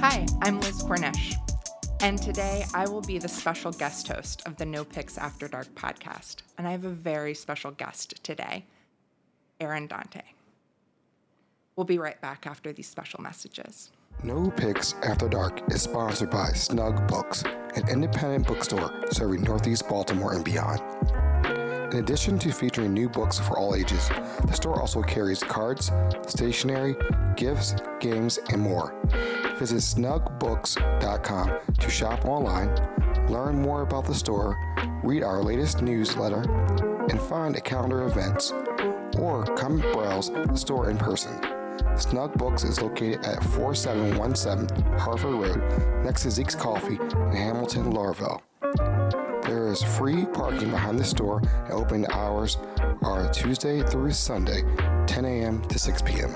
Hi, 0.00 0.26
I'm 0.42 0.60
Liz 0.60 0.82
Cornish, 0.82 1.34
and 2.02 2.20
today 2.20 2.66
I 2.74 2.86
will 2.86 3.00
be 3.00 3.16
the 3.16 3.26
special 3.26 3.72
guest 3.72 4.06
host 4.08 4.42
of 4.44 4.58
the 4.58 4.66
No 4.66 4.84
Picks 4.84 5.16
After 5.16 5.48
Dark 5.48 5.74
podcast. 5.74 6.42
And 6.58 6.68
I 6.68 6.72
have 6.72 6.84
a 6.84 6.90
very 6.90 7.32
special 7.32 7.70
guest 7.70 8.22
today, 8.22 8.66
Aaron 9.60 9.86
Dante. 9.86 10.20
We'll 11.76 11.86
be 11.86 11.98
right 11.98 12.20
back 12.20 12.46
after 12.46 12.70
these 12.70 12.86
special 12.86 13.22
messages. 13.22 13.90
No 14.22 14.50
Picks 14.50 14.92
After 15.02 15.26
Dark 15.26 15.62
is 15.72 15.80
sponsored 15.80 16.30
by 16.30 16.48
Snug 16.48 17.08
Books, 17.08 17.44
an 17.44 17.88
independent 17.88 18.46
bookstore 18.46 19.06
serving 19.10 19.42
Northeast 19.42 19.88
Baltimore 19.88 20.34
and 20.34 20.44
beyond. 20.44 20.82
In 21.94 22.00
addition 22.00 22.40
to 22.40 22.50
featuring 22.50 22.92
new 22.92 23.08
books 23.08 23.38
for 23.38 23.56
all 23.56 23.76
ages, 23.76 24.08
the 24.46 24.52
store 24.52 24.80
also 24.80 25.00
carries 25.00 25.44
cards, 25.44 25.92
stationery, 26.26 26.96
gifts, 27.36 27.76
games, 28.00 28.40
and 28.50 28.60
more. 28.60 28.92
Visit 29.60 29.76
snugbooks.com 29.76 31.52
to 31.78 31.90
shop 31.90 32.24
online, 32.24 32.74
learn 33.28 33.62
more 33.62 33.82
about 33.82 34.06
the 34.06 34.14
store, 34.14 34.58
read 35.04 35.22
our 35.22 35.40
latest 35.40 35.82
newsletter, 35.82 36.42
and 37.10 37.20
find 37.20 37.54
a 37.54 37.60
calendar 37.60 38.02
of 38.02 38.10
events, 38.10 38.50
or 39.16 39.44
come 39.56 39.78
browse 39.92 40.30
the 40.30 40.56
store 40.56 40.90
in 40.90 40.98
person. 40.98 41.40
Snug 41.96 42.36
Books 42.36 42.64
is 42.64 42.82
located 42.82 43.24
at 43.24 43.40
4717 43.54 44.98
Harford 44.98 45.34
Road, 45.34 46.04
next 46.04 46.24
to 46.24 46.32
Zeke's 46.32 46.56
Coffee 46.56 46.96
in 46.96 47.36
Hamilton, 47.36 47.92
Lauraville. 47.92 48.40
Is 49.74 49.82
free 49.82 50.24
parking 50.26 50.70
behind 50.70 51.00
the 51.00 51.04
store, 51.04 51.42
and 51.64 51.72
opening 51.72 52.08
hours 52.12 52.58
are 53.02 53.28
Tuesday 53.32 53.82
through 53.82 54.12
Sunday, 54.12 54.62
10 55.08 55.24
a.m. 55.24 55.62
to 55.62 55.80
6 55.80 56.02
p.m. 56.02 56.30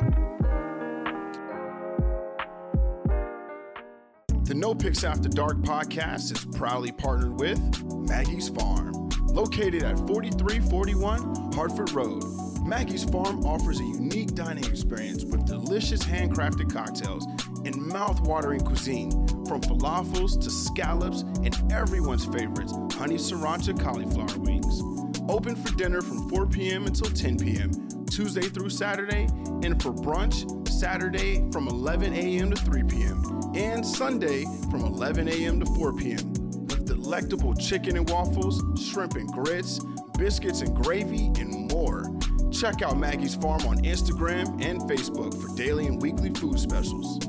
The 4.42 4.54
No 4.56 4.74
Picks 4.74 5.04
After 5.04 5.28
Dark 5.28 5.58
podcast 5.58 6.32
is 6.32 6.44
proudly 6.56 6.90
partnered 6.90 7.38
with 7.38 7.60
Maggie's 8.08 8.48
Farm, 8.48 9.08
located 9.28 9.84
at 9.84 9.96
4341 9.98 11.52
Harford 11.52 11.92
Road. 11.92 12.24
Maggie's 12.66 13.04
Farm 13.04 13.46
offers 13.46 13.78
a 13.78 13.84
unique 13.84 14.34
dining 14.34 14.64
experience 14.64 15.22
with 15.22 15.46
delicious 15.46 16.02
handcrafted 16.02 16.72
cocktails 16.72 17.24
and 17.68 17.86
mouth-watering 17.86 18.60
cuisine, 18.60 19.10
from 19.46 19.60
falafels 19.60 20.40
to 20.40 20.50
scallops 20.50 21.20
and 21.44 21.54
everyone's 21.70 22.24
favorites, 22.24 22.72
honey 22.94 23.16
sriracha 23.16 23.78
cauliflower 23.78 24.38
wings. 24.38 24.82
Open 25.28 25.54
for 25.54 25.76
dinner 25.76 26.00
from 26.00 26.28
4 26.30 26.46
p.m. 26.46 26.86
until 26.86 27.10
10 27.10 27.38
p.m. 27.38 27.70
Tuesday 28.06 28.48
through 28.48 28.70
Saturday, 28.70 29.28
and 29.62 29.80
for 29.82 29.92
brunch 29.92 30.66
Saturday 30.66 31.46
from 31.52 31.68
11 31.68 32.14
a.m. 32.14 32.50
to 32.50 32.56
3 32.56 32.84
p.m. 32.84 33.22
and 33.54 33.84
Sunday 33.84 34.46
from 34.70 34.80
11 34.84 35.28
a.m. 35.28 35.60
to 35.60 35.66
4 35.74 35.92
p.m. 35.92 36.32
with 36.68 36.86
delectable 36.86 37.52
chicken 37.54 37.98
and 37.98 38.08
waffles, 38.08 38.62
shrimp 38.82 39.16
and 39.16 39.30
grits, 39.30 39.80
biscuits 40.16 40.62
and 40.62 40.74
gravy, 40.74 41.26
and 41.38 41.70
more. 41.70 42.10
Check 42.50 42.80
out 42.80 42.96
Maggie's 42.96 43.34
Farm 43.34 43.66
on 43.66 43.76
Instagram 43.82 44.64
and 44.64 44.80
Facebook 44.82 45.38
for 45.40 45.54
daily 45.54 45.86
and 45.86 46.00
weekly 46.00 46.30
food 46.30 46.58
specials. 46.58 47.27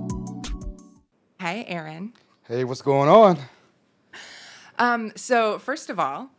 Hi, 1.42 1.64
Aaron. 1.70 2.12
Hey, 2.50 2.66
what's 2.66 2.82
going 2.82 3.08
on? 3.08 3.38
Um, 4.78 5.14
so, 5.16 5.58
first 5.58 5.90
of 5.90 5.98
all, 5.98 6.32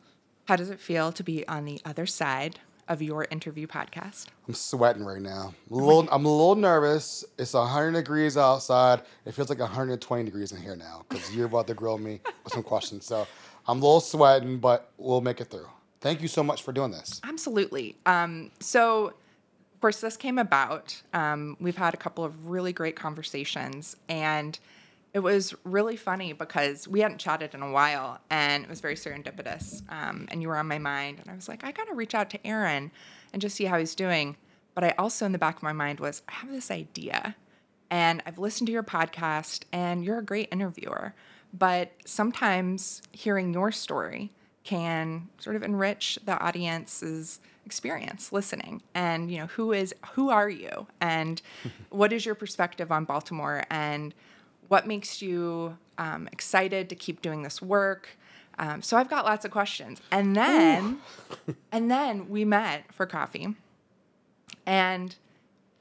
how 0.45 0.57
does 0.57 0.69
it 0.69 0.79
feel 0.79 1.11
to 1.13 1.23
be 1.23 1.47
on 1.49 1.65
the 1.65 1.81
other 1.87 2.05
side 2.05 2.61
of 2.87 3.01
your 3.01 3.27
interview 3.31 3.67
podcast? 3.67 4.27
I'm 4.47 4.53
sweating 4.53 5.03
right 5.03 5.23
now. 5.23 5.55
I'm 5.71 5.79
a 5.79 5.83
little, 5.83 6.07
I'm 6.13 6.27
a 6.27 6.31
little 6.31 6.55
nervous. 6.55 7.25
It's 7.39 7.55
100 7.55 7.93
degrees 7.93 8.37
outside. 8.37 9.01
It 9.25 9.33
feels 9.33 9.49
like 9.49 9.59
120 9.61 10.25
degrees 10.25 10.53
in 10.53 10.61
here 10.61 10.77
now 10.77 11.07
because 11.09 11.35
you're 11.35 11.47
about 11.47 11.67
to 11.69 11.75
grill 11.75 11.97
me 11.97 12.21
with 12.45 12.53
some 12.53 12.63
questions. 12.63 13.07
So 13.07 13.27
I'm 13.67 13.79
a 13.79 13.81
little 13.81 14.01
sweating, 14.01 14.59
but 14.59 14.93
we'll 14.99 15.23
make 15.23 15.41
it 15.41 15.47
through. 15.47 15.69
Thank 16.03 16.21
you 16.21 16.29
so 16.29 16.43
much 16.43 16.63
for 16.63 16.73
doing 16.73 16.91
this. 16.91 17.23
Absolutely. 17.25 17.97
Um, 18.05 18.51
so, 18.61 19.07
of 19.07 19.81
course, 19.81 20.03
this 20.03 20.19
came 20.19 20.37
about. 20.39 21.01
Um, 21.15 21.57
we've 21.59 21.79
had 21.79 21.95
a 21.95 21.99
couple 21.99 22.23
of 22.23 22.51
really 22.51 22.75
great 22.75 22.97
conversations, 22.97 23.97
and 24.11 24.59
it 25.13 25.21
was 25.21 25.55
really 25.65 25.97
funny 25.97 26.33
because 26.33 26.87
we 26.87 27.01
hadn't 27.01 27.19
chatted 27.19 27.55
in 27.55 27.63
a 27.63 27.71
while, 27.71 28.21
and 28.31 28.63
it 28.63 28.71
was 28.71 28.81
very 28.81 28.95
serendipitous. 28.95 29.83
Um, 29.91 30.29
and 30.31 30.41
you 30.41 30.49
were 30.49 30.57
on 30.57 30.69
my 30.69 30.79
mind, 30.79 31.19
and 31.19 31.31
I 31.31 31.35
was 31.35 31.49
like, 31.49 31.65
I 31.65 31.73
got 31.73 31.89
to 31.89 31.95
reach 31.95 32.15
out 32.15 32.31
to 32.31 32.47
Aaron 32.47 32.93
and 33.33 33.43
just 33.43 33.57
see 33.57 33.65
how 33.65 33.79
he's 33.79 33.95
doing. 33.95 34.37
But 34.75 34.85
I 34.85 34.95
also, 34.99 35.27
in 35.27 35.33
the 35.33 35.39
back 35.39 35.57
of 35.57 35.63
my 35.63 35.73
mind, 35.73 35.99
was 35.99 36.23
I 36.29 36.33
have 36.33 36.51
this 36.51 36.71
idea, 36.71 37.35
and 37.91 38.23
I've 38.25 38.39
listened 38.39 38.69
to 38.69 38.73
your 38.73 38.85
podcast, 38.85 39.65
and 39.73 40.05
you're 40.05 40.19
a 40.19 40.25
great 40.25 40.49
interviewer. 40.53 41.15
But 41.53 41.93
sometimes 42.05 43.03
hearing 43.13 43.53
your 43.53 43.73
story 43.73 44.31
can 44.63 45.29
sort 45.39 45.57
of 45.57 45.65
enrich 45.65 46.19
the 46.25 46.39
audience's 46.39 47.41
experience 47.67 48.33
listening 48.33 48.83
and 48.95 49.31
you 49.31 49.39
know 49.39 49.47
who 49.47 49.73
is 49.73 49.95
who 50.13 50.31
are 50.31 50.49
you 50.49 50.87
and 51.01 51.41
what 51.91 52.13
is 52.13 52.27
your 52.27 52.35
perspective 52.35 52.91
on 52.91 53.05
baltimore 53.05 53.63
and 53.71 54.15
what 54.71 54.87
makes 54.87 55.21
you 55.21 55.77
um, 55.99 56.29
excited 56.31 56.89
to 56.89 56.95
keep 56.95 57.21
doing 57.21 57.43
this 57.43 57.61
work? 57.61 58.09
Um, 58.59 58.83
so 58.83 58.97
i've 58.97 59.11
got 59.11 59.25
lots 59.25 59.45
of 59.45 59.51
questions. 59.51 60.01
And 60.11 60.37
then 60.37 60.99
and 61.73 61.91
then 61.91 62.29
we 62.29 62.45
met 62.45 62.85
for 62.93 63.05
coffee. 63.05 63.57
And 64.67 65.17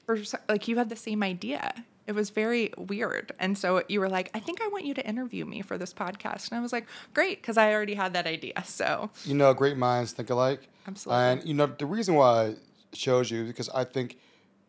for 0.05 0.17
like 0.47 0.67
you 0.67 0.77
had 0.77 0.89
the 0.89 0.95
same 0.95 1.21
idea. 1.23 1.85
It 2.07 2.13
was 2.13 2.31
very 2.31 2.73
weird. 2.75 3.33
And 3.37 3.55
so 3.55 3.83
you 3.87 3.99
were 3.99 4.09
like 4.09 4.31
i 4.33 4.39
think 4.39 4.61
i 4.61 4.67
want 4.69 4.85
you 4.85 4.93
to 4.95 5.05
interview 5.07 5.45
me 5.45 5.61
for 5.61 5.77
this 5.77 5.93
podcast. 5.93 6.49
And 6.49 6.57
i 6.57 6.61
was 6.61 6.73
like 6.73 6.87
great 7.13 7.41
because 7.41 7.57
i 7.57 7.71
already 7.73 7.93
had 7.93 8.13
that 8.13 8.25
idea. 8.25 8.63
So 8.65 9.11
You 9.25 9.35
know, 9.35 9.53
great 9.53 9.77
minds 9.77 10.13
think 10.13 10.29
alike. 10.31 10.67
Absolutely. 10.87 11.23
And 11.23 11.43
you 11.47 11.53
know, 11.53 11.67
the 11.67 11.85
reason 11.85 12.15
why 12.15 12.45
I 12.45 12.55
chose 12.93 13.29
you 13.29 13.43
because 13.43 13.69
I 13.69 13.83
think 13.83 14.17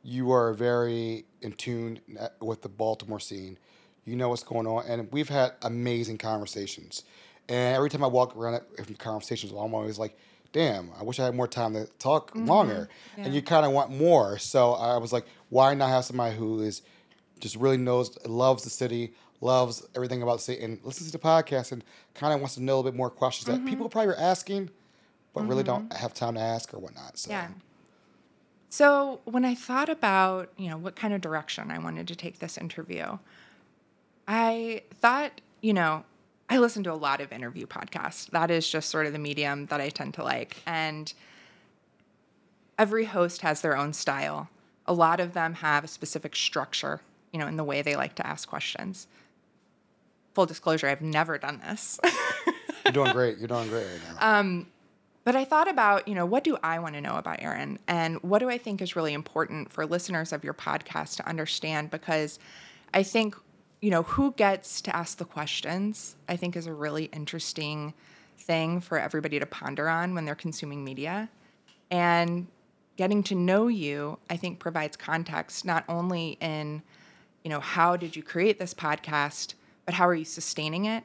you 0.02 0.32
are 0.32 0.52
very 0.52 1.24
in 1.40 1.52
tune 1.52 2.00
with 2.40 2.60
the 2.62 2.68
Baltimore 2.68 3.20
scene. 3.20 3.56
You 4.04 4.16
know 4.16 4.28
what's 4.28 4.42
going 4.42 4.66
on, 4.66 4.84
and 4.86 5.10
we've 5.12 5.28
had 5.28 5.52
amazing 5.62 6.18
conversations. 6.18 7.04
And 7.48 7.76
every 7.76 7.90
time 7.90 8.04
I 8.04 8.06
walk 8.06 8.36
around 8.36 8.60
from 8.76 8.94
conversations, 8.94 9.52
I'm 9.52 9.74
always 9.74 9.98
like, 9.98 10.16
"Damn, 10.52 10.90
I 10.98 11.02
wish 11.02 11.20
I 11.20 11.24
had 11.24 11.34
more 11.34 11.48
time 11.48 11.74
to 11.74 11.86
talk 11.98 12.30
mm-hmm. 12.30 12.46
longer." 12.46 12.88
And 13.16 13.34
you 13.34 13.42
kind 13.42 13.66
of 13.66 13.72
want 13.72 13.90
more. 13.90 14.38
So 14.38 14.72
I 14.72 14.96
was 14.96 15.12
like, 15.12 15.26
"Why 15.48 15.74
not 15.74 15.90
have 15.90 16.04
somebody 16.04 16.36
who 16.36 16.62
is 16.62 16.82
just 17.40 17.56
really 17.56 17.76
knows, 17.76 18.16
loves 18.26 18.64
the 18.64 18.70
city, 18.70 19.14
loves 19.40 19.86
everything 19.94 20.22
about 20.22 20.38
the 20.38 20.42
city, 20.42 20.62
and 20.62 20.78
listens 20.84 21.10
to 21.10 21.18
the 21.18 21.22
podcast, 21.22 21.72
and 21.72 21.84
kind 22.14 22.32
of 22.32 22.40
wants 22.40 22.54
to 22.54 22.62
know 22.62 22.74
a 22.74 22.76
little 22.76 22.90
bit 22.90 22.96
more 22.96 23.10
questions 23.10 23.46
that 23.46 23.56
mm-hmm. 23.56 23.68
people 23.68 23.88
probably 23.88 24.12
are 24.12 24.18
asking, 24.18 24.70
but 25.34 25.46
really 25.46 25.62
don't 25.62 25.88
mm-hmm. 25.88 25.98
have 25.98 26.14
time 26.14 26.34
to 26.34 26.40
ask 26.40 26.72
or 26.72 26.78
whatnot." 26.78 27.18
So 27.18 27.30
Yeah. 27.30 27.48
So 28.70 29.20
when 29.24 29.44
I 29.44 29.56
thought 29.56 29.88
about, 29.88 30.52
you 30.56 30.70
know, 30.70 30.78
what 30.78 30.94
kind 30.94 31.12
of 31.12 31.20
direction 31.20 31.72
I 31.72 31.78
wanted 31.78 32.06
to 32.06 32.14
take 32.14 32.38
this 32.38 32.56
interview, 32.56 33.18
I 34.32 34.82
thought, 35.00 35.40
you 35.60 35.72
know, 35.72 36.04
I 36.48 36.58
listen 36.58 36.84
to 36.84 36.92
a 36.92 36.94
lot 36.94 37.20
of 37.20 37.32
interview 37.32 37.66
podcasts. 37.66 38.30
That 38.30 38.48
is 38.48 38.68
just 38.68 38.88
sort 38.88 39.06
of 39.06 39.12
the 39.12 39.18
medium 39.18 39.66
that 39.66 39.80
I 39.80 39.88
tend 39.88 40.14
to 40.14 40.22
like. 40.22 40.56
And 40.66 41.12
every 42.78 43.06
host 43.06 43.40
has 43.42 43.60
their 43.60 43.76
own 43.76 43.92
style. 43.92 44.48
A 44.86 44.92
lot 44.92 45.18
of 45.18 45.32
them 45.32 45.54
have 45.54 45.82
a 45.82 45.88
specific 45.88 46.36
structure, 46.36 47.00
you 47.32 47.40
know, 47.40 47.48
in 47.48 47.56
the 47.56 47.64
way 47.64 47.82
they 47.82 47.96
like 47.96 48.14
to 48.14 48.26
ask 48.26 48.48
questions. 48.48 49.08
Full 50.34 50.46
disclosure, 50.46 50.86
I've 50.86 51.02
never 51.02 51.36
done 51.36 51.60
this. 51.66 51.98
you're 52.84 52.92
doing 52.92 53.12
great. 53.12 53.38
You're 53.38 53.48
doing 53.48 53.68
great 53.68 53.84
right 53.84 54.00
now. 54.14 54.38
Um, 54.38 54.68
but 55.24 55.34
I 55.34 55.44
thought 55.44 55.68
about, 55.68 56.06
you 56.06 56.14
know, 56.14 56.24
what 56.24 56.44
do 56.44 56.56
I 56.62 56.78
want 56.78 56.94
to 56.94 57.00
know 57.00 57.16
about 57.16 57.42
Aaron? 57.42 57.80
And 57.88 58.22
what 58.22 58.38
do 58.38 58.48
I 58.48 58.58
think 58.58 58.80
is 58.80 58.94
really 58.94 59.12
important 59.12 59.72
for 59.72 59.84
listeners 59.86 60.32
of 60.32 60.44
your 60.44 60.54
podcast 60.54 61.16
to 61.16 61.28
understand? 61.28 61.90
Because 61.90 62.38
I 62.94 63.02
think, 63.02 63.34
you 63.80 63.90
know, 63.90 64.02
who 64.02 64.32
gets 64.32 64.80
to 64.82 64.94
ask 64.94 65.18
the 65.18 65.24
questions, 65.24 66.16
I 66.28 66.36
think 66.36 66.56
is 66.56 66.66
a 66.66 66.72
really 66.72 67.04
interesting 67.06 67.94
thing 68.38 68.80
for 68.80 68.98
everybody 68.98 69.38
to 69.38 69.46
ponder 69.46 69.88
on 69.88 70.14
when 70.14 70.24
they're 70.24 70.34
consuming 70.34 70.84
media. 70.84 71.28
And 71.90 72.46
getting 72.96 73.22
to 73.24 73.34
know 73.34 73.68
you, 73.68 74.18
I 74.28 74.36
think 74.36 74.58
provides 74.58 74.96
context 74.96 75.64
not 75.64 75.84
only 75.88 76.36
in, 76.40 76.82
you 77.42 77.50
know, 77.50 77.60
how 77.60 77.96
did 77.96 78.14
you 78.14 78.22
create 78.22 78.58
this 78.58 78.74
podcast, 78.74 79.54
but 79.86 79.94
how 79.94 80.06
are 80.06 80.14
you 80.14 80.24
sustaining 80.24 80.84
it? 80.84 81.02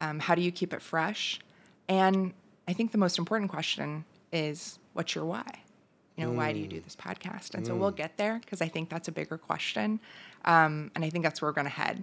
Um, 0.00 0.18
how 0.18 0.34
do 0.34 0.42
you 0.42 0.50
keep 0.50 0.72
it 0.74 0.82
fresh? 0.82 1.40
And 1.88 2.32
I 2.66 2.72
think 2.72 2.90
the 2.90 2.98
most 2.98 3.18
important 3.18 3.50
question 3.50 4.04
is 4.32 4.78
what's 4.92 5.14
your 5.14 5.24
why? 5.24 5.46
You 6.16 6.24
know, 6.24 6.32
why 6.32 6.52
do 6.52 6.58
you 6.58 6.66
do 6.66 6.80
this 6.80 6.96
podcast? 6.96 7.54
And 7.54 7.66
so 7.66 7.76
we'll 7.76 7.90
get 7.90 8.16
there 8.16 8.40
because 8.40 8.62
I 8.62 8.68
think 8.68 8.88
that's 8.88 9.06
a 9.06 9.12
bigger 9.12 9.36
question. 9.36 10.00
Um, 10.46 10.90
and 10.94 11.04
I 11.04 11.10
think 11.10 11.22
that's 11.22 11.42
where 11.42 11.50
we're 11.50 11.54
going 11.54 11.66
to 11.66 11.70
head. 11.70 12.02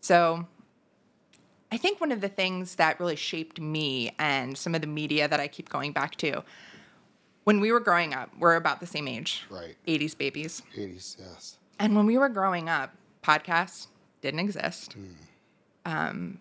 So 0.00 0.46
I 1.72 1.76
think 1.76 2.00
one 2.00 2.12
of 2.12 2.20
the 2.20 2.28
things 2.28 2.76
that 2.76 2.98
really 2.98 3.16
shaped 3.16 3.60
me 3.60 4.12
and 4.18 4.56
some 4.56 4.74
of 4.74 4.80
the 4.80 4.86
media 4.86 5.28
that 5.28 5.40
I 5.40 5.46
keep 5.48 5.68
going 5.68 5.92
back 5.92 6.16
to 6.16 6.42
when 7.44 7.60
we 7.60 7.72
were 7.72 7.80
growing 7.80 8.12
up, 8.14 8.30
we're 8.38 8.56
about 8.56 8.80
the 8.80 8.86
same 8.86 9.08
age, 9.08 9.44
Right. 9.48 9.74
80s 9.86 10.16
babies. 10.16 10.62
80s, 10.76 11.16
yes. 11.18 11.56
And 11.78 11.96
when 11.96 12.06
we 12.06 12.18
were 12.18 12.28
growing 12.28 12.68
up, 12.68 12.94
podcasts 13.22 13.86
didn't 14.20 14.40
exist. 14.40 14.94
Um, 15.86 16.38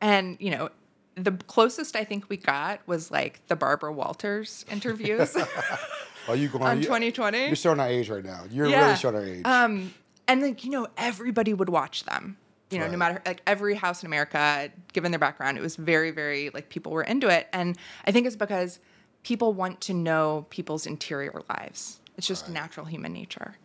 and, 0.00 0.36
you 0.40 0.50
know, 0.50 0.68
the 1.14 1.32
closest 1.32 1.96
I 1.96 2.04
think 2.04 2.28
we 2.28 2.36
got 2.36 2.80
was 2.86 3.10
like 3.10 3.40
the 3.48 3.56
Barbara 3.56 3.92
Walters 3.92 4.64
interviews 4.70 5.36
Are 6.28 6.36
you 6.36 6.48
going 6.48 6.62
on 6.64 6.76
you- 6.78 6.84
2020. 6.84 7.46
You're 7.46 7.56
showing 7.56 7.80
our 7.80 7.88
age 7.88 8.08
right 8.10 8.24
now. 8.24 8.44
You're 8.50 8.66
Yeah. 8.66 8.84
really 8.86 8.96
showing 8.96 9.14
our 9.16 9.24
age. 9.24 9.44
Um, 9.44 9.94
and 10.28 10.40
like 10.42 10.64
you 10.64 10.70
know, 10.70 10.86
everybody 10.96 11.52
would 11.54 11.68
watch 11.68 12.04
them. 12.04 12.36
You 12.72 12.78
know, 12.78 12.88
no 12.88 12.96
matter 12.96 13.20
like 13.26 13.42
every 13.46 13.74
house 13.74 14.02
in 14.02 14.06
America, 14.06 14.70
given 14.92 15.12
their 15.12 15.18
background, 15.18 15.58
it 15.58 15.60
was 15.60 15.76
very, 15.76 16.10
very 16.10 16.50
like 16.50 16.68
people 16.68 16.92
were 16.92 17.02
into 17.02 17.28
it. 17.28 17.48
And 17.52 17.76
I 18.06 18.12
think 18.12 18.26
it's 18.26 18.36
because 18.36 18.80
people 19.22 19.52
want 19.52 19.80
to 19.82 19.94
know 19.94 20.46
people's 20.50 20.86
interior 20.86 21.42
lives. 21.48 22.00
It's 22.16 22.26
just 22.26 22.48
natural 22.48 22.86
human 22.86 23.12
nature. 23.12 23.56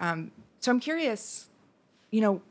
Um, 0.00 0.30
so 0.60 0.70
I'm 0.70 0.80
curious, 0.80 1.48
you 2.10 2.20
know, 2.20 2.42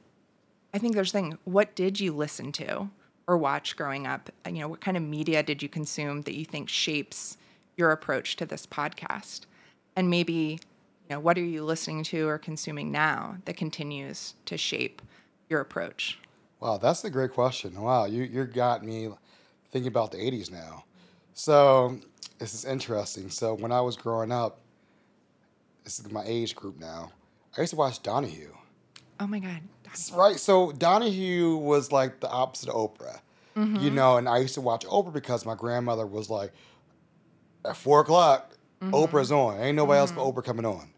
I 0.74 0.78
think 0.78 0.96
there's 0.96 1.10
a 1.10 1.14
thing. 1.14 1.38
What 1.46 1.76
did 1.76 2.00
you 2.00 2.14
listen 2.14 2.52
to 2.54 2.90
or 3.28 3.38
watch 3.38 3.76
growing 3.76 4.08
up? 4.08 4.30
You 4.46 4.60
know, 4.60 4.68
what 4.68 4.82
kind 4.82 4.98
of 4.98 5.04
media 5.04 5.44
did 5.44 5.64
you 5.64 5.70
consume 5.70 6.24
that 6.24 6.36
you 6.36 6.46
think 6.46 6.70
shapes 6.70 7.38
your 7.78 7.92
approach 7.92 8.36
to 8.38 8.46
this 8.46 8.66
podcast? 8.66 9.42
And 9.96 10.10
maybe, 10.10 10.34
you 10.34 11.16
know, 11.16 11.20
what 11.20 11.38
are 11.38 11.44
you 11.44 11.64
listening 11.64 12.04
to 12.06 12.28
or 12.28 12.38
consuming 12.38 12.92
now 12.92 13.38
that 13.46 13.56
continues 13.58 14.34
to 14.46 14.58
shape 14.58 15.02
your 15.50 15.62
approach? 15.62 16.20
Wow, 16.60 16.78
that's 16.78 17.04
a 17.04 17.10
great 17.10 17.32
question. 17.32 17.80
Wow, 17.80 18.06
you 18.06 18.24
you 18.24 18.46
got 18.46 18.84
me 18.84 19.10
thinking 19.72 19.88
about 19.88 20.12
the 20.12 20.18
'80s 20.18 20.52
now. 20.52 20.86
So 21.34 22.00
this 22.40 22.54
is 22.54 22.66
interesting. 22.66 23.30
So 23.30 23.54
when 23.54 23.72
I 23.72 23.82
was 23.82 23.96
growing 23.98 24.32
up, 24.32 24.60
this 25.84 26.00
is 26.00 26.10
my 26.12 26.24
age 26.26 26.56
group 26.56 26.80
now. 26.80 27.12
I 27.58 27.62
used 27.62 27.72
to 27.72 27.78
watch 27.78 28.02
Donahue. 28.02 28.54
Oh 29.20 29.28
my 29.28 29.40
God. 29.40 29.60
Right. 30.14 30.38
So 30.40 30.72
Donahue 30.74 31.56
was 31.56 31.92
like 31.92 32.20
the 32.20 32.30
opposite 32.30 32.70
of 32.70 32.76
Oprah, 32.76 33.20
Mm-hmm. 33.56 33.78
you 33.78 33.92
know. 33.92 34.18
And 34.18 34.28
I 34.28 34.40
used 34.40 34.56
to 34.56 34.62
watch 34.62 34.86
Oprah 34.86 35.14
because 35.14 35.46
my 35.46 35.56
grandmother 35.56 36.06
was 36.06 36.30
like, 36.30 36.52
at 37.64 37.78
four 37.78 38.02
o'clock, 38.02 38.52
Mm-hmm. 38.82 38.94
Oprah's 38.94 39.32
on. 39.32 39.60
Ain't 39.62 39.78
nobody 39.78 40.00
else 40.00 40.12
but 40.12 40.22
Oprah 40.22 40.44
coming 40.44 40.66
on. 40.66 40.90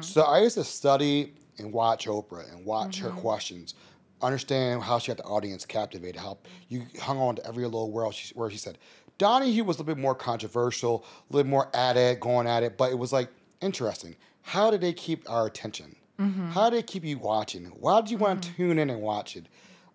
So 0.00 0.22
I 0.22 0.40
used 0.42 0.54
to 0.56 0.62
study 0.64 1.34
and 1.58 1.72
watch 1.72 2.06
Oprah 2.06 2.50
and 2.52 2.64
watch 2.64 2.98
Mm-hmm. 2.98 3.06
her 3.08 3.20
questions, 3.20 3.74
understand 4.22 4.82
how 4.82 4.98
she 4.98 5.10
had 5.10 5.18
the 5.18 5.24
audience 5.24 5.64
captivated, 5.66 6.16
how 6.20 6.38
you 6.68 6.82
hung 7.00 7.18
on 7.18 7.36
to 7.36 7.46
every 7.46 7.64
little 7.64 7.90
word 7.90 8.12
she, 8.14 8.34
word 8.34 8.52
she 8.52 8.58
said. 8.58 8.78
Donahue 9.18 9.64
was 9.64 9.76
a 9.76 9.80
little 9.80 9.94
bit 9.94 10.00
more 10.00 10.14
controversial, 10.14 11.04
a 11.30 11.32
little 11.36 11.50
more 11.50 11.68
at 11.74 11.96
it, 11.96 12.20
going 12.20 12.46
at 12.46 12.62
it, 12.62 12.76
but 12.76 12.90
it 12.90 12.98
was 12.98 13.12
like 13.12 13.28
interesting. 13.60 14.16
How 14.42 14.70
did 14.70 14.80
they 14.80 14.92
keep 14.92 15.28
our 15.30 15.46
attention? 15.46 15.96
How 16.52 16.70
did 16.70 16.78
they 16.78 16.82
keep 16.82 17.04
you 17.04 17.18
watching? 17.18 17.66
Why 17.66 18.00
did 18.00 18.10
you 18.10 18.16
want 18.16 18.42
to 18.44 18.54
tune 18.54 18.78
in 18.78 18.88
and 18.88 19.02
watch 19.02 19.36
it? 19.36 19.46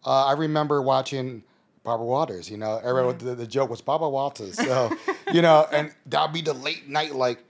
Uh, 0.05 0.25
I 0.27 0.33
remember 0.33 0.79
watching 0.81 1.43
Barbara 1.83 2.05
Walters. 2.05 2.47
You 2.49 2.57
know, 2.57 2.79
everyone 2.83 3.17
the, 3.17 3.33
the 3.33 3.47
joke 3.47 3.71
was 3.71 3.81
Barbara 3.81 4.07
Walters. 4.09 4.55
So, 4.55 4.95
you 5.33 5.41
know, 5.41 5.65
and 5.71 5.91
that'd 6.05 6.31
be 6.31 6.41
the 6.41 6.53
late 6.53 6.87
night 6.87 7.15
like 7.15 7.43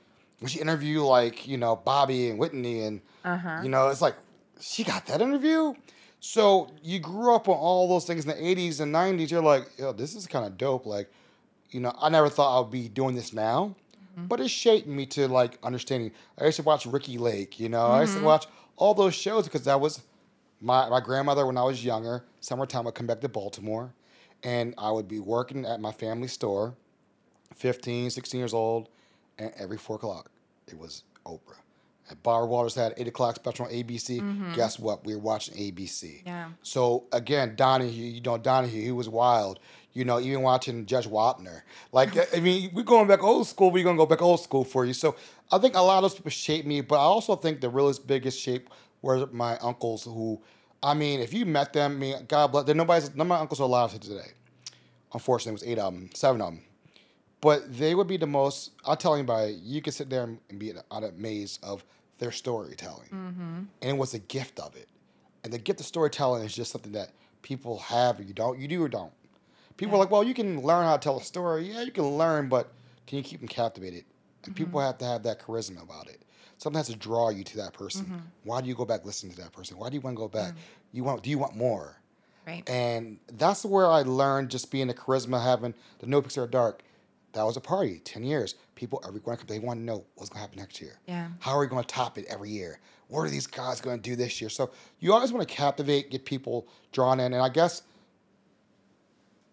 she 0.48 0.60
interview 0.60 1.02
like 1.02 1.48
you 1.48 1.58
know 1.58 1.76
Bobby 1.76 2.30
and 2.30 2.40
Whitney 2.40 2.82
and 2.82 3.02
uh-huh. 3.24 3.62
you 3.64 3.70
know 3.70 3.90
it's 3.90 4.02
like 4.02 4.16
she 4.60 4.84
got 4.84 5.06
that 5.08 5.22
interview. 5.22 5.74
So 6.20 6.70
you 6.84 7.00
grew 7.00 7.34
up 7.34 7.50
on 7.50 7.58
all 7.58 7.88
those 7.88 8.06
things 8.06 8.26
in 8.26 8.30
the 8.30 8.36
'80s 8.36 8.80
and 8.80 8.94
'90s. 8.94 9.32
You're 9.32 9.42
like, 9.42 9.68
yo, 9.78 9.92
this 9.92 10.16
is 10.16 10.28
kind 10.28 10.46
of 10.46 10.58
dope. 10.58 10.86
Like, 10.86 11.12
you 11.72 11.80
know, 11.80 11.96
I 12.00 12.10
never 12.10 12.30
thought 12.30 12.56
I 12.56 12.60
would 12.62 12.72
be 12.72 12.88
doing 12.88 13.16
this 13.16 13.34
now, 13.34 13.76
mm-hmm. 14.14 14.28
but 14.28 14.40
it 14.40 14.50
shaped 14.50 14.88
me 14.88 15.06
to 15.08 15.28
like 15.28 15.58
understanding. 15.64 16.12
I 16.40 16.46
used 16.46 16.58
to 16.58 16.64
watch 16.64 16.86
Ricki 16.86 17.18
Lake. 17.18 17.60
You 17.60 17.70
know, 17.70 17.88
I 17.88 18.02
used 18.02 18.14
to 18.14 18.20
mm-hmm. 18.20 18.28
watch 18.28 18.46
all 18.78 18.94
those 18.94 19.16
shows 19.16 19.46
because 19.46 19.64
that 19.64 19.80
was 19.80 20.02
my, 20.62 20.88
my 20.90 21.00
grandmother 21.00 21.46
when 21.46 21.58
I 21.58 21.64
was 21.64 21.84
younger, 21.84 22.24
summertime, 22.40 22.88
I'd 22.88 22.94
come 22.94 23.08
back 23.08 23.20
to 23.22 23.30
Baltimore 23.30 23.94
and 24.44 24.74
I 24.78 24.92
would 24.92 25.08
be 25.08 25.20
working 25.20 25.66
at 25.66 25.80
my 25.80 25.92
family 25.92 26.28
store, 26.28 26.76
15, 27.56 28.10
16 28.10 28.40
years 28.40 28.54
old, 28.54 28.90
every 29.40 29.78
four 29.78 29.96
o'clock 29.96 30.32
it 30.68 30.78
was 30.78 31.04
Oprah. 31.26 31.60
And 32.10 32.22
Barbara 32.24 32.48
Walters 32.50 32.76
had 32.76 32.94
eight 32.98 33.08
o'clock 33.08 33.36
special 33.36 33.66
on 33.66 33.72
ABC. 33.72 34.20
Mm-hmm. 34.20 34.54
Guess 34.54 34.80
what? 34.80 35.06
We 35.06 35.16
were 35.16 35.22
watching 35.22 35.56
ABC. 35.56 36.24
Yeah. 36.26 36.50
So 36.62 37.06
again, 37.12 37.56
Donahue, 37.56 38.06
you 38.06 38.22
know, 38.22 38.38
Donahue, 38.38 38.82
he 38.82 38.92
was 38.92 39.08
wild. 39.08 39.60
You 39.94 40.06
know, 40.06 40.20
even 40.20 40.42
watching 40.42 40.86
Judge 40.86 41.08
Wapner. 41.08 41.62
Like, 41.92 42.16
I 42.36 42.40
mean, 42.40 42.72
we're 42.74 42.84
going 42.84 43.08
back 43.08 43.24
old 43.24 43.46
school, 43.46 43.72
we're 43.72 43.84
going 43.84 43.98
to 43.98 44.02
go 44.02 44.06
back 44.06 44.22
old 44.22 44.40
school 44.40 44.64
for 44.64 44.86
you. 44.86 44.94
So 44.94 45.16
I 45.52 45.58
think 45.58 45.76
a 45.76 45.82
lot 45.82 45.98
of 45.98 46.04
those 46.04 46.16
people 46.16 46.32
shaped 46.32 46.66
me, 46.66 46.80
but 46.80 46.96
I 46.96 47.04
also 47.04 47.36
think 47.36 47.60
the 47.60 47.70
realest 47.70 48.08
biggest 48.08 48.40
shape 48.40 48.70
were 49.02 49.28
my 49.34 49.58
uncles 49.58 50.06
who, 50.06 50.42
I 50.82 50.94
mean, 50.94 51.20
if 51.20 51.34
you 51.34 51.46
met 51.46 51.74
them, 51.74 51.92
I 51.92 51.96
mean, 51.96 52.16
God 52.28 52.48
bless, 52.48 52.66
there 52.66 52.76
nobody's, 52.76 53.10
none 53.10 53.22
of 53.22 53.28
my 53.28 53.40
uncles 53.40 53.60
are 53.60 53.64
alive 53.64 53.92
today. 54.00 54.32
Unfortunately, 55.14 55.52
it 55.52 55.54
was 55.54 55.64
eight 55.64 55.80
of 55.80 55.94
them, 55.94 56.10
seven 56.14 56.42
of 56.42 56.54
them. 56.54 56.62
But 57.42 57.76
they 57.78 57.96
would 57.96 58.08
be 58.08 58.18
the 58.18 58.28
most, 58.28 58.72
I'll 58.86 58.96
tell 58.96 59.16
anybody, 59.16 59.60
you 59.64 59.82
could 59.82 59.94
sit 59.94 60.10
there 60.10 60.24
and 60.24 60.60
be 60.60 60.74
out 60.92 61.04
of 61.04 61.18
maze 61.18 61.60
of 61.64 61.84
their 62.20 62.32
storytelling. 62.32 63.10
Mm-hmm. 63.10 63.64
And 63.82 63.90
it 63.90 63.98
was 63.98 64.14
a 64.14 64.20
gift 64.20 64.60
of 64.60 64.76
it. 64.76 64.88
And 65.44 65.52
the 65.52 65.58
gift 65.58 65.80
of 65.80 65.88
storytelling 65.88 66.44
is 66.44 66.56
just 66.56 66.72
something 66.72 66.92
that 66.92 67.10
people 67.42 67.80
have 67.80 68.20
or 68.20 68.24
you 68.24 68.34
don't, 68.34 68.60
you 68.60 68.68
do 68.68 68.84
or 68.84 68.88
don't. 68.88 69.12
People 69.78 69.96
are 69.96 69.98
like, 69.98 70.12
well, 70.12 70.24
you 70.24 70.36
can 70.36 70.62
learn 70.62 70.86
how 70.86 70.96
to 70.96 71.04
tell 71.04 71.18
a 71.18 71.24
story. 71.24 71.72
Yeah, 71.72 71.82
you 71.82 71.92
can 71.92 72.06
learn, 72.18 72.48
but 72.48 72.72
can 73.08 73.18
you 73.18 73.24
keep 73.24 73.40
them 73.40 73.48
captivated? 73.48 74.06
And 74.46 74.56
people 74.56 74.80
mm-hmm. 74.80 74.88
have 74.88 75.00
to 75.00 75.06
have 75.06 75.24
that 75.24 75.40
charisma 75.40 75.82
about 75.82 76.08
it. 76.08 76.22
Something 76.60 76.78
has 76.78 76.88
to 76.88 76.96
draw 76.96 77.30
you 77.30 77.44
to 77.44 77.58
that 77.58 77.74
person. 77.74 78.06
Mm-hmm. 78.06 78.18
Why 78.44 78.62
do 78.62 78.68
you 78.68 78.76
go 78.76 78.86
back 78.86 79.04
listening 79.04 79.34
to 79.34 79.42
that 79.42 79.52
person? 79.52 79.80
Why 79.80 79.90
do 79.90 79.96
you 79.96 80.02
want 80.02 80.16
to 80.16 80.20
go 80.20 80.28
back? 80.28 80.54
Mm. 80.54 80.58
You 80.94 81.04
want? 81.04 81.24
Do 81.24 81.32
you 81.32 81.40
want 81.40 81.56
more? 81.56 81.98
Right. 82.46 82.68
And 82.70 83.18
that's 83.34 83.66
where 83.66 83.88
I 83.88 84.04
learned 84.04 84.50
just 84.50 84.70
being 84.70 84.86
the 84.88 84.94
charisma, 84.94 85.44
having 85.44 85.74
the 86.00 86.06
no 86.06 86.18
notebooks 86.18 86.38
are 86.38 86.46
dark. 86.46 86.84
That 87.34 87.44
was 87.44 87.58
a 87.58 87.62
party, 87.62 88.02
10 88.04 88.24
years. 88.24 88.56
People, 88.76 89.02
everyone, 89.08 89.38
they 89.48 89.60
want 89.60 89.80
to 89.80 89.84
know 89.84 90.04
what's 90.16 90.30
going 90.30 90.38
to 90.38 90.42
happen 90.42 90.60
next 90.60 90.82
year. 90.82 91.00
Yeah. 91.08 91.28
How 91.40 91.52
are 91.52 91.60
we 91.60 91.68
going 91.68 91.84
to 91.84 91.88
top 91.88 92.18
it 92.18 92.26
every 92.30 92.50
year? 92.50 92.80
What 93.08 93.22
are 93.22 93.30
these 93.30 93.48
guys 93.48 93.80
going 93.80 93.98
to 93.98 94.10
do 94.10 94.16
this 94.16 94.42
year? 94.42 94.50
So 94.50 94.72
you 95.00 95.14
always 95.14 95.32
want 95.32 95.48
to 95.48 95.54
captivate, 95.54 96.12
get 96.12 96.26
people 96.26 96.68
drawn 96.92 97.20
in. 97.20 97.34
And 97.34 97.42
I 97.42 97.50
guess 97.50 97.84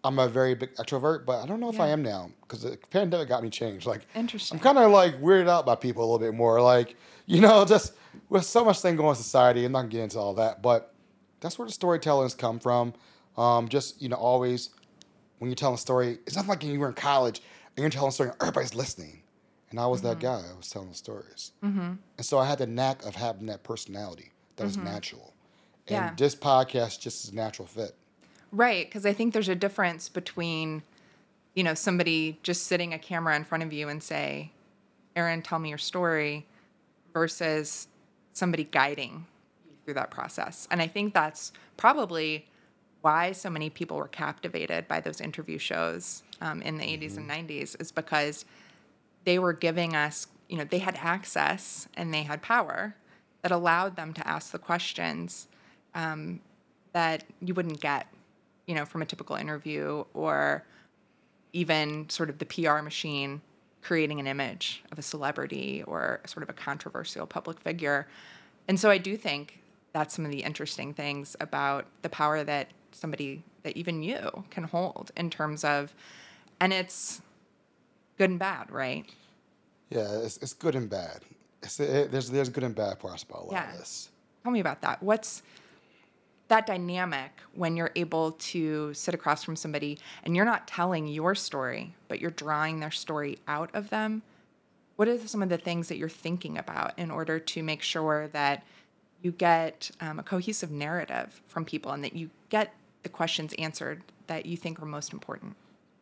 I'm 0.03 0.19
a 0.19 0.27
very 0.27 0.55
big 0.55 0.75
extrovert, 0.75 1.25
but 1.25 1.41
I 1.41 1.45
don't 1.45 1.59
know 1.59 1.69
if 1.69 1.79
I 1.79 1.89
am 1.89 2.01
now 2.01 2.31
because 2.41 2.63
the 2.63 2.77
pandemic 2.89 3.27
got 3.27 3.43
me 3.43 3.49
changed. 3.49 3.85
Like, 3.85 4.01
Interesting. 4.15 4.57
I'm 4.57 4.63
kind 4.63 4.77
of 4.77 4.91
like 4.91 5.19
weirded 5.21 5.49
out 5.49 5.65
by 5.65 5.75
people 5.75 6.03
a 6.03 6.05
little 6.05 6.19
bit 6.19 6.33
more. 6.33 6.61
Like, 6.61 6.95
you 7.25 7.41
know, 7.41 7.65
just 7.65 7.93
with 8.29 8.45
so 8.45 8.63
much 8.63 8.79
thing 8.79 8.95
going 8.95 9.07
on 9.07 9.15
in 9.15 9.21
society, 9.21 9.65
I'm 9.65 9.71
not 9.71 9.81
gonna 9.81 9.91
get 9.91 10.01
into 10.03 10.19
all 10.19 10.33
that, 10.35 10.61
but 10.61 10.93
that's 11.41 11.59
where 11.59 11.67
the 11.67 11.73
storytellings 11.73 12.37
come 12.37 12.59
from. 12.59 12.93
Um, 13.37 13.67
just, 13.67 14.01
you 14.01 14.09
know, 14.09 14.15
always 14.15 14.69
when 15.39 15.49
you're 15.49 15.55
telling 15.55 15.75
a 15.75 15.77
story, 15.77 16.19
it's 16.25 16.35
not 16.35 16.47
like 16.47 16.61
when 16.61 16.71
you 16.71 16.79
were 16.79 16.89
in 16.89 16.93
college 16.93 17.41
you're 17.81 17.89
telling 17.89 18.09
a 18.09 18.11
story 18.11 18.31
everybody's 18.41 18.75
listening. 18.75 19.21
And 19.71 19.79
I 19.79 19.85
was 19.85 20.01
that 20.01 20.19
guy. 20.19 20.41
I 20.51 20.57
was 20.57 20.69
telling 20.69 20.93
stories. 20.93 21.51
Mm-hmm. 21.63 21.93
And 22.17 22.25
so 22.25 22.39
I 22.39 22.45
had 22.45 22.57
the 22.57 22.65
knack 22.65 23.05
of 23.05 23.15
having 23.15 23.45
that 23.47 23.63
personality 23.63 24.31
that 24.55 24.63
was 24.63 24.77
natural. 24.77 25.33
And 25.87 25.95
Yeah. 25.95 26.13
this 26.17 26.35
podcast 26.35 26.99
just 26.99 27.23
is 27.25 27.31
a 27.31 27.35
natural 27.35 27.67
fit. 27.67 27.95
Right, 28.51 28.87
because 28.87 29.05
I 29.05 29.13
think 29.13 29.33
there's 29.33 29.47
a 29.49 29.55
difference 29.55 30.09
between, 30.09 30.81
you 31.53 31.63
know, 31.63 31.75
somebody 31.75 32.39
just 32.41 32.65
sitting 32.65 32.93
a 32.93 32.99
camera 32.99 33.35
in 33.35 33.43
front 33.43 33.63
of 33.63 33.71
you 33.71 33.89
and 33.89 34.01
say, 34.01 34.51
"Aaron, 35.15 35.43
tell 35.43 35.59
me 35.59 35.69
your 35.69 35.77
story," 35.77 36.47
versus 37.13 37.87
somebody 38.33 38.63
guiding 38.63 39.27
you 39.67 39.75
through 39.85 39.93
that 39.95 40.09
process. 40.09 40.67
And 40.71 40.81
I 40.81 40.87
think 40.87 41.13
that's 41.13 41.51
probably 41.77 42.47
why 43.01 43.31
so 43.31 43.49
many 43.49 43.69
people 43.69 43.97
were 43.97 44.07
captivated 44.07 44.87
by 44.87 44.99
those 44.99 45.21
interview 45.21 45.57
shows 45.57 46.23
um, 46.41 46.61
in 46.61 46.77
the 46.77 46.83
80s 46.83 47.17
and 47.17 47.29
90s 47.29 47.79
is 47.79 47.91
because 47.91 48.45
they 49.23 49.39
were 49.39 49.53
giving 49.53 49.95
us, 49.95 50.27
you 50.49 50.57
know, 50.57 50.65
they 50.65 50.79
had 50.79 50.97
access 51.01 51.87
and 51.95 52.13
they 52.13 52.23
had 52.23 52.41
power 52.41 52.95
that 53.41 53.51
allowed 53.51 53.95
them 53.95 54.13
to 54.13 54.27
ask 54.27 54.51
the 54.51 54.59
questions 54.59 55.47
um, 55.95 56.41
that 56.93 57.23
you 57.41 57.53
wouldn't 57.53 57.79
get, 57.79 58.07
you 58.65 58.75
know, 58.75 58.85
from 58.85 59.01
a 59.01 59.05
typical 59.05 59.35
interview 59.35 60.03
or 60.13 60.65
even 61.53 62.09
sort 62.09 62.29
of 62.29 62.37
the 62.37 62.45
PR 62.45 62.81
machine 62.81 63.41
creating 63.81 64.19
an 64.19 64.27
image 64.27 64.83
of 64.91 64.99
a 64.99 65.01
celebrity 65.01 65.83
or 65.87 66.19
sort 66.25 66.43
of 66.43 66.49
a 66.49 66.53
controversial 66.53 67.25
public 67.25 67.59
figure. 67.61 68.07
And 68.67 68.79
so 68.79 68.89
I 68.89 68.97
do 68.97 69.15
think 69.15 69.59
that's 69.93 70.13
some 70.15 70.25
of 70.25 70.31
the 70.31 70.43
interesting 70.43 70.93
things 70.93 71.35
about 71.39 71.85
the 72.01 72.09
power 72.09 72.43
that 72.43 72.67
somebody 72.91 73.43
that 73.63 73.75
even 73.77 74.03
you 74.03 74.43
can 74.49 74.63
hold 74.63 75.11
in 75.17 75.29
terms 75.29 75.63
of 75.63 75.93
and 76.59 76.73
it's 76.73 77.21
good 78.17 78.29
and 78.29 78.39
bad, 78.39 78.69
right? 78.71 79.05
Yeah, 79.89 80.19
it's, 80.19 80.37
it's 80.37 80.53
good 80.53 80.75
and 80.75 80.89
bad. 80.89 81.19
It's, 81.63 81.79
it, 81.79 82.11
there's, 82.11 82.29
there's 82.29 82.49
good 82.49 82.63
and 82.63 82.75
bad 82.75 82.99
parts 82.99 83.23
about 83.23 83.41
a 83.41 83.45
lot 83.45 83.51
Yeah. 83.53 83.71
of 83.71 83.77
this. 83.79 84.09
Tell 84.43 84.51
me 84.51 84.59
about 84.59 84.81
that. 84.81 85.01
What's 85.01 85.41
that 86.49 86.65
dynamic 86.65 87.31
when 87.53 87.77
you're 87.77 87.91
able 87.95 88.31
to 88.33 88.93
sit 88.93 89.13
across 89.13 89.43
from 89.43 89.55
somebody 89.55 89.97
and 90.23 90.35
you're 90.35 90.45
not 90.45 90.67
telling 90.67 91.07
your 91.07 91.35
story, 91.35 91.93
but 92.07 92.19
you're 92.19 92.31
drawing 92.31 92.79
their 92.79 92.91
story 92.91 93.39
out 93.47 93.69
of 93.73 93.89
them? 93.89 94.21
What 94.95 95.07
are 95.07 95.17
some 95.27 95.41
of 95.41 95.49
the 95.49 95.57
things 95.57 95.87
that 95.87 95.97
you're 95.97 96.09
thinking 96.09 96.57
about 96.57 96.97
in 96.99 97.09
order 97.11 97.39
to 97.39 97.63
make 97.63 97.81
sure 97.81 98.27
that 98.29 98.63
you 99.21 99.31
get 99.31 99.91
um, 100.01 100.19
a 100.19 100.23
cohesive 100.23 100.71
narrative 100.71 101.41
from 101.47 101.65
people 101.65 101.91
and 101.91 102.03
that 102.03 102.15
you 102.15 102.29
get 102.49 102.73
the 103.03 103.09
questions 103.09 103.53
answered 103.57 104.01
that 104.27 104.45
you 104.45 104.57
think 104.57 104.81
are 104.81 104.85
most 104.85 105.13
important. 105.13 105.55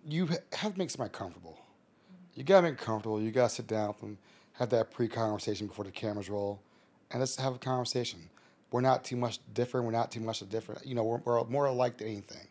You 0.07 0.27
have 0.53 0.73
to 0.73 0.77
make 0.77 0.89
somebody 0.89 1.11
comfortable. 1.11 1.59
You 2.33 2.43
gotta 2.43 2.63
make 2.63 2.77
them 2.77 2.85
comfortable. 2.85 3.21
You 3.21 3.31
gotta 3.31 3.49
sit 3.49 3.67
down 3.67 3.87
with 3.87 3.99
them, 3.99 4.17
have 4.53 4.69
that 4.69 4.91
pre-conversation 4.91 5.67
before 5.67 5.85
the 5.85 5.91
cameras 5.91 6.29
roll, 6.29 6.61
and 7.11 7.19
let's 7.19 7.35
have 7.37 7.55
a 7.55 7.59
conversation. 7.59 8.19
We're 8.71 8.81
not 8.81 9.03
too 9.03 9.15
much 9.15 9.39
different. 9.53 9.85
We're 9.85 9.93
not 9.93 10.11
too 10.11 10.19
much 10.19 10.47
different. 10.49 10.85
You 10.85 10.95
know, 10.95 11.03
we're, 11.03 11.19
we're 11.19 11.43
more 11.45 11.65
alike 11.67 11.97
than 11.97 12.07
anything. 12.07 12.47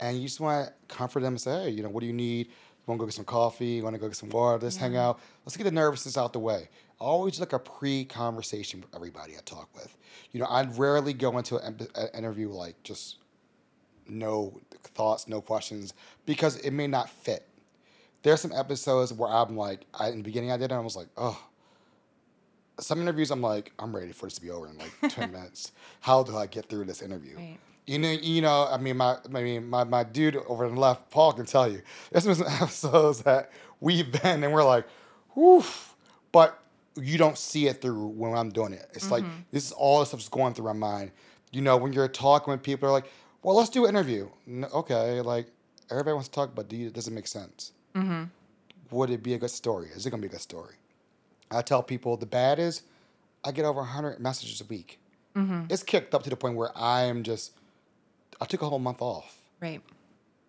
And 0.00 0.16
you 0.16 0.24
just 0.24 0.40
want 0.40 0.66
to 0.66 0.72
comfort 0.94 1.20
them 1.20 1.34
and 1.34 1.40
say, 1.40 1.64
hey, 1.64 1.70
you 1.70 1.82
know, 1.84 1.88
what 1.88 2.00
do 2.00 2.06
you 2.06 2.12
need? 2.12 2.48
You 2.48 2.84
want 2.86 2.98
to 2.98 3.02
go 3.02 3.06
get 3.06 3.14
some 3.14 3.24
coffee? 3.24 3.66
You 3.66 3.84
want 3.84 3.94
to 3.94 4.00
go 4.00 4.08
get 4.08 4.16
some 4.16 4.30
water? 4.30 4.58
Let's 4.60 4.76
hang 4.76 4.96
out. 4.96 5.20
Let's 5.46 5.56
get 5.56 5.64
the 5.64 5.70
nervousness 5.70 6.18
out 6.18 6.32
the 6.32 6.40
way. 6.40 6.68
Always 6.98 7.38
like 7.38 7.52
a 7.52 7.60
pre-conversation 7.60 8.80
with 8.80 8.92
everybody 8.94 9.34
I 9.36 9.40
talk 9.44 9.68
with. 9.74 9.96
You 10.32 10.40
know, 10.40 10.46
I 10.46 10.64
rarely 10.64 11.12
go 11.12 11.38
into 11.38 11.58
an 11.58 11.78
interview 12.12 12.48
like 12.48 12.82
just 12.82 13.18
no 14.08 14.60
thoughts, 14.94 15.28
no 15.28 15.40
questions, 15.40 15.94
because 16.26 16.56
it 16.58 16.70
may 16.72 16.86
not 16.86 17.08
fit. 17.08 17.46
There's 18.22 18.40
some 18.40 18.52
episodes 18.52 19.12
where 19.12 19.30
I'm 19.30 19.56
like, 19.56 19.86
I, 19.94 20.08
in 20.08 20.18
the 20.18 20.22
beginning 20.22 20.52
I 20.52 20.56
did 20.56 20.64
it, 20.64 20.72
and 20.72 20.80
I 20.80 20.84
was 20.84 20.96
like, 20.96 21.08
oh. 21.16 21.40
Some 22.80 23.00
interviews 23.02 23.30
I'm 23.30 23.42
like, 23.42 23.72
I'm 23.78 23.94
ready 23.94 24.12
for 24.12 24.26
this 24.26 24.34
to 24.36 24.40
be 24.40 24.50
over 24.50 24.66
in 24.66 24.78
like 24.78 24.92
10 25.08 25.30
minutes. 25.30 25.72
How 26.00 26.22
do 26.22 26.36
I 26.36 26.46
get 26.46 26.68
through 26.68 26.86
this 26.86 27.02
interview? 27.02 27.36
Right. 27.36 27.58
You 27.86 27.98
know, 27.98 28.10
you 28.10 28.40
know. 28.40 28.66
I 28.70 28.78
mean, 28.78 28.96
my, 28.96 29.18
I 29.24 29.28
mean, 29.28 29.68
my, 29.68 29.84
my 29.84 30.04
dude 30.04 30.36
over 30.36 30.64
on 30.64 30.74
the 30.74 30.80
left, 30.80 31.10
Paul, 31.10 31.32
can 31.32 31.44
tell 31.44 31.70
you. 31.70 31.82
There's 32.10 32.24
been 32.24 32.34
some 32.34 32.46
episodes 32.60 33.22
that 33.22 33.50
we've 33.80 34.10
been, 34.10 34.42
and 34.42 34.52
we're 34.52 34.64
like, 34.64 34.86
whew. 35.34 35.64
But 36.32 36.58
you 36.96 37.18
don't 37.18 37.38
see 37.38 37.68
it 37.68 37.80
through 37.80 38.08
when 38.08 38.34
I'm 38.34 38.50
doing 38.50 38.72
it. 38.72 38.86
It's 38.94 39.10
like 39.10 39.24
mm-hmm. 39.24 39.40
this 39.50 39.66
is 39.66 39.72
all 39.72 40.00
the 40.00 40.06
stuff 40.06 40.20
that's 40.20 40.28
going 40.28 40.54
through 40.54 40.66
my 40.66 40.72
mind. 40.72 41.10
You 41.50 41.60
know, 41.60 41.76
when 41.76 41.92
you're 41.92 42.08
talking 42.08 42.50
with 42.50 42.62
people, 42.62 42.88
are 42.88 42.92
like, 42.92 43.10
well, 43.42 43.56
let's 43.56 43.70
do 43.70 43.84
an 43.84 43.90
interview. 43.90 44.28
No, 44.46 44.68
okay, 44.68 45.20
like 45.20 45.46
everybody 45.90 46.14
wants 46.14 46.28
to 46.28 46.34
talk, 46.34 46.54
but 46.54 46.68
do 46.68 46.76
you, 46.76 46.86
it 46.88 46.92
doesn't 46.92 47.14
make 47.14 47.26
sense. 47.26 47.72
Mm-hmm. 47.94 48.24
Would 48.90 49.10
it 49.10 49.22
be 49.22 49.34
a 49.34 49.38
good 49.38 49.50
story? 49.50 49.88
Is 49.94 50.06
it 50.06 50.10
gonna 50.10 50.20
be 50.20 50.28
a 50.28 50.30
good 50.30 50.40
story? 50.40 50.74
I 51.50 51.62
tell 51.62 51.82
people 51.82 52.16
the 52.16 52.26
bad 52.26 52.58
is, 52.58 52.82
I 53.44 53.52
get 53.52 53.64
over 53.64 53.80
100 53.80 54.20
messages 54.20 54.60
a 54.60 54.64
week. 54.64 54.98
Mm-hmm. 55.36 55.64
It's 55.70 55.82
kicked 55.82 56.14
up 56.14 56.22
to 56.24 56.30
the 56.30 56.36
point 56.36 56.56
where 56.56 56.70
I 56.76 57.02
am 57.02 57.22
just, 57.22 57.52
I 58.40 58.44
took 58.44 58.62
a 58.62 58.68
whole 58.68 58.78
month 58.78 59.00
off 59.02 59.38
Right. 59.60 59.80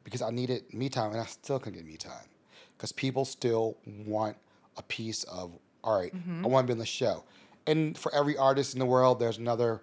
because 0.04 0.22
I 0.22 0.30
needed 0.32 0.74
me 0.74 0.90
time 0.90 1.12
and 1.12 1.22
I 1.22 1.26
still 1.26 1.60
couldn't 1.60 1.78
get 1.80 1.86
me 1.86 1.98
time 1.98 2.28
because 2.78 2.92
people 2.92 3.26
still 3.26 3.78
want 4.06 4.38
a 4.78 4.84
piece 4.84 5.24
of, 5.26 5.52
all 5.84 6.00
right, 6.00 6.14
mm-hmm. 6.16 6.46
I 6.46 6.48
want 6.48 6.66
to 6.66 6.68
be 6.68 6.74
on 6.74 6.80
the 6.80 6.86
show. 6.86 7.24
And 7.66 7.98
for 7.98 8.14
every 8.14 8.36
artist 8.38 8.74
in 8.74 8.80
the 8.80 8.86
world, 8.86 9.20
there's 9.20 9.38
another 9.38 9.82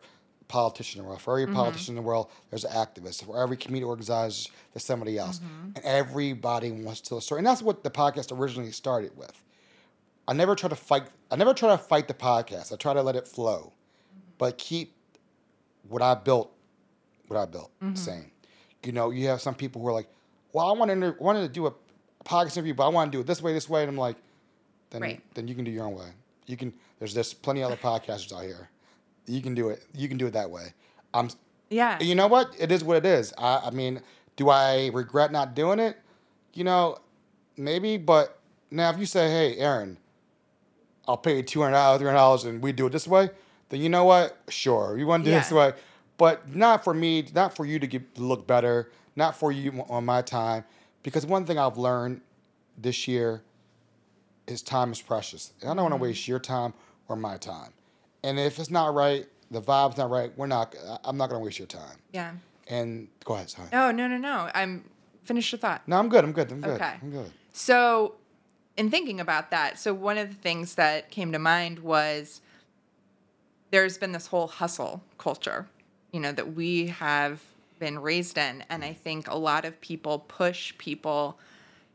politician 0.50 0.98
in 0.98 1.04
the 1.04 1.08
world. 1.08 1.22
For 1.22 1.32
every 1.32 1.46
mm-hmm. 1.46 1.54
politician 1.54 1.92
in 1.92 1.96
the 1.96 2.02
world, 2.02 2.28
there's 2.50 2.64
an 2.64 2.72
activist. 2.72 3.24
For 3.24 3.40
every 3.40 3.56
community 3.56 3.88
organizer, 3.88 4.50
there's 4.74 4.84
somebody 4.84 5.16
else. 5.16 5.38
Mm-hmm. 5.38 5.76
And 5.76 5.84
everybody 5.84 6.72
wants 6.72 7.00
to 7.02 7.08
tell 7.08 7.18
a 7.18 7.22
story. 7.22 7.38
And 7.38 7.46
that's 7.46 7.62
what 7.62 7.84
the 7.84 7.90
podcast 7.90 8.36
originally 8.36 8.72
started 8.72 9.16
with. 9.16 9.40
I 10.26 10.32
never 10.32 10.54
try 10.54 10.68
to 10.68 10.76
fight. 10.76 11.04
I 11.30 11.36
never 11.36 11.54
try 11.54 11.70
to 11.70 11.78
fight 11.78 12.08
the 12.08 12.14
podcast. 12.14 12.72
I 12.72 12.76
try 12.76 12.92
to 12.92 13.02
let 13.02 13.16
it 13.16 13.26
flow, 13.26 13.72
mm-hmm. 13.72 14.20
but 14.38 14.58
keep 14.58 14.94
what 15.88 16.02
I 16.02 16.14
built, 16.14 16.52
what 17.28 17.38
I 17.38 17.46
built, 17.46 17.70
same. 17.94 18.30
You 18.84 18.92
know, 18.92 19.10
you 19.10 19.28
have 19.28 19.40
some 19.40 19.54
people 19.54 19.82
who 19.82 19.88
are 19.88 19.92
like, 19.92 20.08
"Well, 20.52 20.66
I 20.68 20.72
wanted 20.72 21.00
to, 21.00 21.16
wanted 21.22 21.42
to 21.42 21.48
do 21.48 21.66
a 21.66 21.72
podcast 22.24 22.56
interview, 22.56 22.74
but 22.74 22.86
I 22.86 22.88
want 22.88 23.10
to 23.10 23.16
do 23.16 23.20
it 23.20 23.26
this 23.26 23.42
way, 23.42 23.52
this 23.52 23.68
way," 23.68 23.82
and 23.82 23.90
I'm 23.90 23.96
like, 23.96 24.16
"Then, 24.90 25.02
Right. 25.02 25.34
then 25.34 25.48
you 25.48 25.54
can 25.54 25.64
do 25.64 25.70
your 25.70 25.86
own 25.86 25.94
way. 25.94 26.10
You 26.46 26.56
can. 26.56 26.72
There's 26.98 27.14
there's 27.14 27.34
plenty 27.34 27.62
of 27.62 27.72
other 27.72 27.80
podcasters 27.82 28.32
out 28.32 28.44
here. 28.44 28.70
You 29.26 29.42
can 29.42 29.54
do 29.54 29.68
it. 29.68 29.84
You 29.94 30.08
can 30.08 30.18
do 30.18 30.26
it 30.26 30.32
that 30.32 30.50
way. 30.50 30.74
I'm. 31.14 31.30
Yeah. 31.68 32.00
You 32.00 32.14
know 32.14 32.26
what? 32.26 32.54
It 32.58 32.72
is 32.72 32.82
what 32.82 32.96
it 32.96 33.06
is. 33.06 33.32
I, 33.38 33.62
I 33.66 33.70
mean, 33.70 34.00
do 34.36 34.48
I 34.50 34.90
regret 34.92 35.30
not 35.30 35.54
doing 35.54 35.78
it? 35.78 35.96
You 36.54 36.64
know, 36.64 36.98
maybe. 37.56 37.96
But 37.96 38.38
now, 38.70 38.90
if 38.90 38.98
you 38.98 39.06
say, 39.06 39.30
"Hey, 39.30 39.56
Aaron, 39.58 39.98
I'll 41.06 41.16
pay 41.16 41.36
you 41.36 41.42
two 41.42 41.60
hundred 41.62 41.74
dollars, 41.74 41.98
three 41.98 42.06
hundred 42.06 42.18
dollars, 42.18 42.44
and 42.44 42.62
we 42.62 42.72
do 42.72 42.86
it 42.86 42.90
this 42.90 43.06
way," 43.06 43.30
then 43.68 43.80
you 43.80 43.88
know 43.88 44.04
what? 44.04 44.36
Sure, 44.48 44.98
you 44.98 45.06
want 45.06 45.24
to 45.24 45.30
do 45.30 45.36
it 45.36 45.40
this 45.40 45.52
way, 45.52 45.72
but 46.16 46.54
not 46.54 46.82
for 46.84 46.94
me, 46.94 47.26
not 47.34 47.54
for 47.54 47.64
you 47.64 47.78
to 47.78 47.86
get 47.86 48.18
look 48.18 48.46
better, 48.46 48.90
not 49.16 49.36
for 49.36 49.52
you 49.52 49.84
on 49.88 50.04
my 50.04 50.22
time. 50.22 50.64
Because 51.02 51.24
one 51.24 51.46
thing 51.46 51.58
I've 51.58 51.78
learned 51.78 52.20
this 52.76 53.08
year 53.08 53.42
is 54.46 54.62
time 54.62 54.92
is 54.92 55.00
precious, 55.00 55.52
and 55.60 55.70
I 55.70 55.74
don't 55.74 55.84
want 55.84 55.92
to 55.92 55.96
mm-hmm. 55.96 56.04
waste 56.04 56.28
your 56.28 56.38
time 56.38 56.74
or 57.08 57.16
my 57.16 57.36
time. 57.36 57.72
And 58.22 58.38
if 58.38 58.58
it's 58.58 58.70
not 58.70 58.94
right, 58.94 59.26
the 59.50 59.60
vibe's 59.60 59.96
not 59.96 60.10
right, 60.10 60.32
we're 60.36 60.46
not. 60.46 60.74
I'm 61.04 61.16
not 61.16 61.28
going 61.30 61.40
to 61.40 61.44
waste 61.44 61.58
your 61.58 61.66
time. 61.66 61.98
yeah. 62.12 62.32
And 62.68 63.08
go 63.24 63.34
ahead, 63.34 63.50
sorry. 63.50 63.68
No, 63.72 63.90
no, 63.90 64.06
no, 64.06 64.16
no. 64.16 64.48
I'm 64.54 64.84
finish 65.24 65.50
your 65.50 65.58
thought. 65.58 65.82
No, 65.88 65.96
I'm 65.98 66.08
good. 66.08 66.22
I'm 66.22 66.32
good. 66.32 66.52
I'm 66.52 66.60
good. 66.60 66.80
Okay. 66.80 66.94
I'm 67.02 67.10
good. 67.10 67.32
So, 67.52 68.14
in 68.76 68.90
thinking 68.90 69.18
about 69.18 69.50
that, 69.50 69.78
so 69.78 69.92
one 69.92 70.18
of 70.18 70.28
the 70.28 70.36
things 70.36 70.76
that 70.76 71.10
came 71.10 71.32
to 71.32 71.38
mind 71.40 71.80
was 71.80 72.40
there's 73.72 73.98
been 73.98 74.12
this 74.12 74.28
whole 74.28 74.46
hustle 74.46 75.02
culture, 75.18 75.66
you 76.12 76.20
know, 76.20 76.30
that 76.30 76.54
we 76.54 76.86
have 76.86 77.42
been 77.80 77.98
raised 77.98 78.38
in. 78.38 78.64
And 78.68 78.84
I 78.84 78.92
think 78.92 79.28
a 79.28 79.36
lot 79.36 79.64
of 79.64 79.80
people 79.80 80.20
push 80.20 80.72
people 80.78 81.38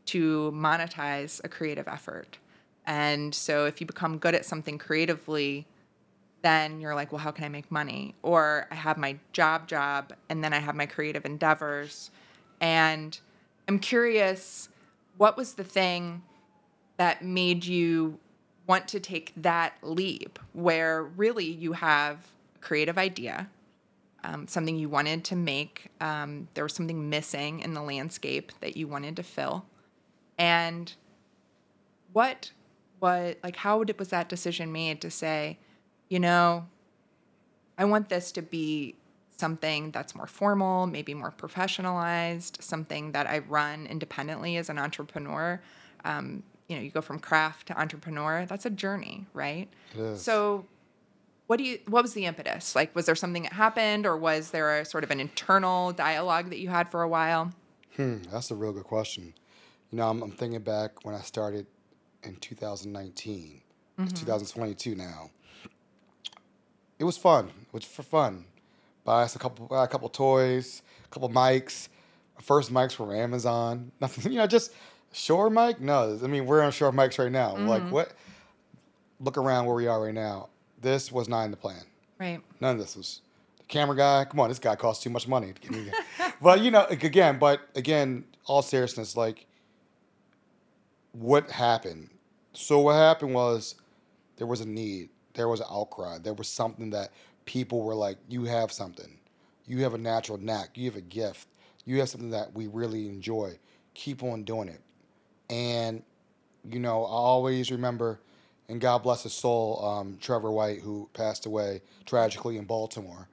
to 0.06 0.52
monetize 0.54 1.40
a 1.42 1.48
creative 1.48 1.88
effort. 1.88 2.36
And 2.86 3.34
so, 3.34 3.64
if 3.64 3.80
you 3.80 3.86
become 3.86 4.18
good 4.18 4.34
at 4.34 4.44
something 4.44 4.76
creatively, 4.76 5.66
then 6.46 6.80
you're 6.80 6.94
like, 6.94 7.10
well, 7.10 7.18
how 7.18 7.32
can 7.32 7.44
I 7.44 7.48
make 7.48 7.72
money? 7.72 8.14
Or 8.22 8.68
I 8.70 8.76
have 8.76 8.96
my 8.96 9.18
job 9.32 9.66
job 9.66 10.12
and 10.28 10.44
then 10.44 10.52
I 10.52 10.60
have 10.60 10.76
my 10.76 10.86
creative 10.86 11.24
endeavors. 11.24 12.12
And 12.60 13.18
I'm 13.66 13.80
curious, 13.80 14.68
what 15.16 15.36
was 15.36 15.54
the 15.54 15.64
thing 15.64 16.22
that 16.98 17.24
made 17.24 17.64
you 17.64 18.20
want 18.68 18.86
to 18.88 19.00
take 19.00 19.32
that 19.36 19.74
leap 19.82 20.38
where 20.52 21.02
really 21.02 21.46
you 21.46 21.72
have 21.72 22.18
a 22.54 22.58
creative 22.60 22.96
idea, 22.96 23.48
um, 24.22 24.46
something 24.46 24.76
you 24.76 24.88
wanted 24.88 25.24
to 25.24 25.36
make, 25.36 25.88
um, 26.00 26.46
there 26.54 26.62
was 26.62 26.74
something 26.74 27.10
missing 27.10 27.58
in 27.58 27.74
the 27.74 27.82
landscape 27.82 28.52
that 28.60 28.76
you 28.76 28.86
wanted 28.86 29.16
to 29.16 29.24
fill. 29.24 29.64
And 30.38 30.92
what, 32.12 32.52
what, 33.00 33.38
like, 33.42 33.56
how 33.56 33.82
did, 33.82 33.98
was 33.98 34.10
that 34.10 34.28
decision 34.28 34.70
made 34.70 35.00
to 35.00 35.10
say, 35.10 35.58
you 36.08 36.20
know, 36.20 36.66
I 37.78 37.84
want 37.84 38.08
this 38.08 38.32
to 38.32 38.42
be 38.42 38.96
something 39.36 39.90
that's 39.90 40.14
more 40.14 40.26
formal, 40.26 40.86
maybe 40.86 41.14
more 41.14 41.30
professionalized, 41.30 42.62
something 42.62 43.12
that 43.12 43.26
I 43.26 43.38
run 43.40 43.86
independently 43.86 44.56
as 44.56 44.70
an 44.70 44.78
entrepreneur. 44.78 45.60
Um, 46.04 46.42
you 46.68 46.76
know, 46.76 46.82
you 46.82 46.90
go 46.90 47.00
from 47.00 47.18
craft 47.18 47.68
to 47.68 47.78
entrepreneur. 47.78 48.46
That's 48.46 48.66
a 48.66 48.70
journey, 48.70 49.26
right? 49.34 49.68
So, 50.16 50.64
what 51.46 51.58
do 51.58 51.64
you? 51.64 51.78
What 51.86 52.02
was 52.02 52.14
the 52.14 52.26
impetus? 52.26 52.74
Like, 52.74 52.94
was 52.94 53.06
there 53.06 53.14
something 53.14 53.44
that 53.44 53.52
happened, 53.52 54.04
or 54.04 54.16
was 54.16 54.50
there 54.50 54.80
a 54.80 54.84
sort 54.84 55.04
of 55.04 55.10
an 55.10 55.20
internal 55.20 55.92
dialogue 55.92 56.50
that 56.50 56.58
you 56.58 56.68
had 56.68 56.90
for 56.90 57.02
a 57.02 57.08
while? 57.08 57.52
Hmm, 57.96 58.22
that's 58.32 58.50
a 58.50 58.56
real 58.56 58.72
good 58.72 58.84
question. 58.84 59.32
You 59.92 59.98
know, 59.98 60.08
I'm, 60.08 60.22
I'm 60.22 60.32
thinking 60.32 60.60
back 60.60 61.04
when 61.04 61.14
I 61.14 61.20
started 61.20 61.66
in 62.24 62.36
2019. 62.36 63.60
It's 63.98 64.12
2022 64.20 64.94
now. 64.94 65.30
It 66.98 67.04
was 67.04 67.16
fun. 67.16 67.48
It 67.48 67.72
was 67.72 67.84
for 67.84 68.02
fun. 68.02 68.44
Buy 69.04 69.22
us 69.22 69.36
a 69.36 69.38
couple, 69.38 69.68
a 69.70 69.86
couple 69.86 70.08
toys, 70.08 70.82
a 71.04 71.08
couple 71.08 71.28
mics. 71.28 71.88
My 72.36 72.42
first 72.42 72.72
mics 72.72 72.92
from 72.92 73.12
Amazon. 73.12 73.92
Nothing, 74.00 74.32
you 74.32 74.38
know, 74.38 74.46
just 74.46 74.72
Shure 75.12 75.48
mic. 75.48 75.80
No, 75.80 76.18
I 76.22 76.26
mean 76.26 76.46
we're 76.46 76.62
on 76.62 76.72
Shure 76.72 76.92
mics 76.92 77.18
right 77.18 77.32
now. 77.32 77.56
Like 77.56 77.82
mm-hmm. 77.82 77.90
what? 77.90 78.12
Look 79.18 79.38
around 79.38 79.64
where 79.64 79.74
we 79.74 79.86
are 79.86 80.04
right 80.04 80.14
now. 80.14 80.48
This 80.80 81.10
was 81.10 81.28
not 81.28 81.44
in 81.44 81.50
the 81.50 81.56
plan. 81.56 81.82
Right. 82.18 82.40
None 82.60 82.72
of 82.72 82.78
this 82.78 82.96
was 82.96 83.22
the 83.58 83.64
camera 83.64 83.96
guy. 83.96 84.24
Come 84.24 84.40
on, 84.40 84.48
this 84.48 84.58
guy 84.58 84.76
costs 84.76 85.02
too 85.02 85.10
much 85.10 85.26
money 85.26 85.52
to 85.52 85.60
get 85.60 85.70
me. 85.70 85.90
but 86.42 86.60
you 86.60 86.70
know, 86.70 86.84
again, 86.90 87.38
but 87.38 87.60
again, 87.74 88.24
all 88.44 88.60
seriousness, 88.60 89.16
like 89.16 89.46
what 91.12 91.50
happened? 91.50 92.10
So 92.52 92.80
what 92.80 92.94
happened 92.94 93.34
was 93.34 93.74
there 94.36 94.46
was 94.46 94.60
a 94.60 94.68
need, 94.68 95.10
there 95.36 95.48
was 95.48 95.60
an 95.60 95.66
outcry, 95.70 96.18
there 96.18 96.34
was 96.34 96.48
something 96.48 96.90
that 96.90 97.12
people 97.44 97.82
were 97.82 97.94
like, 97.94 98.18
"You 98.28 98.44
have 98.44 98.72
something, 98.72 99.18
you 99.66 99.82
have 99.84 99.94
a 99.94 99.98
natural 99.98 100.38
knack, 100.38 100.76
you 100.76 100.86
have 100.86 100.96
a 100.96 101.00
gift, 101.00 101.48
you 101.84 102.00
have 102.00 102.08
something 102.08 102.30
that 102.30 102.52
we 102.54 102.66
really 102.66 103.08
enjoy. 103.08 103.58
Keep 103.94 104.22
on 104.22 104.42
doing 104.42 104.68
it." 104.68 104.80
And 105.48 106.02
you 106.68 106.80
know, 106.80 107.04
I 107.04 107.08
always 107.08 107.70
remember, 107.70 108.18
and 108.68 108.80
God 108.80 109.02
bless 109.04 109.22
his 109.22 109.32
soul, 109.32 109.84
um, 109.84 110.18
Trevor 110.20 110.50
White, 110.50 110.80
who 110.80 111.08
passed 111.12 111.46
away 111.46 111.82
tragically 112.04 112.56
in 112.56 112.64
Baltimore. 112.64 113.28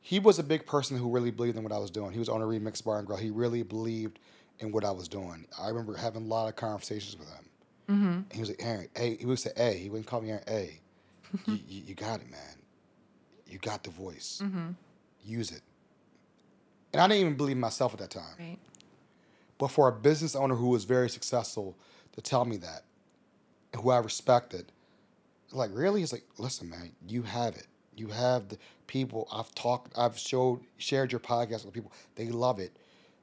He 0.00 0.18
was 0.20 0.38
a 0.38 0.42
big 0.42 0.66
person 0.66 0.96
who 0.96 1.10
really 1.10 1.30
believed 1.30 1.56
in 1.56 1.64
what 1.64 1.72
I 1.72 1.78
was 1.78 1.90
doing. 1.90 2.12
He 2.12 2.18
was 2.18 2.28
on 2.28 2.42
a 2.42 2.44
remix 2.44 2.84
bar 2.84 2.98
and 2.98 3.06
grill. 3.06 3.18
He 3.18 3.30
really 3.30 3.62
believed 3.62 4.18
in 4.60 4.70
what 4.70 4.84
I 4.84 4.90
was 4.90 5.08
doing. 5.08 5.46
I 5.60 5.68
remember 5.68 5.96
having 5.96 6.22
a 6.22 6.26
lot 6.26 6.46
of 6.46 6.56
conversations 6.56 7.18
with 7.18 7.28
him. 7.28 7.44
And 8.22 8.32
he 8.32 8.40
was 8.40 8.50
like, 8.50 8.62
Aaron, 8.62 8.88
hey, 8.96 9.16
he 9.16 9.26
would 9.26 9.38
say, 9.38 9.50
hey, 9.56 9.78
he 9.78 9.88
wouldn't 9.90 10.06
call 10.06 10.20
me 10.20 10.30
Aaron, 10.30 10.44
hey, 10.46 10.80
you, 11.46 11.58
you, 11.68 11.82
you 11.88 11.94
got 11.94 12.20
it, 12.20 12.30
man. 12.30 12.56
You 13.46 13.58
got 13.58 13.84
the 13.84 13.90
voice. 13.90 14.42
Use 15.24 15.50
it. 15.50 15.62
And 16.92 17.00
I 17.00 17.08
didn't 17.08 17.20
even 17.20 17.36
believe 17.36 17.56
myself 17.56 17.92
at 17.92 17.98
that 18.00 18.10
time. 18.10 18.34
Right. 18.38 18.58
But 19.58 19.68
for 19.68 19.88
a 19.88 19.92
business 19.92 20.36
owner 20.36 20.54
who 20.54 20.68
was 20.68 20.84
very 20.84 21.08
successful 21.08 21.76
to 22.12 22.20
tell 22.20 22.44
me 22.44 22.56
that, 22.58 22.84
and 23.72 23.82
who 23.82 23.90
I 23.90 23.98
respected, 23.98 24.72
like 25.52 25.70
really, 25.72 26.00
he's 26.00 26.12
like, 26.12 26.24
listen, 26.38 26.70
man, 26.70 26.92
you 27.06 27.22
have 27.22 27.56
it. 27.56 27.66
You 27.96 28.08
have 28.08 28.48
the 28.48 28.58
people. 28.86 29.28
I've 29.32 29.54
talked. 29.54 29.96
I've 29.96 30.18
showed, 30.18 30.60
shared 30.78 31.12
your 31.12 31.20
podcast 31.20 31.64
with 31.64 31.74
people. 31.74 31.92
They 32.16 32.28
love 32.28 32.58
it. 32.58 32.76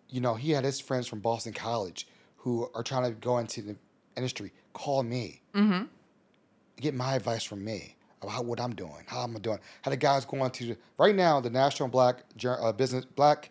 You 0.10 0.22
know, 0.22 0.36
he 0.36 0.52
had 0.52 0.64
his 0.64 0.80
friends 0.80 1.08
from 1.08 1.20
Boston 1.20 1.54
College 1.54 2.08
who 2.38 2.70
are 2.74 2.84
trying 2.84 3.04
to 3.04 3.12
go 3.12 3.38
into 3.38 3.62
the 3.62 3.76
industry. 4.18 4.52
Call 4.74 5.04
me. 5.04 5.42
Mm-hmm. 5.54 5.84
Get 6.78 6.94
my 6.94 7.16
advice 7.16 7.44
from 7.44 7.64
me 7.64 7.96
about 8.22 8.46
what 8.46 8.60
I'm 8.60 8.74
doing, 8.76 9.04
how 9.08 9.20
I'm 9.22 9.34
doing. 9.36 9.60
How 9.82 9.92
the 9.92 9.98
guys 9.98 10.26
going 10.26 10.52
to 10.52 10.76
right 10.98 11.16
now 11.16 11.40
the 11.40 11.50
National 11.50 11.90
Black 11.90 12.24
uh, 12.46 12.72
Business 12.72 13.06
Black 13.06 13.50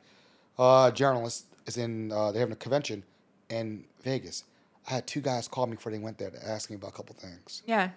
uh, 0.58 0.90
Journalist 0.90 1.46
is 1.66 1.76
in. 1.76 2.12
Uh, 2.12 2.32
they're 2.32 2.40
having 2.40 2.52
a 2.52 2.56
convention 2.56 3.04
in 3.48 3.84
Vegas. 4.02 4.44
I 4.88 4.94
had 4.94 5.06
two 5.06 5.20
guys 5.20 5.46
call 5.48 5.66
me 5.66 5.76
before 5.76 5.92
they 5.92 5.98
went 5.98 6.18
there 6.18 6.30
to 6.30 6.48
ask 6.48 6.70
me 6.70 6.76
about 6.76 6.90
a 6.90 6.94
couple 6.94 7.14
things. 7.14 7.62
Yeah. 7.66 7.90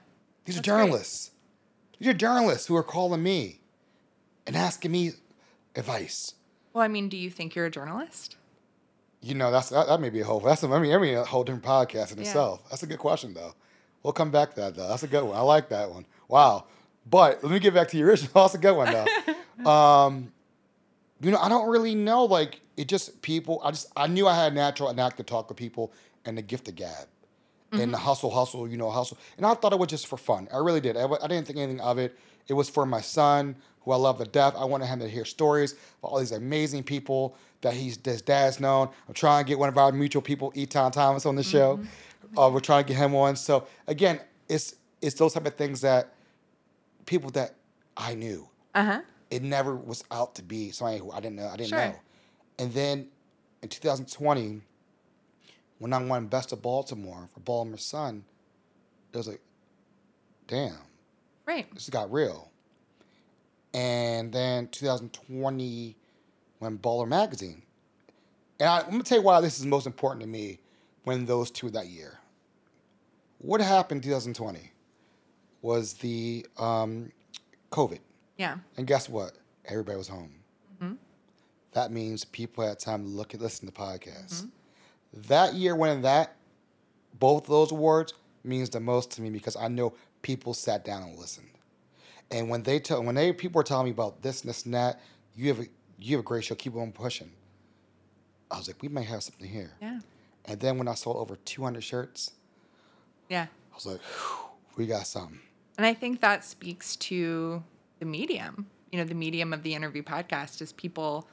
These 0.46 0.56
are 0.58 0.62
great. 0.62 0.66
journalists. 0.66 1.32
These 2.00 2.10
are 2.10 2.14
journalists 2.14 2.68
who 2.68 2.76
are 2.76 2.84
calling 2.84 3.24
me 3.24 3.62
and 4.46 4.56
asking 4.56 4.92
me 4.92 5.12
advice. 5.76 6.34
Well, 6.74 6.84
I 6.84 6.88
mean, 6.88 7.08
do 7.08 7.18
you 7.18 7.30
think 7.30 7.56
you're 7.56 7.66
a 7.68 7.72
journalist? 7.72 8.36
You 9.22 9.36
know, 9.36 9.52
that's 9.52 9.70
that, 9.70 9.88
that 9.88 10.02
may 10.02 10.10
be 10.10 10.20
a 10.20 10.26
whole. 10.26 10.42
That's 10.42 10.64
a, 10.64 10.68
I 10.70 10.80
mean, 10.80 10.94
I 10.94 10.98
mean, 10.98 11.16
a 11.16 11.24
whole 11.24 11.44
different 11.46 11.64
podcast 11.64 12.12
in 12.12 12.18
Yeah. 12.18 12.26
itself. 12.26 12.70
That's 12.70 12.84
a 12.84 12.88
good 12.88 13.00
question, 13.00 13.34
though. 13.34 13.54
We'll 14.04 14.12
come 14.14 14.32
back 14.32 14.50
to 14.56 14.56
that, 14.62 14.76
though. 14.76 14.90
That's 14.90 15.04
a 15.04 15.08
good 15.08 15.24
one. 15.24 15.38
I 15.38 15.42
like 15.42 15.70
that 15.70 15.90
one. 15.90 16.06
Wow. 16.28 16.66
But 17.06 17.44
let 17.44 17.52
me 17.52 17.60
get 17.60 17.74
back 17.74 17.90
to 17.90 17.98
your 17.98 18.10
original. 18.10 18.32
That's 18.36 18.56
a 18.56 18.58
good 18.58 18.76
one, 18.76 18.94
though. 18.94 19.70
um, 19.70 20.32
you 21.22 21.32
know, 21.32 21.40
I 21.40 21.50
don't 21.50 21.70
really 21.70 21.96
know. 21.96 22.26
Like, 22.26 22.62
it 22.78 22.88
just 22.88 23.22
people. 23.22 23.62
I 23.64 23.72
just 23.72 23.92
I 23.96 24.08
knew 24.08 24.28
I 24.28 24.36
had 24.36 24.52
a 24.52 24.56
natural 24.56 24.94
knack 24.94 25.18
to 25.18 25.24
talk 25.24 25.48
to 25.50 25.54
people 25.54 25.92
and 26.26 26.38
the 26.38 26.42
gift 26.42 26.68
of 26.68 26.76
gab. 26.76 27.08
And 27.72 27.92
the 27.92 27.98
hustle, 27.98 28.30
hustle, 28.30 28.68
you 28.68 28.78
know, 28.78 28.92
hustle. 28.92 29.18
And 29.36 29.48
I 29.48 29.56
thought 29.56 29.74
it 29.74 29.80
was 29.80 29.90
just 29.90 30.06
for 30.06 30.16
fun. 30.16 30.48
I 30.54 30.58
really 30.58 30.80
did. 30.80 30.96
I, 30.96 31.06
I 31.06 31.28
didn't 31.28 31.48
think 31.48 31.58
anything 31.58 31.82
of 31.82 31.98
it. 31.98 32.16
It 32.48 32.54
was 32.54 32.70
for 32.70 32.86
my 32.86 33.02
son, 33.02 33.56
who 33.82 33.92
I 33.92 33.96
love 33.96 34.20
to 34.20 34.26
death. 34.26 34.54
I 34.56 34.66
wanted 34.66 34.86
him 34.86 35.00
to 35.00 35.10
hear 35.10 35.26
stories 35.26 35.74
about 36.00 36.10
all 36.12 36.20
these 36.20 36.34
amazing 36.34 36.84
people 36.84 37.36
that 37.62 37.74
he's 37.74 37.98
his 38.06 38.22
dad's 38.22 38.60
known. 38.60 38.90
I'm 39.08 39.16
trying 39.16 39.44
to 39.44 39.48
get 39.48 39.58
one 39.58 39.70
of 39.70 39.78
our 39.80 39.92
mutual 39.92 40.22
people, 40.22 40.52
Etan 40.52 40.92
Thomas, 40.92 41.26
on 41.26 41.36
the 41.36 41.42
show. 41.42 41.80
Uh, 42.38 42.52
we're 42.54 42.60
trying 42.60 42.84
to 42.84 42.88
get 42.88 42.98
him 42.98 43.16
on. 43.16 43.36
So 43.36 43.66
again, 43.88 44.20
it's 44.48 44.76
it's 45.04 45.16
those 45.16 45.34
type 45.34 45.46
of 45.46 45.56
things 45.56 45.82
that 45.82 46.14
people 47.06 47.30
that 47.32 47.56
I 47.98 48.16
knew. 48.16 48.48
Uh 48.74 48.84
huh. 48.86 49.02
It 49.30 49.44
never 49.44 49.76
was 49.76 50.04
out 50.12 50.36
to 50.36 50.44
be 50.44 50.72
somebody 50.72 51.00
who 51.00 51.12
I 51.12 51.20
didn't 51.20 51.36
know. 51.36 51.48
I 51.48 51.58
didn't 51.58 51.70
Sure. 51.70 51.80
know. 51.80 51.96
And 52.60 52.72
then 52.74 53.08
in 53.62 53.70
2020, 53.70 54.62
when 55.80 55.94
I 55.94 56.04
won 56.04 56.28
Best 56.28 56.52
of 56.54 56.62
Baltimore 56.62 57.28
for 57.34 57.40
Baltimore 57.42 57.78
Sun, 57.78 58.24
it 59.12 59.18
was 59.18 59.28
like, 59.28 59.42
damn, 60.48 60.78
Right. 61.46 61.72
this 61.74 61.90
got 61.90 62.12
real. 62.12 62.50
And 63.74 64.32
then 64.32 64.68
2020, 64.68 65.96
when 66.60 66.78
Baller 66.78 67.08
Magazine. 67.08 67.64
And 68.60 68.70
I, 68.70 68.80
I'm 68.82 68.92
gonna 68.92 69.04
tell 69.04 69.18
you 69.18 69.24
why 69.24 69.42
this 69.42 69.60
is 69.60 69.66
most 69.66 69.88
important 69.88 70.22
to 70.22 70.28
me 70.28 70.60
when 71.04 71.26
those 71.26 71.52
two 71.52 71.70
that 71.72 71.88
year. 71.88 72.20
What 73.40 73.60
happened 73.60 74.06
in 74.06 74.10
2020 74.12 74.72
was 75.64 75.94
the 75.96 76.46
um, 76.58 77.12
COVID. 77.72 78.00
Yeah. 78.38 78.58
And 78.78 78.86
guess 78.86 79.10
what? 79.10 79.32
Everybody 79.66 79.98
was 79.98 80.08
home. 80.08 80.36
That 81.72 81.92
means 81.92 82.24
people 82.24 82.64
had 82.68 82.78
time 82.78 83.02
to 83.02 83.10
look 83.10 83.34
and 83.34 83.42
listen 83.42 83.66
to 83.68 83.74
podcasts. 83.74 84.48
That 85.28 85.56
year 85.56 85.76
winning 85.76 86.04
that, 86.04 86.36
both 87.18 87.48
those 87.48 87.72
awards 87.72 88.14
means 88.44 88.70
the 88.70 88.80
most 88.80 89.10
to 89.14 89.24
me 89.24 89.32
because 89.32 89.56
I 89.56 89.70
know 89.70 89.96
people 90.22 90.54
sat 90.54 90.86
down 90.86 91.02
and 91.02 91.18
listened. 91.18 91.50
And 92.30 92.48
when 92.48 92.62
they 92.62 92.80
tell 92.80 93.02
when 93.04 93.16
they 93.16 93.34
people 93.34 93.58
were 93.58 93.64
telling 93.64 93.86
me 93.86 93.92
about 93.92 94.22
this 94.22 94.42
and 94.42 94.50
this 94.50 94.66
and 94.66 94.76
that, 94.76 95.02
you 95.36 95.48
have 95.48 95.62
a 95.62 95.66
you 95.98 96.16
have 96.16 96.20
a 96.20 96.28
great 96.28 96.44
show, 96.44 96.54
keep 96.54 96.76
on 96.76 96.92
pushing. 96.92 97.32
I 98.52 98.58
was 98.60 98.68
like, 98.68 98.80
we 98.84 98.88
may 98.88 99.04
have 99.04 99.24
something 99.24 99.48
here. 99.50 99.72
Yeah. 99.82 100.00
And 100.46 100.60
then 100.60 100.78
when 100.78 100.88
I 100.88 100.94
sold 100.94 101.18
over 101.18 101.38
200 101.38 101.82
shirts, 101.84 102.34
Yeah. 103.30 103.48
I 103.72 103.76
was 103.76 103.88
like, 103.88 104.02
we 104.78 104.86
got 104.86 105.08
something. 105.08 105.40
And 105.78 105.86
I 105.86 105.94
think 105.94 106.22
that 106.22 106.44
speaks 106.46 106.96
to 106.98 107.64
the 108.00 108.06
medium. 108.06 108.68
You 108.92 109.00
know, 109.00 109.06
the 109.06 109.16
medium 109.16 109.54
of 109.54 109.64
the 109.64 109.74
interview 109.74 110.04
podcast 110.04 110.62
is 110.62 110.72
people 110.74 111.28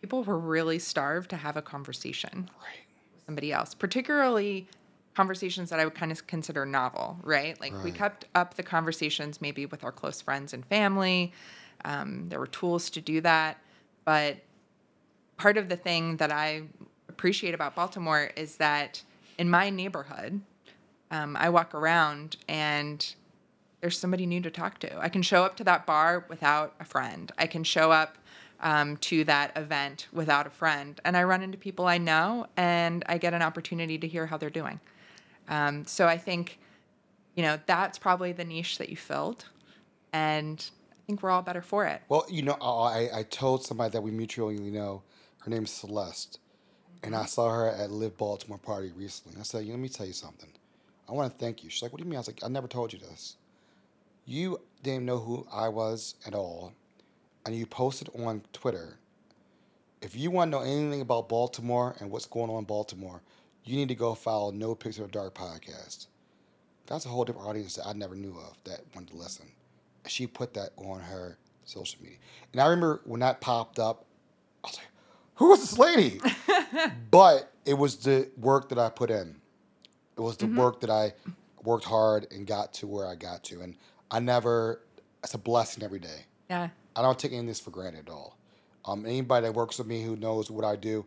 people 0.00 0.22
were 0.22 0.38
really 0.38 0.78
starved 0.78 1.30
to 1.30 1.36
have 1.36 1.56
a 1.56 1.62
conversation 1.62 2.50
Right. 2.62 2.76
with 3.14 3.24
somebody 3.24 3.52
else, 3.52 3.74
particularly 3.74 4.68
conversations 5.14 5.70
that 5.70 5.80
I 5.80 5.84
would 5.84 5.94
kind 5.94 6.12
of 6.12 6.26
consider 6.26 6.66
novel, 6.66 7.18
right? 7.22 7.58
Like 7.60 7.72
we 7.82 7.90
kept 7.90 8.26
up 8.34 8.54
the 8.54 8.62
conversations 8.62 9.40
maybe 9.40 9.64
with 9.64 9.82
our 9.82 9.90
close 9.90 10.20
friends 10.20 10.52
and 10.52 10.64
family. 10.66 11.32
Um, 11.84 12.28
there 12.28 12.38
were 12.38 12.46
tools 12.46 12.90
to 12.90 13.00
do 13.00 13.22
that, 13.22 13.56
but 14.04 14.36
part 15.38 15.56
of 15.56 15.70
the 15.70 15.76
thing 15.76 16.18
that 16.18 16.30
I 16.30 16.64
appreciate 17.08 17.54
about 17.54 17.74
Baltimore 17.74 18.30
is 18.36 18.56
that 18.56 19.02
in 19.38 19.48
my 19.48 19.70
neighborhood, 19.70 20.40
um, 21.10 21.36
I 21.36 21.48
walk 21.48 21.74
around 21.74 22.36
and 22.48 23.14
there's 23.80 23.98
somebody 23.98 24.26
new 24.26 24.40
to 24.40 24.50
talk 24.50 24.78
to. 24.80 24.98
I 24.98 25.08
can 25.08 25.22
show 25.22 25.44
up 25.44 25.56
to 25.56 25.64
that 25.64 25.86
bar 25.86 26.24
without 26.28 26.74
a 26.80 26.84
friend. 26.84 27.30
I 27.38 27.46
can 27.46 27.64
show 27.64 27.92
up 27.92 28.18
um, 28.60 28.96
to 28.98 29.24
that 29.24 29.56
event 29.56 30.08
without 30.12 30.46
a 30.46 30.50
friend, 30.50 31.00
and 31.04 31.16
I 31.16 31.24
run 31.24 31.42
into 31.42 31.58
people 31.58 31.86
I 31.86 31.98
know, 31.98 32.46
and 32.56 33.04
I 33.06 33.18
get 33.18 33.34
an 33.34 33.42
opportunity 33.42 33.98
to 33.98 34.08
hear 34.08 34.26
how 34.26 34.38
they're 34.38 34.50
doing. 34.50 34.80
Um, 35.48 35.84
so 35.84 36.06
I 36.06 36.16
think, 36.16 36.58
you 37.34 37.42
know, 37.42 37.58
that's 37.66 37.98
probably 37.98 38.32
the 38.32 38.44
niche 38.44 38.78
that 38.78 38.88
you 38.88 38.96
filled, 38.96 39.44
and 40.12 40.70
I 40.90 40.96
think 41.06 41.22
we're 41.22 41.30
all 41.30 41.42
better 41.42 41.62
for 41.62 41.84
it. 41.84 42.00
Well, 42.08 42.24
you 42.30 42.42
know, 42.42 42.54
I, 42.54 43.10
I 43.12 43.22
told 43.24 43.64
somebody 43.64 43.90
that 43.92 44.00
we 44.00 44.10
mutually 44.10 44.58
know. 44.58 45.02
Her 45.40 45.50
name's 45.50 45.70
Celeste, 45.70 46.40
and 47.04 47.14
I 47.14 47.26
saw 47.26 47.52
her 47.54 47.68
at 47.68 47.92
Live 47.92 48.16
Baltimore 48.16 48.58
party 48.58 48.90
recently. 48.96 49.38
I 49.38 49.44
said, 49.44 49.64
"Let 49.64 49.78
me 49.78 49.88
tell 49.88 50.06
you 50.06 50.12
something. 50.12 50.48
I 51.08 51.12
want 51.12 51.30
to 51.30 51.38
thank 51.38 51.62
you." 51.62 51.70
She's 51.70 51.82
like, 51.82 51.92
"What 51.92 51.98
do 51.98 52.04
you 52.04 52.10
mean?" 52.10 52.16
I 52.16 52.20
was 52.20 52.26
like, 52.26 52.42
"I 52.42 52.48
never 52.48 52.66
told 52.66 52.92
you 52.92 52.98
this. 52.98 53.36
You 54.28 54.60
didn't 54.82 55.06
know 55.06 55.18
who 55.18 55.46
I 55.52 55.68
was 55.68 56.16
at 56.26 56.34
all, 56.34 56.72
and 57.44 57.54
you 57.54 57.64
posted 57.64 58.10
on 58.18 58.42
Twitter. 58.52 58.98
If 60.02 60.16
you 60.16 60.32
want 60.32 60.50
to 60.50 60.58
know 60.58 60.64
anything 60.64 61.00
about 61.00 61.28
Baltimore 61.28 61.94
and 62.00 62.10
what's 62.10 62.26
going 62.26 62.50
on 62.50 62.58
in 62.58 62.64
Baltimore, 62.64 63.22
you 63.62 63.76
need 63.76 63.86
to 63.86 63.94
go 63.94 64.16
follow 64.16 64.50
No 64.50 64.74
Picks 64.74 64.98
After 64.98 65.12
Dark 65.12 65.34
podcast. 65.34 66.08
That's 66.86 67.06
a 67.06 67.08
whole 67.08 67.24
different 67.24 67.46
audience 67.46 67.76
that 67.76 67.86
I 67.86 67.92
never 67.92 68.16
knew 68.16 68.36
of 68.36 68.56
that 68.64 68.80
wanted 68.96 69.10
to 69.10 69.16
listen. 69.16 69.46
She 70.08 70.26
put 70.26 70.54
that 70.54 70.70
on 70.76 70.98
her 70.98 71.38
social 71.64 72.02
media, 72.02 72.18
and 72.50 72.60
I 72.60 72.64
remember 72.64 73.02
when 73.04 73.20
that 73.20 73.40
popped 73.40 73.78
up, 73.78 74.06
I 74.64 74.68
was 74.68 74.76
like, 74.78 74.86
"Who 75.36 75.52
is 75.52 75.60
this 75.60 75.78
lady?" 75.78 76.20
but 77.12 77.52
it 77.64 77.74
was 77.74 77.98
the 77.98 78.28
work 78.36 78.70
that 78.70 78.78
I 78.78 78.88
put 78.88 79.10
in. 79.10 79.36
It 80.16 80.20
was 80.20 80.36
the 80.36 80.46
mm-hmm. 80.46 80.58
work 80.58 80.80
that 80.80 80.90
I 80.90 81.12
worked 81.62 81.84
hard 81.84 82.26
and 82.32 82.44
got 82.44 82.72
to 82.74 82.88
where 82.88 83.06
I 83.06 83.14
got 83.14 83.44
to, 83.44 83.60
and 83.60 83.76
I 84.10 84.20
never. 84.20 84.80
It's 85.22 85.34
a 85.34 85.38
blessing 85.38 85.82
every 85.82 85.98
day. 85.98 86.24
Yeah. 86.48 86.68
I 86.94 87.02
don't 87.02 87.18
take 87.18 87.32
any 87.32 87.40
of 87.40 87.46
this 87.46 87.60
for 87.60 87.70
granted 87.70 88.08
at 88.08 88.12
all. 88.12 88.36
Um, 88.84 89.04
anybody 89.04 89.46
that 89.46 89.52
works 89.52 89.78
with 89.78 89.86
me 89.86 90.02
who 90.02 90.14
knows 90.16 90.50
what 90.50 90.64
I 90.64 90.76
do, 90.76 91.04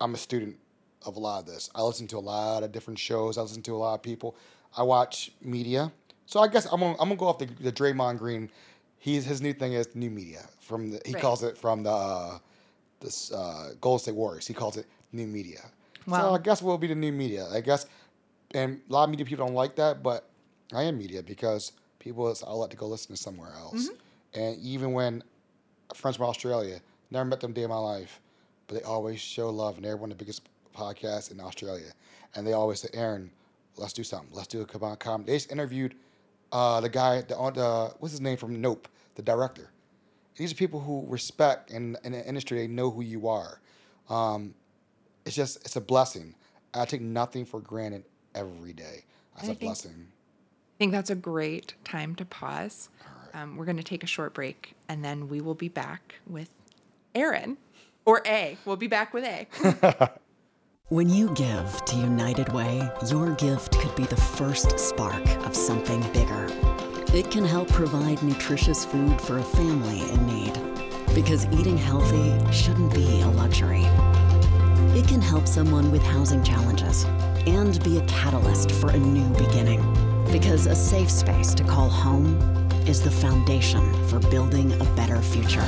I'm 0.00 0.14
a 0.14 0.18
student 0.18 0.56
of 1.04 1.16
a 1.16 1.18
lot 1.20 1.40
of 1.40 1.46
this. 1.46 1.68
I 1.74 1.82
listen 1.82 2.06
to 2.08 2.18
a 2.18 2.20
lot 2.20 2.62
of 2.62 2.72
different 2.72 2.98
shows. 2.98 3.36
I 3.36 3.42
listen 3.42 3.62
to 3.62 3.74
a 3.74 3.78
lot 3.78 3.94
of 3.94 4.02
people. 4.02 4.36
I 4.76 4.82
watch 4.84 5.32
media. 5.42 5.90
So 6.26 6.40
I 6.40 6.46
guess 6.48 6.66
I'm 6.66 6.78
gonna, 6.80 6.92
I'm 6.92 7.08
gonna 7.08 7.16
go 7.16 7.26
off 7.26 7.38
the, 7.38 7.46
the 7.46 7.72
Draymond 7.72 8.18
Green. 8.18 8.50
He's 8.98 9.24
his 9.24 9.42
new 9.42 9.52
thing 9.52 9.72
is 9.72 9.94
new 9.96 10.10
media. 10.10 10.42
From 10.60 10.92
the, 10.92 11.00
he 11.04 11.14
Right. 11.14 11.22
calls 11.22 11.42
it 11.42 11.58
from 11.58 11.82
the 11.82 11.90
uh, 11.90 12.38
this 13.00 13.32
uh, 13.32 13.72
Golden 13.80 13.98
State 14.00 14.14
Warriors. 14.14 14.46
He 14.46 14.54
calls 14.54 14.76
it 14.76 14.86
new 15.12 15.26
media. 15.26 15.62
Wow. 16.06 16.20
So 16.20 16.34
I 16.34 16.38
guess 16.38 16.62
we'll 16.62 16.78
be 16.78 16.86
the 16.86 16.94
new 16.94 17.10
media. 17.12 17.48
I 17.50 17.60
guess, 17.60 17.86
and 18.54 18.80
a 18.88 18.92
lot 18.92 19.04
of 19.04 19.10
media 19.10 19.26
people 19.26 19.44
don't 19.46 19.54
like 19.56 19.74
that, 19.76 20.02
but 20.02 20.28
I 20.72 20.84
am 20.84 20.98
media 20.98 21.22
because 21.22 21.72
people 22.00 22.28
it's 22.28 22.42
I'll 22.42 22.58
let 22.58 22.70
to 22.70 22.76
go 22.76 22.86
listen 22.88 23.14
to 23.14 23.22
somewhere 23.22 23.52
else. 23.56 23.90
And 24.34 24.58
even 24.58 24.92
when 24.92 25.22
friends 25.94 26.16
from 26.16 26.26
Australia, 26.26 26.80
never 27.12 27.24
met 27.24 27.40
them 27.40 27.52
a 27.52 27.54
day 27.54 27.62
in 27.62 27.70
my 27.70 27.76
life, 27.78 28.20
but 28.66 28.74
they 28.76 28.82
always 28.82 29.20
show 29.20 29.50
love, 29.50 29.76
and 29.76 29.84
they're 29.84 29.96
one 29.96 30.10
of 30.10 30.18
the 30.18 30.24
biggest 30.24 30.48
podcasts 30.76 31.30
in 31.30 31.40
Australia. 31.40 31.92
And 32.34 32.46
they 32.46 32.52
always 32.52 32.80
say, 32.80 32.88
Aaron, 32.94 33.30
let's 33.76 33.92
do 33.92 34.04
something. 34.04 34.30
Let's 34.32 34.48
do 34.48 34.60
a 34.62 34.66
comedy. 34.96 35.32
They 35.32 35.36
just 35.36 35.52
interviewed 35.52 35.94
uh, 36.52 36.80
the 36.80 36.88
guy, 36.88 37.22
the, 37.22 37.34
the 37.54 37.94
what's 37.98 38.12
his 38.12 38.20
name 38.20 38.36
from 38.36 38.60
Nope, 38.60 38.88
the 39.14 39.22
director. 39.22 39.70
These 40.36 40.52
are 40.52 40.56
people 40.56 40.80
who 40.80 41.04
respect 41.06 41.70
and 41.70 41.96
in 42.04 42.12
the 42.12 42.26
industry. 42.26 42.58
They 42.58 42.66
know 42.66 42.90
who 42.90 43.02
you 43.02 43.28
are. 43.28 43.60
Um, 44.08 44.54
it's 45.26 45.36
just 45.36 45.58
it's 45.64 45.76
a 45.76 45.80
blessing. 45.80 46.34
I 46.72 46.84
take 46.84 47.00
nothing 47.00 47.44
for 47.44 47.60
granted 47.60 48.04
every 48.34 48.72
day. 48.72 49.04
That's 49.36 49.48
a 49.48 49.54
blessing. 49.54 50.06
I 50.80 50.82
think 50.82 50.92
that's 50.92 51.10
a 51.10 51.14
great 51.14 51.74
time 51.84 52.14
to 52.14 52.24
pause. 52.24 52.88
Um, 53.34 53.58
we're 53.58 53.66
going 53.66 53.76
to 53.76 53.82
take 53.82 54.02
a 54.02 54.06
short 54.06 54.32
break 54.32 54.72
and 54.88 55.04
then 55.04 55.28
we 55.28 55.42
will 55.42 55.54
be 55.54 55.68
back 55.68 56.14
with 56.26 56.48
Aaron 57.14 57.58
or 58.06 58.22
A. 58.26 58.56
We'll 58.64 58.76
be 58.76 58.86
back 58.86 59.12
with 59.12 59.24
A. 59.24 60.10
When 60.88 61.08
you 61.08 61.28
give 61.34 61.84
to 61.84 61.96
United 61.96 62.52
Way, 62.52 62.90
your 63.06 63.32
gift 63.36 63.78
could 63.78 63.94
be 63.94 64.06
the 64.06 64.16
first 64.16 64.76
spark 64.76 65.24
of 65.46 65.54
something 65.54 66.00
bigger. 66.12 66.48
It 67.14 67.30
can 67.30 67.44
help 67.44 67.68
provide 67.68 68.20
nutritious 68.22 68.84
food 68.84 69.20
for 69.20 69.38
a 69.38 69.42
family 69.42 70.00
in 70.10 70.26
need. 70.26 70.58
Because 71.14 71.46
eating 71.52 71.76
healthy 71.76 72.34
shouldn't 72.52 72.92
be 72.92 73.20
a 73.20 73.28
luxury. 73.28 73.84
It 74.98 75.06
can 75.06 75.20
help 75.20 75.46
someone 75.46 75.92
with 75.92 76.02
housing 76.02 76.42
challenges 76.42 77.04
and 77.46 77.80
be 77.84 77.98
a 77.98 78.06
catalyst 78.06 78.72
for 78.72 78.90
a 78.90 78.98
new 78.98 79.28
beginning. 79.34 80.09
Because 80.32 80.66
a 80.66 80.76
safe 80.76 81.10
space 81.10 81.54
to 81.54 81.64
call 81.64 81.88
home 81.88 82.36
is 82.86 83.02
the 83.02 83.10
foundation 83.10 83.82
for 84.06 84.20
building 84.30 84.72
a 84.80 84.84
better 84.94 85.20
future. 85.20 85.66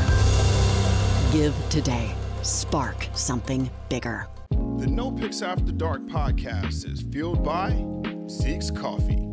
Give 1.33 1.53
today. 1.69 2.15
Spark 2.43 3.09
something 3.13 3.69
bigger. 3.89 4.29
The 4.51 4.87
No 4.87 5.11
Picks 5.11 5.43
After 5.43 5.73
Dark 5.73 6.03
podcast 6.03 6.89
is 6.89 7.03
fueled 7.03 7.43
by 7.43 7.85
Zeke's 8.29 8.71
Coffee. 8.71 9.27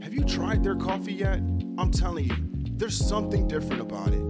Have 0.00 0.14
you 0.14 0.24
tried 0.24 0.64
their 0.64 0.76
coffee 0.76 1.12
yet? 1.12 1.40
I'm 1.76 1.90
telling 1.90 2.24
you, 2.24 2.36
there's 2.72 2.96
something 2.96 3.46
different 3.46 3.82
about 3.82 4.14
it. 4.14 4.22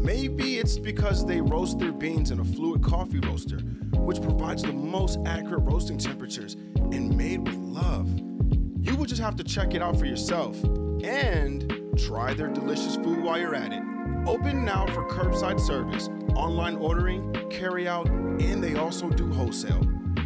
Maybe 0.00 0.58
it's 0.58 0.78
because 0.78 1.26
they 1.26 1.42
roast 1.42 1.78
their 1.78 1.92
beans 1.92 2.30
in 2.30 2.40
a 2.40 2.44
fluid 2.44 2.82
coffee 2.82 3.20
roaster, 3.20 3.58
which 3.98 4.22
provides 4.22 4.62
the 4.62 4.72
most 4.72 5.18
accurate 5.26 5.64
roasting 5.64 5.98
temperatures 5.98 6.54
and 6.76 7.14
made 7.14 7.46
with 7.46 7.56
love. 7.56 8.08
You 8.82 8.96
will 8.96 9.06
just 9.06 9.22
have 9.22 9.36
to 9.36 9.44
check 9.44 9.74
it 9.74 9.82
out 9.82 9.96
for 9.96 10.06
yourself 10.06 10.60
and 11.04 11.72
try 11.96 12.34
their 12.34 12.48
delicious 12.48 12.96
food 12.96 13.22
while 13.22 13.38
you're 13.38 13.54
at 13.54 13.72
it. 13.72 13.80
Open 14.26 14.64
now 14.64 14.86
for 14.86 15.08
curbside 15.08 15.60
service, 15.60 16.08
online 16.34 16.74
ordering, 16.74 17.32
carry 17.48 17.86
out, 17.86 18.08
and 18.08 18.62
they 18.62 18.74
also 18.74 19.08
do 19.08 19.30
wholesale. 19.30 19.80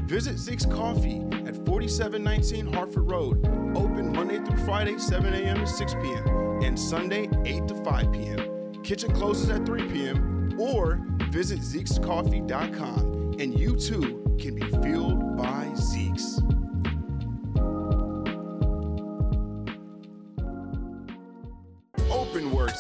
Visit 0.05 0.39
Zeke's 0.39 0.65
Coffee 0.65 1.21
at 1.47 1.55
4719 1.67 2.73
Harford 2.73 3.11
Road, 3.11 3.47
open 3.77 4.11
Monday 4.11 4.39
through 4.39 4.65
Friday, 4.65 4.97
7 4.99 5.35
a.m. 5.35 5.59
to 5.59 5.67
6 5.67 5.95
p.m., 5.95 6.63
and 6.63 6.79
Sunday, 6.79 7.29
8 7.45 7.69
to 7.69 7.75
5 7.85 8.13
p.m. 8.13 8.83
Kitchen 8.83 9.13
closes 9.13 9.51
at 9.51 9.67
3 9.67 9.87
p.m., 9.89 10.57
or 10.59 11.03
visit 11.31 11.61
Zeke'sCoffee.com, 11.61 13.35
and 13.39 13.59
you 13.59 13.77
too 13.77 14.23
can 14.39 14.55
be 14.55 14.67
fueled 14.81 15.37
by 15.37 15.71
Zeke's. 15.75 16.41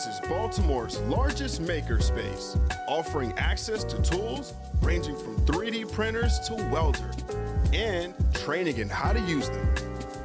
Is 0.06 0.20
Baltimore's 0.28 0.98
largest 1.00 1.62
makerspace, 1.62 2.58
offering 2.86 3.32
access 3.36 3.82
to 3.84 4.00
tools 4.02 4.54
ranging 4.80 5.16
from 5.16 5.36
3D 5.46 5.90
printers 5.90 6.38
to 6.40 6.54
welder 6.70 7.10
and 7.72 8.14
training 8.34 8.78
in 8.78 8.88
how 8.88 9.12
to 9.12 9.20
use 9.20 9.48
them. 9.48 9.74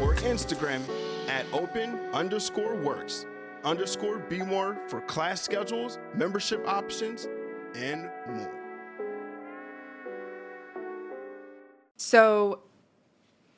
or 0.02 0.14
Instagram 0.16 0.82
at 1.28 1.44
open 1.52 1.98
underscore 2.12 2.74
works 2.76 3.26
underscore 3.64 4.20
bmore 4.30 4.78
for 4.88 5.00
class 5.02 5.42
schedules, 5.42 5.98
membership 6.14 6.66
options, 6.66 7.28
and 7.74 8.08
more. 8.28 8.50
So 11.96 12.60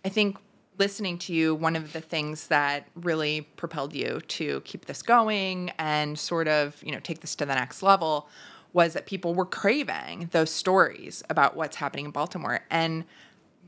I 0.04 0.08
think 0.08 0.38
listening 0.80 1.18
to 1.18 1.34
you, 1.34 1.54
one 1.54 1.76
of 1.76 1.92
the 1.92 2.00
things 2.00 2.48
that 2.48 2.88
really 2.96 3.42
propelled 3.56 3.94
you 3.94 4.20
to 4.26 4.62
keep 4.62 4.86
this 4.86 5.02
going 5.02 5.70
and 5.78 6.18
sort 6.18 6.48
of, 6.48 6.82
you 6.82 6.90
know, 6.90 6.98
take 7.00 7.20
this 7.20 7.36
to 7.36 7.44
the 7.44 7.54
next 7.54 7.82
level 7.82 8.28
was 8.72 8.94
that 8.94 9.04
people 9.04 9.34
were 9.34 9.44
craving 9.44 10.30
those 10.32 10.50
stories 10.50 11.22
about 11.28 11.54
what's 11.54 11.76
happening 11.76 12.06
in 12.06 12.10
Baltimore. 12.10 12.64
And 12.70 13.04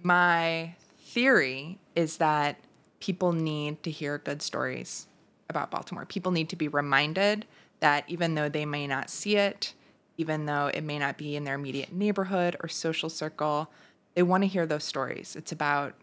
my 0.02 0.74
theory 1.00 1.78
is 1.94 2.16
that 2.16 2.56
people 2.98 3.32
need 3.32 3.82
to 3.82 3.90
hear 3.90 4.16
good 4.16 4.40
stories 4.40 5.06
about 5.50 5.70
Baltimore. 5.70 6.06
People 6.06 6.32
need 6.32 6.48
to 6.48 6.56
be 6.56 6.68
reminded 6.68 7.44
that 7.80 8.04
even 8.08 8.34
though 8.36 8.48
they 8.48 8.64
may 8.64 8.86
not 8.86 9.10
see 9.10 9.36
it, 9.36 9.74
even 10.16 10.46
though 10.46 10.70
it 10.72 10.82
may 10.82 10.98
not 10.98 11.18
be 11.18 11.36
in 11.36 11.44
their 11.44 11.56
immediate 11.56 11.92
neighborhood 11.92 12.56
or 12.62 12.68
social 12.68 13.10
circle, 13.10 13.70
they 14.14 14.22
want 14.22 14.44
to 14.44 14.46
hear 14.46 14.66
those 14.66 14.84
stories. 14.84 15.36
It's 15.36 15.52
about 15.52 15.94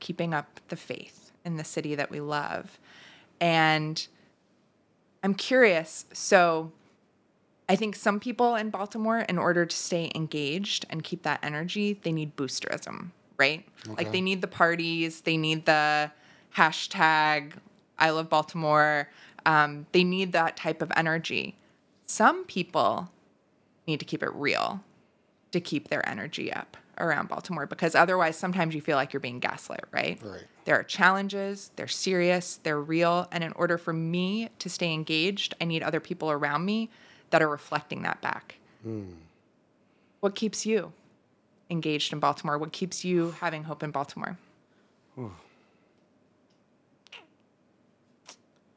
keeping 0.00 0.34
up 0.34 0.60
the 0.68 0.76
faith 0.76 1.32
in 1.44 1.56
the 1.56 1.64
city 1.64 1.94
that 1.94 2.10
we 2.10 2.20
love. 2.20 2.78
And 3.40 4.06
I'm 5.22 5.34
curious. 5.34 6.06
So, 6.12 6.72
I 7.70 7.76
think 7.76 7.96
some 7.96 8.18
people 8.18 8.54
in 8.54 8.70
Baltimore, 8.70 9.18
in 9.20 9.36
order 9.36 9.66
to 9.66 9.76
stay 9.76 10.10
engaged 10.14 10.86
and 10.88 11.04
keep 11.04 11.22
that 11.24 11.38
energy, 11.42 12.00
they 12.02 12.12
need 12.12 12.34
boosterism, 12.34 13.10
right? 13.36 13.62
Like 13.86 14.10
they 14.10 14.22
need 14.22 14.40
the 14.40 14.48
parties, 14.48 15.20
they 15.20 15.36
need 15.36 15.66
the 15.66 16.10
hashtag 16.56 17.52
I 17.98 18.10
love 18.10 18.28
Baltimore. 18.28 19.08
Um, 19.44 19.86
they 19.92 20.04
need 20.04 20.32
that 20.32 20.56
type 20.56 20.82
of 20.82 20.92
energy. 20.96 21.56
Some 22.06 22.44
people 22.44 23.10
need 23.86 24.00
to 24.00 24.06
keep 24.06 24.22
it 24.22 24.32
real 24.32 24.82
to 25.52 25.60
keep 25.60 25.88
their 25.88 26.06
energy 26.08 26.52
up 26.52 26.76
around 26.98 27.28
Baltimore 27.28 27.66
because 27.66 27.94
otherwise 27.94 28.36
sometimes 28.36 28.74
you 28.74 28.80
feel 28.80 28.96
like 28.96 29.12
you're 29.12 29.20
being 29.20 29.38
gaslit, 29.38 29.84
right? 29.92 30.18
Right. 30.22 30.44
There 30.64 30.78
are 30.78 30.82
challenges, 30.82 31.70
they're 31.76 31.88
serious, 31.88 32.60
they're 32.62 32.80
real, 32.80 33.28
and 33.32 33.42
in 33.42 33.52
order 33.52 33.78
for 33.78 33.92
me 33.92 34.50
to 34.58 34.68
stay 34.68 34.92
engaged, 34.92 35.54
I 35.60 35.64
need 35.64 35.82
other 35.82 36.00
people 36.00 36.30
around 36.30 36.64
me 36.64 36.90
that 37.30 37.42
are 37.42 37.48
reflecting 37.48 38.02
that 38.02 38.20
back. 38.20 38.56
Hmm. 38.82 39.12
What 40.20 40.34
keeps 40.34 40.66
you 40.66 40.92
engaged 41.70 42.12
in 42.12 42.18
Baltimore? 42.18 42.58
What 42.58 42.72
keeps 42.72 43.04
you 43.04 43.32
having 43.40 43.64
hope 43.64 43.82
in 43.82 43.90
Baltimore? 43.90 44.36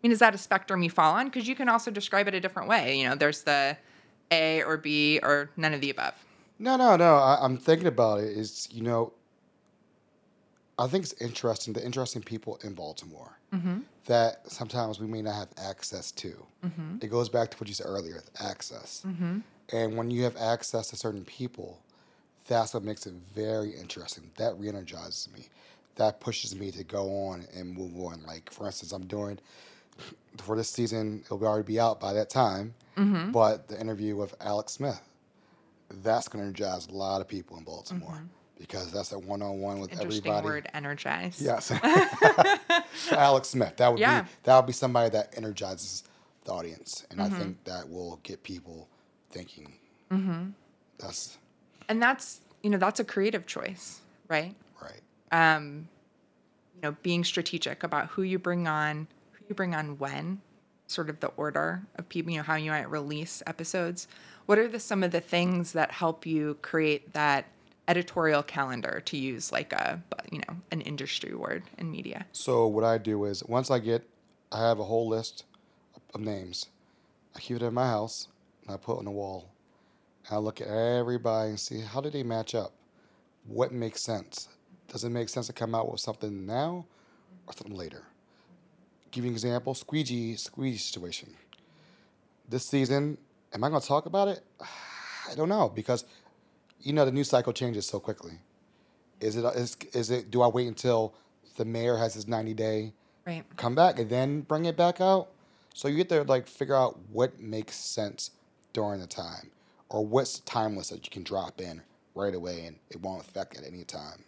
I 0.04 0.08
mean, 0.08 0.12
is 0.12 0.20
that 0.20 0.34
a 0.34 0.38
spectrum 0.38 0.82
you 0.82 0.90
fall 0.90 1.14
on? 1.14 1.26
Because 1.26 1.48
you 1.48 1.56
can 1.56 1.70
also 1.70 1.92
describe 1.92 2.28
it 2.28 2.34
a 2.34 2.40
different 2.40 2.68
way. 2.68 2.98
You 2.98 3.10
know, 3.10 3.16
there's 3.16 3.44
the 3.44 3.78
A 4.32 4.64
or 4.64 4.78
B 4.78 5.20
or 5.22 5.52
none 5.58 5.74
of 5.74 5.82
the 5.82 5.92
above. 5.92 6.14
No, 6.62 6.78
no, 6.78 6.96
no. 6.96 7.16
I, 7.16 7.40
I'm 7.42 7.58
thinking 7.58 7.88
about 7.88 8.20
it. 8.20 8.38
Is 8.38 8.70
you 8.72 8.84
know, 8.84 9.14
I 10.78 10.88
think 10.88 11.04
it's 11.04 11.20
interesting. 11.20 11.74
The 11.74 11.84
interesting 11.84 12.22
people 12.22 12.60
in 12.64 12.74
Baltimore 12.74 13.36
mm-hmm. 13.52 13.80
that 14.06 14.50
sometimes 14.50 15.00
we 15.00 15.08
may 15.08 15.24
not 15.24 15.34
have 15.34 15.50
access 15.58 16.12
to. 16.12 16.46
Mm-hmm. 16.64 16.98
It 17.02 17.08
goes 17.10 17.30
back 17.30 17.50
to 17.50 17.58
what 17.58 17.68
you 17.68 17.74
said 17.74 17.88
earlier, 17.90 18.22
access. 18.40 19.04
Mm-hmm. 19.08 19.40
And 19.74 19.98
when 19.98 20.12
you 20.12 20.24
have 20.24 20.38
access 20.38 20.88
to 20.90 20.96
certain 20.96 21.26
people, 21.26 21.80
that's 22.48 22.76
what 22.76 22.84
makes 22.84 23.08
it 23.08 23.14
very 23.34 23.72
interesting. 23.72 24.30
That 24.38 24.56
re-energizes 24.60 25.30
me. 25.36 25.48
That 25.96 26.20
pushes 26.20 26.56
me 26.56 26.70
to 26.72 26.84
go 26.84 27.26
on 27.26 27.44
and 27.58 27.76
move 27.76 27.98
on. 28.00 28.22
Like 28.28 28.52
for 28.52 28.68
instance, 28.68 28.92
I'm 28.92 29.08
doing 29.08 29.40
for 30.38 30.56
this 30.56 30.70
season. 30.70 31.24
It'll 31.26 31.44
already 31.44 31.66
be 31.66 31.80
out 31.80 32.00
by 32.00 32.14
that 32.14 32.30
time. 32.30 32.76
But 33.32 33.68
the 33.68 33.82
interview 33.82 34.16
with 34.16 34.36
Alex 34.42 34.74
Smith 34.74 35.02
that's 36.04 36.28
going 36.28 36.42
to 36.44 36.48
energize 36.48 36.88
a 36.88 36.92
lot 36.94 37.22
of 37.22 37.28
people 37.28 37.58
in 37.58 37.64
Baltimore 37.64 38.22
because 38.58 38.92
that's 38.92 39.12
a 39.12 39.20
one-on-one 39.20 39.80
with 39.80 39.92
Interesting 39.92 40.32
everybody. 40.32 40.46
word, 40.46 40.70
energize. 40.74 41.42
Yes, 41.42 41.72
Alex 43.12 43.50
Smith. 43.50 43.78
That 43.78 43.90
would 43.92 44.00
Yeah. 44.00 44.22
be 44.24 44.30
that 44.44 44.56
would 44.58 44.66
be 44.68 44.74
somebody 44.74 45.10
that 45.12 45.34
energizes 45.36 46.04
the 46.46 46.52
audience, 46.54 47.06
and 47.10 47.20
Mm-hmm. 47.20 47.34
I 47.36 47.38
think 47.38 47.64
that 47.66 47.90
will 47.90 48.20
get 48.24 48.44
people 48.44 48.88
thinking. 49.30 49.74
That's 51.00 51.38
And 51.90 52.02
that's, 52.02 52.42
you 52.64 52.70
know, 52.70 52.78
that's 52.78 53.00
a 53.00 53.04
creative 53.06 53.46
choice, 53.46 54.02
right? 54.28 54.56
right. 54.82 55.02
um, 55.32 55.88
you 56.76 56.82
know, 56.82 56.96
being 57.02 57.24
strategic 57.24 57.84
about 57.84 58.08
who 58.08 58.22
you 58.24 58.38
bring 58.40 58.68
on, 58.68 59.08
who 59.32 59.46
you 59.50 59.56
bring 59.56 59.74
on 59.74 59.98
when, 59.98 60.42
sort 60.92 61.10
of 61.10 61.20
the 61.20 61.32
order 61.38 61.82
of 61.96 62.08
people, 62.10 62.32
you 62.32 62.38
know, 62.38 62.44
how 62.44 62.56
you 62.56 62.72
might 62.72 62.90
release 62.90 63.42
episodes. 63.48 64.08
What 64.46 64.60
are 64.60 64.68
the 64.68 64.80
some 64.80 65.04
of 65.04 65.12
the 65.12 65.22
things 65.22 65.74
that 65.74 65.92
help 65.92 66.26
you 66.26 66.58
create 66.62 67.14
that 67.14 67.46
editorial 67.88 68.44
calendar 68.44 69.02
to 69.06 69.18
use 69.18 69.52
like 69.52 69.74
a, 69.74 70.02
you 70.32 70.40
know, 70.40 70.56
an 70.72 70.82
industry 70.82 71.34
word 71.34 71.64
in 71.78 71.90
media? 71.92 72.26
So 72.32 72.68
what 72.68 72.84
I 72.84 72.98
do 72.98 73.26
is 73.26 73.44
once 73.46 73.72
I 73.72 73.80
get, 73.80 74.08
I 74.52 74.60
have 74.68 74.80
a 74.80 74.84
whole 74.84 75.08
list 75.08 75.46
of 76.14 76.22
names. 76.22 76.68
I 77.36 77.40
keep 77.40 77.58
it 77.58 77.64
in 77.64 77.74
my 77.74 77.88
house 77.88 78.28
and 78.64 78.74
I 78.74 78.78
put 78.78 78.96
it 78.96 79.00
on 79.00 79.06
the 79.06 79.12
wall. 79.12 79.50
And 80.28 80.36
I 80.36 80.40
look 80.40 80.62
at 80.62 80.68
everybody 80.68 81.50
and 81.50 81.60
see 81.60 81.82
how 81.82 82.02
do 82.02 82.10
they 82.10 82.24
match 82.24 82.54
up. 82.54 82.74
What 83.46 83.72
makes 83.72 84.02
sense? 84.02 84.50
does 84.92 85.06
it 85.06 85.10
make 85.10 85.30
sense 85.30 85.48
to 85.48 85.54
come 85.54 85.74
out 85.74 85.90
with 85.90 86.02
something 86.02 86.46
now 86.46 86.86
or 87.48 87.54
something 87.54 87.76
later? 87.76 88.04
Give 89.12 89.26
you 89.26 89.30
an 89.30 89.36
example, 89.36 89.74
squeegee 89.74 90.36
squeegee 90.36 90.78
situation. 90.78 91.30
This 92.48 92.66
season, 92.66 93.18
am 93.54 93.64
I 93.64 93.70
going 93.70 93.82
to 93.82 93.88
talk 93.88 94.06
about 94.06 94.28
it? 94.30 94.42
I 95.30 95.36
don't 95.36 95.50
know 95.50 95.70
because 95.70 96.06
you 96.82 96.94
know 96.94 97.06
the 97.06 97.12
news 97.12 97.30
cycle 97.30 97.54
changes 97.54 97.86
so 97.86 98.00
quickly. 98.00 98.34
Is 99.20 99.36
it 99.36 99.46
is, 99.56 99.78
is 99.94 100.10
it 100.12 100.32
do 100.32 100.42
I 100.42 100.48
wait 100.48 100.68
until 100.68 101.14
the 101.58 101.66
mayor 101.66 101.98
has 101.98 102.14
his 102.14 102.28
90 102.28 102.54
day 102.54 102.94
Right. 103.28 103.44
come 103.56 103.76
back 103.76 104.00
and 104.00 104.10
then 104.10 104.42
bring 104.42 104.66
it 104.66 104.76
back 104.76 105.00
out? 105.00 105.30
So 105.74 105.88
you 105.88 105.98
get 105.98 106.10
to 106.10 106.24
like 106.24 106.48
figure 106.48 106.76
out 106.76 106.98
what 107.12 107.40
makes 107.40 107.76
sense 107.76 108.32
during 108.74 109.00
the 109.00 109.08
time 109.08 109.52
or 109.90 110.06
what's 110.06 110.40
timeless 110.40 110.90
that 110.90 111.06
you 111.06 111.12
can 111.12 111.24
drop 111.24 111.62
in 111.62 111.82
right 112.16 112.34
away 112.34 112.66
and 112.66 112.78
it 112.90 113.02
won't 113.02 113.22
affect 113.22 113.58
at 113.58 113.66
any 113.66 113.84
time. 113.84 114.24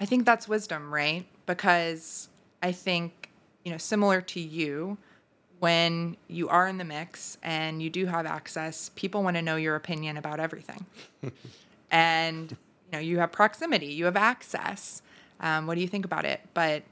I 0.00 0.04
think 0.04 0.24
that's 0.24 0.46
wisdom, 0.46 0.92
right? 0.92 1.26
Because 1.46 2.28
I 2.62 2.72
think, 2.72 3.30
you 3.66 3.72
know, 3.72 3.78
similar 3.78 4.20
to 4.20 4.38
you, 4.38 4.96
when 5.58 6.16
you 6.28 6.48
are 6.48 6.68
in 6.68 6.78
the 6.78 6.84
mix 6.84 7.36
and 7.42 7.82
you 7.82 7.90
do 7.90 8.06
have 8.06 8.24
access, 8.24 8.92
people 8.94 9.24
want 9.24 9.34
to 9.34 9.42
know 9.42 9.56
your 9.56 9.74
opinion 9.74 10.16
about 10.16 10.38
everything. 10.38 10.86
and, 11.90 12.52
you 12.52 12.92
know, 12.92 13.00
you 13.00 13.18
have 13.18 13.32
proximity, 13.32 13.86
you 13.86 14.04
have 14.04 14.16
access. 14.16 15.02
Um, 15.40 15.66
what 15.66 15.74
do 15.74 15.80
you 15.80 15.88
think 15.88 16.04
about 16.04 16.24
it? 16.24 16.42
But 16.54 16.84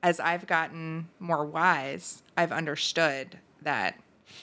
as 0.00 0.20
I've 0.20 0.46
gotten 0.46 1.08
more 1.18 1.44
wise, 1.44 2.22
I've 2.36 2.52
understood 2.52 3.38
that 3.62 3.98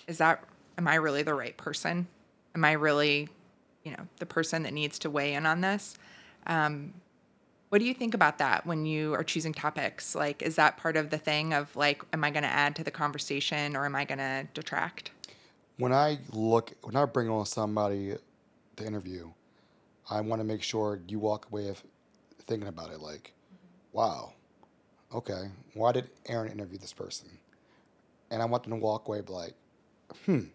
is 0.06 0.18
that, 0.18 0.44
am 0.78 0.86
I 0.86 0.96
really 0.96 1.24
the 1.24 1.34
right 1.34 1.56
person? 1.56 2.08
Am 2.56 2.66
I 2.66 2.74
really, 2.74 3.30
you 3.86 3.92
know, 3.94 4.06
the 4.18 4.26
person 4.26 4.64
that 4.64 4.74
needs 4.74 5.00
to 5.00 5.10
weigh 5.10 5.34
in 5.34 5.46
on 5.46 5.62
this? 5.62 5.98
Um, 6.46 6.94
what 7.70 7.80
do 7.80 7.86
you 7.86 7.94
think 7.94 8.14
about 8.14 8.38
that 8.38 8.66
when 8.66 8.86
you 8.86 9.14
are 9.14 9.24
choosing 9.24 9.54
topics? 9.54 10.16
Like, 10.16 10.42
is 10.42 10.56
that 10.56 10.78
part 10.78 10.96
of 10.96 11.10
the 11.10 11.18
thing 11.18 11.54
of 11.54 11.76
like, 11.76 12.02
am 12.14 12.24
I 12.24 12.32
going 12.32 12.44
to 12.44 12.50
add 12.50 12.76
to 12.78 12.84
the 12.84 12.92
conversation 12.92 13.76
or 13.76 13.86
am 13.86 13.96
I 13.96 14.06
going 14.06 14.20
to 14.20 14.48
detract? 14.54 15.12
When 15.78 15.94
I 15.94 16.20
look, 16.32 16.72
when 16.82 16.96
I 16.96 17.06
bring 17.06 17.30
on 17.30 17.46
somebody 17.46 18.16
to 18.78 18.86
interview, 18.86 19.32
I 20.10 20.22
want 20.22 20.40
to 20.40 20.46
make 20.46 20.64
sure 20.64 21.02
you 21.08 21.20
walk 21.20 21.48
away 21.52 21.68
of 21.68 21.84
thinking 22.46 22.70
about 22.70 22.92
it 22.92 23.00
like, 23.00 23.34
wow, 23.92 24.34
okay, 25.14 25.50
why 25.74 25.92
did 25.92 26.10
Aaron 26.28 26.52
interview 26.52 26.78
this 26.78 26.94
person? 26.94 27.30
And 28.32 28.42
I 28.42 28.46
want 28.46 28.64
them 28.64 28.72
to 28.72 28.78
walk 28.78 29.08
away 29.08 29.22
like, 29.28 29.54
hmm, 30.26 30.46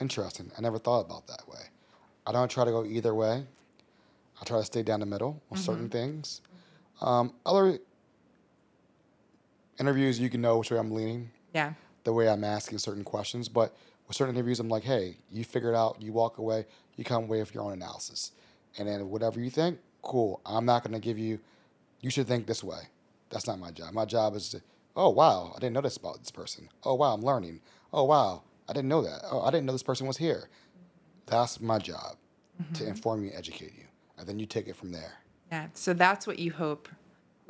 interesting. 0.00 0.50
I 0.56 0.60
never 0.60 0.78
thought 0.78 1.00
about 1.00 1.26
that 1.26 1.48
way. 1.48 1.60
I 2.26 2.32
don't 2.32 2.50
try 2.50 2.64
to 2.64 2.70
go 2.70 2.84
either 2.84 3.14
way. 3.14 3.44
I 4.40 4.44
try 4.44 4.58
to 4.58 4.64
stay 4.64 4.82
down 4.82 5.00
the 5.00 5.06
middle 5.06 5.42
on 5.50 5.58
certain 5.58 5.88
things. 5.88 6.40
Um, 7.00 7.34
other 7.44 7.78
interviews, 9.78 10.18
you 10.20 10.30
can 10.30 10.40
know 10.40 10.58
which 10.58 10.70
way 10.70 10.78
I'm 10.78 10.90
leaning 10.92 11.30
Yeah. 11.54 11.74
the 12.04 12.12
way 12.12 12.28
I'm 12.28 12.44
asking 12.44 12.78
certain 12.78 13.04
questions. 13.04 13.48
But 13.48 13.74
with 14.06 14.16
certain 14.16 14.34
interviews, 14.34 14.60
I'm 14.60 14.68
like, 14.68 14.84
hey, 14.84 15.16
you 15.30 15.44
figure 15.44 15.70
it 15.72 15.76
out, 15.76 16.00
you 16.00 16.12
walk 16.12 16.38
away, 16.38 16.66
you 16.96 17.04
come 17.04 17.24
away 17.24 17.40
with 17.40 17.54
your 17.54 17.62
own 17.64 17.72
analysis. 17.72 18.32
And 18.78 18.88
then 18.88 19.08
whatever 19.10 19.40
you 19.40 19.50
think, 19.50 19.78
cool. 20.02 20.40
I'm 20.46 20.64
not 20.64 20.82
going 20.82 20.94
to 20.94 21.00
give 21.00 21.18
you, 21.18 21.38
you 22.00 22.10
should 22.10 22.26
think 22.26 22.46
this 22.46 22.64
way. 22.64 22.88
That's 23.30 23.46
not 23.46 23.58
my 23.58 23.70
job. 23.70 23.92
My 23.92 24.04
job 24.04 24.34
is 24.34 24.48
to, 24.50 24.62
oh, 24.96 25.10
wow, 25.10 25.52
I 25.54 25.58
didn't 25.60 25.74
know 25.74 25.80
this 25.82 25.96
about 25.96 26.18
this 26.18 26.30
person. 26.30 26.68
Oh, 26.84 26.94
wow, 26.94 27.14
I'm 27.14 27.22
learning. 27.22 27.60
Oh, 27.92 28.04
wow, 28.04 28.42
I 28.68 28.72
didn't 28.72 28.88
know 28.88 29.02
that. 29.02 29.20
Oh, 29.30 29.42
I 29.42 29.50
didn't 29.50 29.66
know 29.66 29.72
this 29.72 29.82
person 29.82 30.06
was 30.06 30.16
here. 30.16 30.48
That's 31.26 31.60
my 31.60 31.78
job 31.78 32.16
to 32.74 32.86
inform 32.86 33.24
you, 33.24 33.30
educate 33.34 33.72
you. 33.76 33.84
And 34.20 34.28
then 34.28 34.38
you 34.38 34.46
take 34.46 34.68
it 34.68 34.76
from 34.76 34.92
there. 34.92 35.14
Yeah. 35.50 35.68
So 35.74 35.94
that's 35.94 36.26
what 36.26 36.38
you 36.38 36.52
hope 36.52 36.88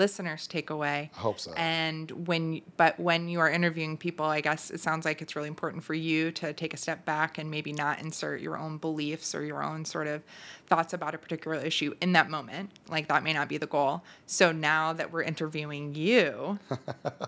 listeners 0.00 0.46
take 0.46 0.70
away. 0.70 1.11
I 1.14 1.20
hope 1.20 1.38
so. 1.38 1.52
And 1.56 2.26
when, 2.26 2.62
but 2.78 2.98
when 2.98 3.28
you 3.28 3.38
are 3.40 3.50
interviewing 3.50 3.98
people, 3.98 4.24
I 4.24 4.40
guess 4.40 4.70
it 4.70 4.80
sounds 4.80 5.04
like 5.04 5.20
it's 5.20 5.37
really 5.37 5.48
important 5.48 5.85
for 5.85 5.92
you 5.92 6.33
to 6.33 6.54
take 6.54 6.72
a 6.72 6.78
step 6.78 7.04
back 7.04 7.37
and 7.37 7.50
maybe 7.50 7.74
not 7.74 8.00
insert 8.00 8.40
your 8.40 8.56
own 8.56 8.78
beliefs 8.78 9.35
or 9.35 9.44
your 9.44 9.62
own 9.62 9.85
sort 9.85 10.06
of 10.06 10.22
thoughts 10.68 10.94
about 10.94 11.14
a 11.14 11.18
particular 11.18 11.59
issue 11.59 11.94
in 12.00 12.12
that 12.12 12.30
moment. 12.30 12.70
Like 12.88 13.09
that 13.09 13.22
may 13.22 13.35
not 13.35 13.48
be 13.48 13.59
the 13.59 13.66
goal. 13.66 14.02
So 14.26 14.52
now 14.52 14.94
that 14.94 15.12
we're 15.12 15.22
interviewing 15.22 15.94
you, 15.94 16.59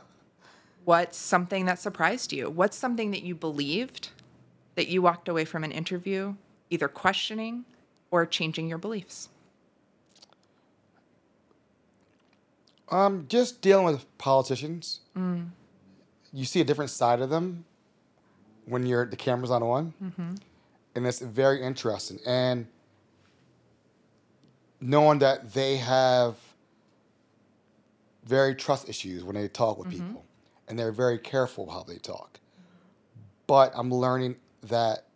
what's 0.84 1.18
something 1.18 1.66
that 1.66 1.78
surprised 1.78 2.32
you? 2.32 2.48
What's 2.48 2.78
something 2.78 3.10
that 3.10 3.22
you 3.22 3.34
believed 3.34 4.08
that 4.76 4.88
you 4.88 5.02
walked 5.02 5.28
away 5.28 5.44
from 5.44 5.62
an 5.62 5.72
interview 5.72 6.36
either 6.70 6.88
questioning 6.88 7.66
or 8.12 8.24
changing 8.26 8.68
your 8.68 8.78
beliefs? 8.78 9.28
Um, 12.90 13.24
just 13.28 13.62
dealing 13.62 13.86
with 13.86 14.06
politicians. 14.18 15.00
Mm. 15.16 15.48
You 16.32 16.44
see 16.44 16.60
a 16.60 16.64
different 16.64 16.90
side 16.90 17.20
of 17.20 17.30
them 17.30 17.64
when 18.66 18.86
you're 18.86 19.06
the 19.06 19.16
camera's 19.16 19.50
on, 19.50 19.94
mm-hmm. 20.02 20.34
and 20.94 21.06
it's 21.06 21.18
very 21.18 21.62
interesting. 21.62 22.18
And 22.26 22.66
knowing 24.80 25.18
that 25.20 25.52
they 25.52 25.78
have 25.78 26.36
very 28.24 28.54
trust 28.54 28.88
issues 28.88 29.24
when 29.24 29.34
they 29.34 29.48
talk 29.48 29.78
with 29.78 29.88
mm-hmm. 29.88 30.06
people, 30.06 30.24
and 30.68 30.78
they're 30.78 30.92
very 30.92 31.18
careful 31.18 31.70
how 31.70 31.82
they 31.82 31.96
talk. 31.96 32.40
But 33.46 33.72
I'm 33.74 33.92
learning 33.92 34.36
that 34.64 35.06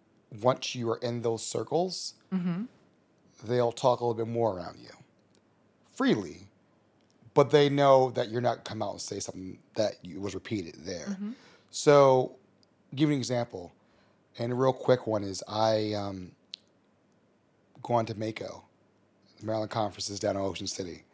once 0.42 0.74
you 0.74 0.90
are 0.90 0.98
in 0.98 1.22
those 1.22 1.46
circles, 1.46 2.14
mm-hmm. 2.32 2.64
They'll 3.44 3.72
talk 3.72 4.00
a 4.00 4.04
little 4.04 4.24
bit 4.24 4.30
more 4.30 4.56
around 4.56 4.78
you 4.80 4.90
freely 5.92 6.46
but 7.36 7.50
they 7.50 7.68
know 7.68 8.10
that 8.12 8.30
you're 8.30 8.40
not 8.40 8.64
come 8.64 8.82
out 8.82 8.92
and 8.92 9.00
say 9.00 9.20
something 9.20 9.58
that 9.74 9.96
you, 10.02 10.18
was 10.22 10.34
repeated 10.34 10.74
there. 10.86 11.18
So, 11.70 12.34
give 12.94 13.10
you 13.10 13.14
an 13.14 13.20
example, 13.20 13.74
and 14.38 14.50
a 14.52 14.54
real 14.54 14.72
quick 14.72 15.06
one 15.06 15.22
is 15.22 15.44
I 15.46 15.92
um, 15.92 16.32
on 17.84 18.06
to 18.06 18.14
MACo, 18.14 18.62
the 19.38 19.46
Maryland 19.46 19.70
conference 19.70 20.08
is 20.08 20.18
down 20.18 20.36
in 20.36 20.42
Ocean 20.42 20.66
City. 20.66 21.04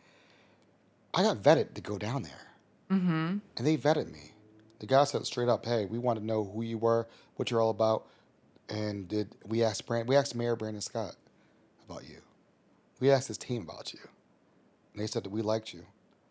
I 1.13 1.25
got 1.25 1.39
vetted 1.39 1.75
to 1.75 1.81
go 1.81 1.99
down 1.99 2.23
there, 2.23 2.47
mm-hmm. 2.93 3.39
and 3.57 3.67
they 3.67 3.77
vetted 3.77 4.11
me. 4.13 4.31
The 4.79 4.87
guy 4.87 5.03
said 5.03 5.27
straight 5.27 5.49
up, 5.49 5.67
"Hey, 5.67 5.87
we 5.87 5.99
want 5.99 6.21
to 6.21 6.25
know 6.25 6.45
who 6.45 6.63
you 6.63 6.79
were, 6.79 7.09
what 7.35 7.51
you're 7.51 7.61
all 7.61 7.71
about." 7.71 8.07
And 8.69 9.09
did 9.09 9.35
we 9.45 9.65
asked 9.65 9.87
Brand, 9.87 10.09
we 10.09 10.15
asked 10.15 10.37
Mayor 10.37 10.55
Brandon 10.55 10.81
Scott 10.81 11.17
about 11.88 12.09
you. 12.09 12.18
We 13.01 13.11
asked 13.11 13.29
his 13.29 13.38
team 13.38 13.62
about 13.62 13.92
you. 13.92 14.01
And 14.92 15.03
they 15.03 15.07
said 15.07 15.25
that 15.25 15.31
we 15.31 15.42
liked 15.42 15.73
you. 15.73 15.85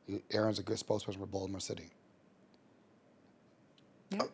You- 0.07 0.21
Aaron's 0.31 0.59
a 0.59 0.63
good 0.63 0.77
spokesperson 0.77 1.19
for 1.19 1.25
Baltimore 1.25 1.59
City. 1.59 1.89
Yeah. 4.11 4.23
Uh, 4.23 4.25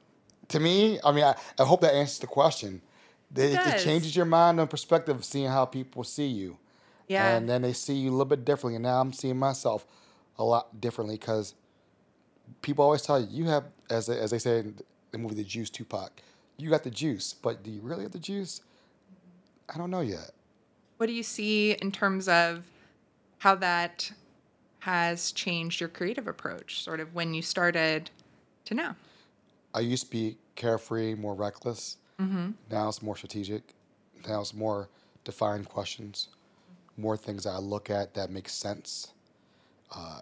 to 0.49 0.60
me, 0.60 0.99
I 1.03 1.12
mean, 1.12 1.23
I, 1.23 1.36
I 1.60 1.63
hope 1.63 1.82
that 1.82 1.93
answers 1.93 2.19
the 2.19 2.27
question. 2.27 2.82
It, 3.36 3.51
it 3.51 3.53
does. 3.56 3.84
changes 3.84 4.15
your 4.15 4.25
mind 4.25 4.60
and 4.60 4.69
perspective 4.69 5.15
of 5.17 5.25
seeing 5.25 5.47
how 5.47 5.65
people 5.65 6.03
see 6.03 6.27
you. 6.27 6.58
Yeah. 7.08 7.36
And 7.36 7.49
then 7.49 7.62
they 7.62 7.73
see 7.73 7.95
you 7.95 8.10
a 8.10 8.12
little 8.12 8.25
bit 8.25 8.45
differently. 8.45 8.75
And 8.75 8.84
now 8.84 8.99
I'm 9.01 9.13
seeing 9.13 9.38
myself 9.38 9.86
a 10.38 10.43
lot 10.43 10.80
differently 10.80 11.15
because 11.17 11.53
people 12.62 12.84
always 12.86 13.01
tell 13.01 13.19
you, 13.19 13.27
you 13.30 13.45
have, 13.49 13.65
as, 13.89 14.08
they- 14.08 14.19
as 14.19 14.32
they 14.32 14.39
say 14.39 14.60
in 14.60 14.75
the 15.12 15.17
movie 15.17 15.36
The 15.36 15.43
Juice, 15.43 15.69
Tupac, 15.69 16.12
you 16.58 16.69
got 16.69 16.84
the 16.84 16.89
juice, 16.89 17.34
but 17.34 17.62
do 17.63 17.69
you 17.69 17.82
really 17.82 18.03
have 18.03 18.12
the 18.13 18.19
juice? 18.19 18.62
I 19.73 19.77
don't 19.77 19.91
know 19.91 20.01
yet. 20.01 20.32
What 20.97 21.07
do 21.07 21.13
you 21.13 21.23
see 21.23 21.73
in 21.73 21.91
terms 21.91 22.27
of 22.27 22.63
how 23.39 23.55
that 23.55 24.12
has 24.79 25.31
changed 25.31 25.79
your 25.79 25.89
creative 25.89 26.27
approach, 26.27 26.81
sort 26.83 26.99
of 26.99 27.13
when 27.13 27.33
you 27.33 27.41
started 27.41 28.10
to 28.65 28.73
now? 28.73 28.95
I 29.73 29.81
used 29.81 30.05
to 30.05 30.12
be 30.12 30.38
carefree, 30.55 31.15
more 31.15 31.36
reckless. 31.36 31.97
Mm-hmm. 32.19 32.51
Now 32.71 32.89
it's 32.89 33.01
more 33.01 33.15
strategic. 33.15 33.75
Now 34.27 34.41
it's 34.41 34.53
more 34.53 34.89
defined 35.23 35.69
questions, 35.69 36.29
more 36.97 37.15
things 37.15 37.43
that 37.43 37.51
I 37.51 37.60
look 37.60 37.89
at 37.89 38.13
that 38.15 38.31
make 38.31 38.49
sense. 38.49 39.13
Uh, 39.93 40.21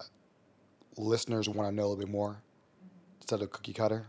listeners 0.98 1.48
want 1.48 1.70
to 1.70 1.76
know 1.76 1.84
a 1.84 1.88
little 1.90 2.04
bit 2.04 2.10
more 2.10 2.38
instead 3.20 3.42
of 3.42 3.52
cookie 3.52 3.74
cutter. 3.74 4.06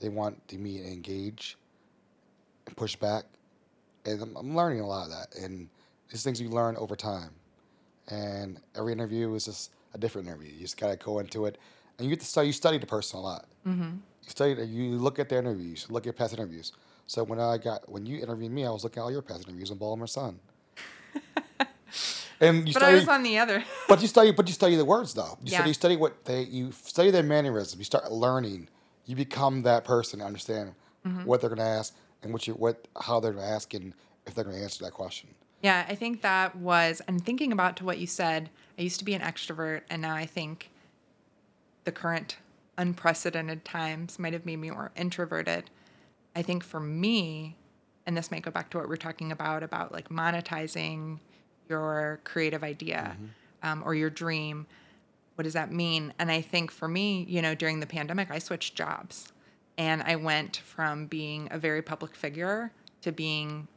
They 0.00 0.08
want 0.08 0.46
to 0.48 0.58
me 0.58 0.78
to 0.78 0.86
engage 0.86 1.56
and 2.66 2.76
push 2.76 2.96
back. 2.96 3.24
And 4.12 4.22
I'm, 4.22 4.36
I'm 4.36 4.56
learning 4.56 4.80
a 4.80 4.86
lot 4.86 5.04
of 5.04 5.10
that. 5.10 5.34
And 5.42 5.68
these 6.10 6.22
things 6.22 6.40
you 6.40 6.48
learn 6.48 6.76
over 6.76 6.96
time. 6.96 7.30
And 8.08 8.60
every 8.76 8.92
interview 8.92 9.34
is 9.34 9.44
just 9.44 9.70
a 9.94 9.98
different 9.98 10.28
interview. 10.28 10.50
You 10.52 10.60
just 10.60 10.76
got 10.78 10.90
to 10.90 10.96
go 11.04 11.18
into 11.18 11.46
it. 11.46 11.58
And 11.98 12.04
you 12.06 12.10
get 12.10 12.20
to 12.20 12.26
study, 12.26 12.46
you 12.48 12.52
study 12.52 12.78
the 12.78 12.86
person 12.86 13.18
a 13.18 13.22
lot. 13.22 13.46
Mm-hmm. 13.66 13.82
You 14.22 14.28
study, 14.30 14.62
you 14.66 14.90
look 14.96 15.18
at 15.18 15.28
their 15.28 15.38
interviews, 15.40 15.86
look 15.90 16.06
at 16.06 16.16
past 16.16 16.32
interviews. 16.32 16.72
So 17.06 17.24
when 17.24 17.40
I 17.40 17.58
got, 17.58 17.88
when 17.90 18.06
you 18.06 18.18
interviewed 18.20 18.52
me, 18.52 18.66
I 18.66 18.70
was 18.70 18.84
looking 18.84 19.00
at 19.00 19.04
all 19.04 19.10
your 19.12 19.22
past 19.22 19.46
interviews 19.48 19.70
on 19.70 19.78
Baltimore 19.78 20.06
Sun. 20.06 20.38
and 22.40 22.68
you 22.68 22.74
But 22.74 22.80
study, 22.80 22.92
I 22.92 22.94
was 23.00 23.08
on 23.08 23.22
the 23.22 23.38
other. 23.38 23.64
but 23.88 24.00
you 24.02 24.08
study, 24.08 24.30
but 24.30 24.46
you 24.46 24.52
study 24.54 24.76
the 24.76 24.84
words 24.84 25.14
though. 25.14 25.38
You 25.42 25.50
Yeah. 25.50 25.58
study, 25.58 25.70
you 25.70 25.74
study 25.74 25.96
what 25.96 26.24
they, 26.24 26.42
you 26.42 26.72
study 26.72 27.10
their 27.10 27.22
mannerisms. 27.22 27.78
You 27.78 27.84
start 27.84 28.10
learning. 28.12 28.68
You 29.06 29.16
become 29.16 29.62
that 29.62 29.84
person. 29.84 30.20
Understand 30.22 30.72
Mm-hmm. 31.06 31.24
what 31.24 31.40
they're 31.40 31.48
going 31.48 31.58
to 31.60 31.64
ask 31.64 31.94
and 32.22 32.32
what 32.32 32.46
you, 32.46 32.54
what, 32.54 32.88
how 33.00 33.20
they're 33.20 33.32
going 33.32 33.44
to 33.44 33.50
ask 33.50 33.74
and 33.74 33.92
if 34.26 34.34
they're 34.34 34.44
going 34.44 34.56
to 34.56 34.62
answer 34.62 34.84
that 34.84 34.92
question. 34.92 35.28
Yeah, 35.62 35.84
I 35.88 35.94
think 35.94 36.22
that 36.22 36.56
was, 36.56 37.02
and 37.08 37.24
thinking 37.24 37.50
about 37.50 37.76
to 37.78 37.84
what 37.84 37.98
you 37.98 38.06
said, 38.06 38.50
I 38.78 38.82
used 38.82 38.98
to 39.00 39.04
be 39.04 39.14
an 39.14 39.22
extrovert, 39.22 39.82
and 39.90 40.00
now 40.00 40.14
I 40.14 40.24
think 40.24 40.70
the 41.84 41.90
current 41.90 42.36
unprecedented 42.76 43.64
times 43.64 44.18
might 44.18 44.32
have 44.32 44.46
made 44.46 44.60
me 44.60 44.70
more 44.70 44.92
introverted. 44.94 45.70
I 46.36 46.42
think 46.42 46.62
for 46.62 46.78
me, 46.78 47.56
and 48.06 48.16
this 48.16 48.30
might 48.30 48.42
go 48.42 48.52
back 48.52 48.70
to 48.70 48.78
what 48.78 48.88
we're 48.88 48.96
talking 48.96 49.32
about 49.32 49.62
about 49.64 49.92
like 49.92 50.08
monetizing 50.08 51.18
your 51.68 52.20
creative 52.24 52.62
idea 52.62 53.16
um, 53.62 53.82
or 53.84 53.94
your 53.94 54.10
dream. 54.10 54.66
What 55.34 55.42
does 55.42 55.54
that 55.54 55.72
mean? 55.72 56.14
And 56.18 56.30
I 56.30 56.40
think 56.40 56.70
for 56.70 56.88
me, 56.88 57.26
you 57.28 57.42
know, 57.42 57.54
during 57.54 57.80
the 57.80 57.86
pandemic, 57.86 58.30
I 58.30 58.38
switched 58.38 58.76
jobs 58.76 59.32
and 59.78 60.02
I 60.02 60.16
went 60.16 60.58
from 60.58 61.06
being 61.06 61.48
a 61.50 61.58
very 61.58 61.80
public 61.80 62.14
figure 62.14 62.72
to 63.02 63.12
being 63.12 63.68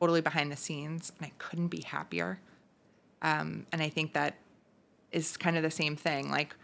totally 0.00 0.22
behind 0.22 0.50
the 0.50 0.56
scenes, 0.56 1.12
and 1.18 1.26
I 1.26 1.32
couldn't 1.38 1.68
be 1.68 1.82
happier. 1.82 2.40
Um, 3.20 3.66
and 3.70 3.82
I 3.82 3.90
think 3.90 4.14
that 4.14 4.36
is 5.12 5.36
kind 5.36 5.58
of 5.58 5.62
the 5.62 5.70
same 5.70 5.94
thing. 5.94 6.30
Like, 6.30 6.56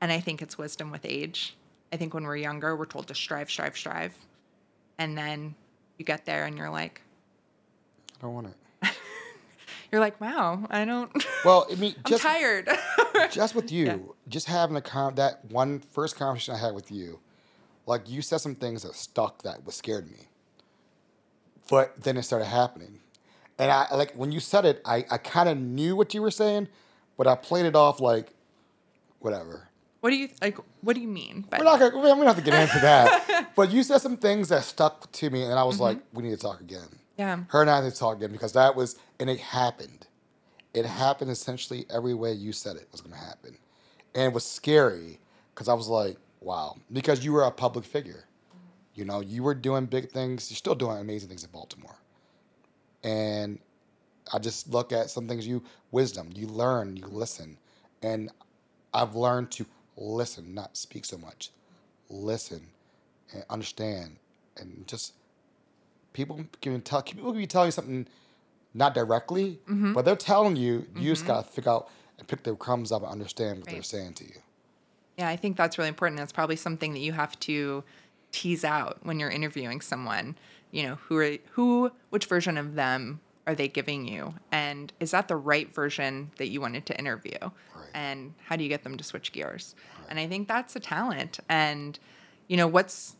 and 0.00 0.12
I 0.12 0.20
think 0.20 0.40
it's 0.40 0.56
wisdom 0.56 0.92
with 0.92 1.04
age. 1.04 1.56
I 1.92 1.96
think 1.96 2.14
when 2.14 2.22
we're 2.24 2.36
younger, 2.36 2.76
we're 2.76 2.86
told 2.86 3.08
to 3.08 3.14
strive, 3.14 3.50
strive, 3.50 3.76
strive. 3.76 4.16
And 4.98 5.18
then 5.18 5.56
you 5.98 6.04
get 6.04 6.24
there 6.24 6.44
and 6.44 6.56
you're 6.56 6.70
like, 6.70 7.02
I 8.18 8.22
don't 8.22 8.34
want 8.34 8.46
it. 8.48 8.90
you're 9.90 10.00
like, 10.00 10.20
wow, 10.20 10.64
I 10.70 10.84
don't, 10.84 11.10
Well, 11.44 11.66
I 11.70 11.74
mean, 11.74 11.94
I'm 12.04 12.10
just 12.10 12.22
tired. 12.22 12.68
just 13.30 13.56
with 13.56 13.72
you, 13.72 14.14
just 14.28 14.46
having 14.46 14.76
a 14.76 14.80
con 14.80 15.16
that 15.16 15.44
one 15.46 15.80
first 15.80 16.16
conversation 16.16 16.54
I 16.54 16.58
had 16.58 16.74
with 16.74 16.92
you, 16.92 17.18
like 17.86 18.08
you 18.08 18.20
said 18.20 18.38
some 18.38 18.54
things 18.54 18.82
that 18.82 18.94
stuck 18.94 19.42
that 19.42 19.64
was 19.64 19.74
scared 19.76 20.10
me. 20.10 20.28
But 21.70 22.00
then 22.02 22.16
it 22.16 22.22
started 22.22 22.46
happening. 22.46 23.00
And 23.58 23.70
I 23.70 23.86
like 23.94 24.12
when 24.14 24.32
you 24.32 24.40
said 24.40 24.64
it, 24.64 24.82
I, 24.84 25.04
I 25.10 25.18
kind 25.18 25.48
of 25.48 25.56
knew 25.56 25.96
what 25.96 26.12
you 26.12 26.20
were 26.20 26.30
saying, 26.30 26.68
but 27.16 27.26
I 27.26 27.34
played 27.34 27.64
it 27.64 27.74
off 27.74 28.00
like 28.00 28.34
whatever. 29.20 29.68
what 30.00 30.10
do 30.10 30.16
you, 30.16 30.28
like, 30.42 30.58
what 30.82 30.94
do 30.94 31.00
you 31.00 31.08
mean? 31.08 31.46
But 31.48 31.60
We're 31.60 31.64
not 31.64 31.80
gonna, 31.80 31.96
we 31.96 32.02
don't 32.02 32.26
have 32.26 32.36
to 32.36 32.42
get 32.42 32.54
into 32.54 32.78
that. 32.80 33.52
but 33.56 33.70
you 33.70 33.82
said 33.82 33.98
some 33.98 34.16
things 34.18 34.50
that 34.50 34.62
stuck 34.64 35.10
to 35.12 35.30
me, 35.30 35.44
and 35.44 35.54
I 35.54 35.64
was 35.64 35.80
like, 35.80 35.96
mm-hmm. 35.96 36.16
we 36.16 36.22
need 36.24 36.30
to 36.30 36.36
talk 36.36 36.60
again. 36.60 36.88
yeah, 37.16 37.38
Her 37.48 37.62
and 37.62 37.70
I 37.70 37.80
need 37.80 37.92
to 37.92 37.98
talk 37.98 38.18
again 38.18 38.30
because 38.30 38.52
that 38.52 38.76
was, 38.76 38.96
and 39.18 39.30
it 39.30 39.40
happened. 39.40 40.06
It 40.74 40.84
happened 40.84 41.30
essentially 41.30 41.86
every 41.88 42.12
way 42.12 42.32
you 42.32 42.52
said 42.52 42.76
it 42.76 42.88
was 42.92 43.00
going 43.00 43.14
to 43.14 43.18
happen. 43.18 43.56
And 44.14 44.24
it 44.24 44.32
was 44.34 44.44
scary 44.44 45.18
because 45.54 45.68
I 45.68 45.74
was 45.74 45.88
like, 45.88 46.18
wow, 46.46 46.76
because 46.92 47.24
you 47.24 47.32
were 47.32 47.42
a 47.42 47.50
public 47.50 47.84
figure. 47.84 48.24
You 48.94 49.04
know, 49.04 49.20
you 49.20 49.42
were 49.42 49.54
doing 49.54 49.86
big 49.86 50.10
things. 50.10 50.50
You're 50.50 50.56
still 50.56 50.76
doing 50.76 50.98
amazing 50.98 51.28
things 51.28 51.44
in 51.44 51.50
Baltimore. 51.50 51.96
And 53.02 53.58
I 54.32 54.38
just 54.38 54.72
look 54.72 54.92
at 54.92 55.10
some 55.10 55.26
things 55.26 55.46
you, 55.46 55.62
wisdom, 55.90 56.30
you 56.34 56.46
learn, 56.46 56.96
you 56.96 57.06
listen. 57.06 57.58
And 58.00 58.30
I've 58.94 59.16
learned 59.16 59.50
to 59.52 59.66
listen, 59.96 60.54
not 60.54 60.76
speak 60.76 61.04
so 61.04 61.18
much. 61.18 61.50
Listen 62.08 62.68
and 63.34 63.44
understand 63.50 64.16
and 64.56 64.86
just 64.86 65.14
people 66.12 66.44
can 66.62 66.80
tell 66.80 67.02
people 67.02 67.32
can 67.32 67.40
be 67.40 67.46
telling 67.46 67.66
you 67.66 67.72
something 67.72 68.06
not 68.72 68.94
directly, 68.94 69.58
mm-hmm. 69.68 69.94
but 69.94 70.04
they're 70.04 70.14
telling 70.14 70.54
you. 70.54 70.86
You 70.94 71.10
just 71.10 71.22
mm-hmm. 71.22 71.32
gotta 71.32 71.48
figure 71.48 71.72
out 71.72 71.90
and 72.18 72.28
pick 72.28 72.44
their 72.44 72.54
crumbs 72.54 72.92
up 72.92 73.02
and 73.02 73.10
understand 73.10 73.58
what 73.58 73.68
they're 73.68 73.82
saying 73.82 74.14
to 74.14 74.24
you. 74.24 74.36
Yeah, 75.18 75.28
I 75.28 75.36
think 75.36 75.56
that's 75.56 75.78
really 75.78 75.88
important. 75.88 76.18
That's 76.18 76.32
probably 76.32 76.56
something 76.56 76.92
that 76.92 77.00
you 77.00 77.12
have 77.12 77.38
to 77.40 77.82
tease 78.32 78.64
out 78.64 78.98
when 79.02 79.18
you're 79.18 79.30
interviewing 79.30 79.80
someone. 79.80 80.36
You 80.70 80.82
know, 80.84 80.94
who 80.96 81.16
are 81.16 81.36
who 81.52 81.90
which 82.10 82.26
version 82.26 82.58
of 82.58 82.74
them 82.74 83.20
are 83.46 83.54
they 83.54 83.68
giving 83.68 84.06
you? 84.06 84.34
And 84.52 84.92
is 85.00 85.12
that 85.12 85.28
the 85.28 85.36
right 85.36 85.72
version 85.72 86.30
that 86.36 86.48
you 86.48 86.60
wanted 86.60 86.84
to 86.86 86.98
interview? 86.98 87.38
Right. 87.40 87.88
And 87.94 88.34
how 88.44 88.56
do 88.56 88.64
you 88.64 88.68
get 88.68 88.82
them 88.82 88.96
to 88.96 89.04
switch 89.04 89.32
gears? 89.32 89.74
And 90.10 90.18
I 90.18 90.26
think 90.26 90.48
that's 90.48 90.76
a 90.76 90.80
talent. 90.80 91.38
And 91.48 91.98
you 92.48 92.56
know, 92.56 92.66
what's 92.66 93.16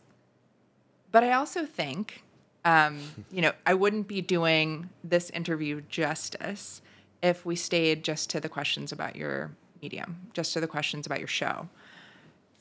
but 1.12 1.24
I 1.24 1.32
also 1.32 1.64
think 1.64 2.22
um, 2.66 2.98
you 3.30 3.40
know, 3.40 3.52
I 3.64 3.72
wouldn't 3.72 4.08
be 4.08 4.20
doing 4.20 4.90
this 5.02 5.30
interview 5.30 5.80
justice 5.88 6.82
if 7.22 7.46
we 7.46 7.56
stayed 7.56 8.04
just 8.04 8.28
to 8.30 8.40
the 8.40 8.48
questions 8.48 8.92
about 8.92 9.16
your 9.16 9.52
medium, 9.80 10.16
just 10.34 10.52
to 10.52 10.60
the 10.60 10.66
questions 10.66 11.06
about 11.06 11.18
your 11.18 11.28
show. 11.28 11.68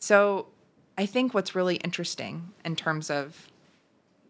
So 0.05 0.45
I 0.99 1.07
think 1.07 1.33
what's 1.33 1.55
really 1.55 1.77
interesting 1.77 2.53
in 2.63 2.75
terms 2.75 3.09
of, 3.09 3.49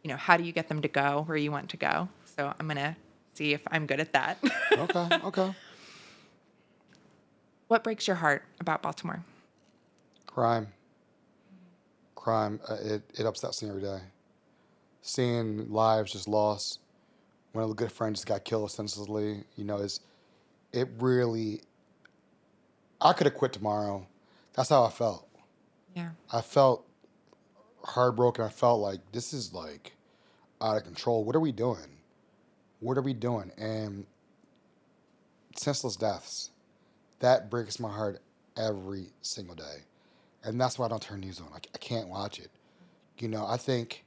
you 0.03 0.09
know, 0.09 0.15
how 0.15 0.37
do 0.37 0.45
you 0.45 0.53
get 0.53 0.69
them 0.69 0.81
to 0.83 0.87
go 0.87 1.23
where 1.25 1.35
you 1.35 1.51
want 1.51 1.67
to 1.71 1.75
go? 1.75 2.07
So 2.37 2.53
I'm 2.57 2.67
going 2.67 2.77
to 2.77 2.95
see 3.33 3.51
if 3.51 3.59
I'm 3.67 3.85
good 3.85 3.99
at 3.99 4.13
that. 4.13 4.37
Okay, 4.71 5.09
okay. 5.25 5.53
what 7.67 7.83
breaks 7.83 8.07
your 8.07 8.15
heart 8.15 8.43
about 8.61 8.83
Baltimore? 8.83 9.21
Crime. 10.27 10.67
Crime. 12.15 12.61
Uh, 12.69 12.77
it, 12.81 13.01
it 13.19 13.25
upsets 13.25 13.61
me 13.61 13.67
every 13.67 13.81
day. 13.81 13.99
Seeing 15.01 15.69
lives 15.69 16.13
just 16.13 16.29
lost. 16.29 16.79
When 17.51 17.69
a 17.69 17.73
good 17.73 17.91
friend 17.91 18.15
just 18.15 18.27
got 18.27 18.45
killed 18.45 18.71
senselessly, 18.71 19.43
you 19.57 19.65
know, 19.65 19.79
is 19.79 19.99
it 20.71 20.87
really. 20.99 21.63
I 23.01 23.11
could 23.11 23.27
have 23.27 23.35
quit 23.35 23.51
tomorrow. 23.51 24.07
That's 24.53 24.69
how 24.69 24.85
I 24.85 24.89
felt. 24.89 25.24
Yeah. 25.95 26.09
I 26.31 26.41
felt 26.41 26.85
heartbroken. 27.83 28.43
I 28.43 28.49
felt 28.49 28.81
like 28.81 28.99
this 29.11 29.33
is 29.33 29.53
like 29.53 29.93
out 30.61 30.77
of 30.77 30.83
control. 30.83 31.23
What 31.23 31.35
are 31.35 31.39
we 31.39 31.51
doing? 31.51 31.99
What 32.81 32.97
are 32.97 33.01
we 33.01 33.13
doing? 33.13 33.51
And 33.57 34.05
senseless 35.55 35.95
deaths, 35.95 36.51
that 37.19 37.49
breaks 37.49 37.79
my 37.79 37.89
heart 37.89 38.21
every 38.57 39.07
single 39.21 39.55
day. 39.55 39.83
And 40.43 40.59
that's 40.59 40.77
why 40.77 40.85
I 40.85 40.89
don't 40.89 41.01
turn 41.01 41.21
news 41.21 41.39
on. 41.39 41.47
I, 41.53 41.57
I 41.73 41.77
can't 41.79 42.09
watch 42.09 42.39
it. 42.39 42.51
You 43.17 43.29
know, 43.29 43.47
I 43.47 43.57
think 43.57 44.03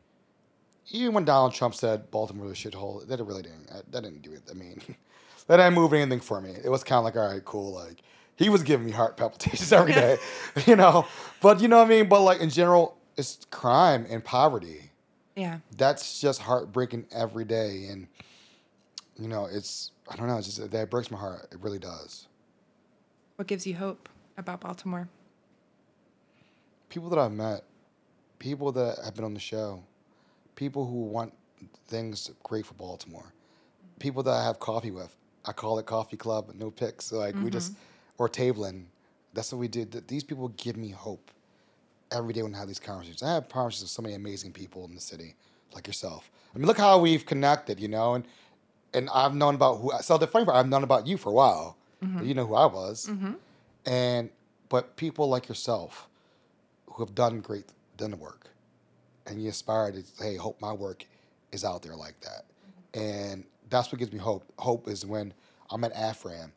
even 0.90 1.14
when 1.14 1.24
Donald 1.24 1.54
Trump 1.54 1.74
said 1.74 2.10
Baltimore 2.10 2.46
was 2.46 2.64
a 2.64 2.68
shithole, 2.68 3.06
that 3.08 3.18
it 3.18 3.24
really 3.24 3.42
didn't. 3.42 3.68
That 3.68 4.02
didn't 4.02 4.22
do 4.22 4.32
it. 4.32 4.42
I 4.50 4.54
mean, 4.54 4.80
that 5.46 5.56
didn't 5.56 5.74
move 5.74 5.94
anything 5.94 6.20
for 6.20 6.40
me. 6.40 6.52
It 6.62 6.68
was 6.68 6.84
kind 6.84 6.98
of 6.98 7.04
like, 7.04 7.16
all 7.16 7.32
right, 7.32 7.44
cool. 7.44 7.72
Like 7.72 8.02
he 8.38 8.48
was 8.48 8.62
giving 8.62 8.86
me 8.86 8.92
heart 8.92 9.16
palpitations 9.16 9.72
every 9.72 9.92
day, 9.92 10.18
you 10.66 10.76
know. 10.76 11.06
But 11.40 11.60
you 11.60 11.68
know 11.68 11.78
what 11.78 11.86
I 11.86 11.90
mean. 11.90 12.08
But 12.08 12.22
like 12.22 12.40
in 12.40 12.50
general, 12.50 12.96
it's 13.16 13.46
crime 13.50 14.06
and 14.08 14.24
poverty. 14.24 14.90
Yeah. 15.36 15.58
That's 15.76 16.20
just 16.20 16.40
heartbreaking 16.40 17.06
every 17.12 17.44
day, 17.44 17.86
and 17.90 18.08
you 19.18 19.28
know, 19.28 19.46
it's 19.50 19.92
I 20.10 20.16
don't 20.16 20.28
know. 20.28 20.38
It's 20.38 20.46
just 20.46 20.70
that 20.70 20.90
breaks 20.90 21.10
my 21.10 21.18
heart. 21.18 21.48
It 21.52 21.58
really 21.60 21.78
does. 21.78 22.26
What 23.36 23.46
gives 23.46 23.66
you 23.66 23.74
hope 23.74 24.08
about 24.36 24.60
Baltimore? 24.60 25.08
people 26.88 27.08
that 27.10 27.18
I've 27.18 27.32
met, 27.32 27.62
people 28.38 28.72
that 28.72 28.98
have 29.04 29.14
been 29.14 29.24
on 29.24 29.34
the 29.34 29.40
show, 29.40 29.82
people 30.56 30.86
who 30.86 31.04
want 31.04 31.32
things 31.86 32.30
great 32.42 32.66
for 32.66 32.74
Baltimore, 32.74 33.32
people 33.98 34.22
that 34.24 34.32
I 34.32 34.44
have 34.44 34.58
coffee 34.58 34.90
with. 34.90 35.14
I 35.44 35.52
call 35.52 35.78
it 35.78 35.86
coffee 35.86 36.16
club, 36.16 36.52
no 36.54 36.70
picks. 36.70 37.06
So 37.06 37.18
like 37.18 37.34
we 37.36 37.50
just 37.50 37.72
mm-hmm. 37.72 37.82
Or 38.18 38.28
tabling. 38.28 38.84
That's 39.32 39.52
what 39.52 39.58
we 39.58 39.68
did. 39.68 39.92
Th- 39.92 40.06
These 40.06 40.24
people 40.24 40.48
give 40.48 40.76
me 40.76 40.90
hope 40.90 41.30
every 42.12 42.32
day 42.32 42.42
when 42.42 42.54
I 42.54 42.58
have 42.58 42.68
these 42.68 42.80
conversations. 42.80 43.22
I 43.22 43.34
have 43.34 43.48
conversations 43.48 43.84
with 43.84 43.90
so 43.90 44.02
many 44.02 44.14
amazing 44.14 44.52
people 44.52 44.84
in 44.84 44.94
the 44.94 45.00
city, 45.00 45.34
like 45.74 45.86
yourself. 45.86 46.30
I 46.54 46.58
mean, 46.58 46.66
look 46.66 46.78
how 46.78 46.98
we've 46.98 47.24
connected, 47.24 47.80
you 47.80 47.88
know, 47.88 48.14
and 48.14 48.24
and 48.94 49.08
I've 49.12 49.34
known 49.34 49.54
about 49.54 49.76
who. 49.76 49.92
So 50.00 50.18
the 50.18 50.26
funny 50.26 50.44
part, 50.44 50.56
I've 50.56 50.68
known 50.68 50.82
about 50.82 51.06
you 51.06 51.16
for 51.16 51.28
a 51.30 51.32
while. 51.32 51.76
Mm-hmm. 52.02 52.24
You 52.24 52.34
know 52.34 52.46
who 52.46 52.54
I 52.54 52.66
was, 52.66 53.06
mm-hmm. 53.10 53.32
and 53.86 54.30
but 54.68 54.96
people 54.96 55.28
like 55.28 55.48
yourself 55.48 56.08
who 56.86 57.04
have 57.04 57.14
done 57.14 57.40
great, 57.40 57.66
done 57.96 58.12
the 58.12 58.16
work, 58.16 58.48
and 59.26 59.42
you 59.42 59.48
aspire 59.48 59.92
to, 59.92 60.02
hey, 60.20 60.36
hope 60.36 60.60
my 60.60 60.72
work 60.72 61.04
is 61.52 61.64
out 61.64 61.82
there 61.82 61.96
like 61.96 62.20
that. 62.20 62.44
Mm-hmm. 62.94 63.00
And 63.00 63.44
that's 63.68 63.90
what 63.92 63.98
gives 63.98 64.12
me 64.12 64.18
hope. 64.18 64.44
Hope 64.58 64.88
is 64.88 65.04
when 65.04 65.34
I'm 65.70 65.84
at 65.84 65.94
AFRAM, 65.94 66.52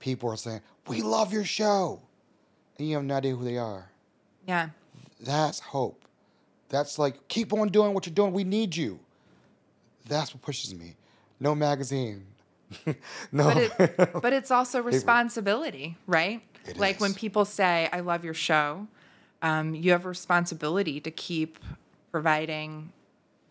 people 0.00 0.30
are 0.30 0.36
saying, 0.36 0.60
we 0.88 1.02
love 1.02 1.32
your 1.32 1.44
show. 1.44 2.00
And 2.78 2.88
you 2.88 2.96
have 2.96 3.04
no 3.04 3.14
idea 3.14 3.36
who 3.36 3.44
they 3.44 3.58
are. 3.58 3.90
Yeah. 4.48 4.70
That's 5.20 5.60
hope. 5.60 6.02
That's 6.70 6.98
like, 6.98 7.28
keep 7.28 7.52
on 7.52 7.68
doing 7.68 7.94
what 7.94 8.06
you're 8.06 8.14
doing. 8.14 8.32
We 8.32 8.44
need 8.44 8.74
you. 8.74 8.98
That's 10.08 10.34
what 10.34 10.42
pushes 10.42 10.74
me. 10.74 10.96
No 11.38 11.54
magazine. 11.54 12.24
no. 13.32 13.44
But 13.44 13.56
it, 13.56 14.12
but 14.22 14.32
it's 14.32 14.50
also 14.50 14.80
responsibility, 14.80 15.96
right? 16.06 16.40
It 16.66 16.78
like 16.78 17.00
when 17.00 17.14
people 17.14 17.44
say, 17.44 17.88
"I 17.92 18.00
love 18.00 18.24
your 18.24 18.34
show," 18.34 18.86
um, 19.42 19.74
you 19.74 19.92
have 19.92 20.04
a 20.04 20.08
responsibility 20.08 21.00
to 21.00 21.10
keep 21.10 21.58
providing 22.12 22.92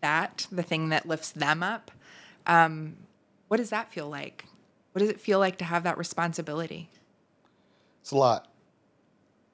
that 0.00 0.46
the 0.50 0.62
thing 0.62 0.88
that 0.90 1.06
lifts 1.06 1.32
them 1.32 1.62
up. 1.62 1.90
Um, 2.46 2.96
what 3.48 3.58
does 3.58 3.70
that 3.70 3.92
feel 3.92 4.08
like? 4.08 4.44
What 4.92 5.00
does 5.00 5.08
it 5.08 5.20
feel 5.20 5.38
like 5.38 5.58
to 5.58 5.64
have 5.64 5.84
that 5.84 5.98
responsibility? 5.98 6.88
It's 8.02 8.10
a 8.10 8.16
lot. 8.16 8.48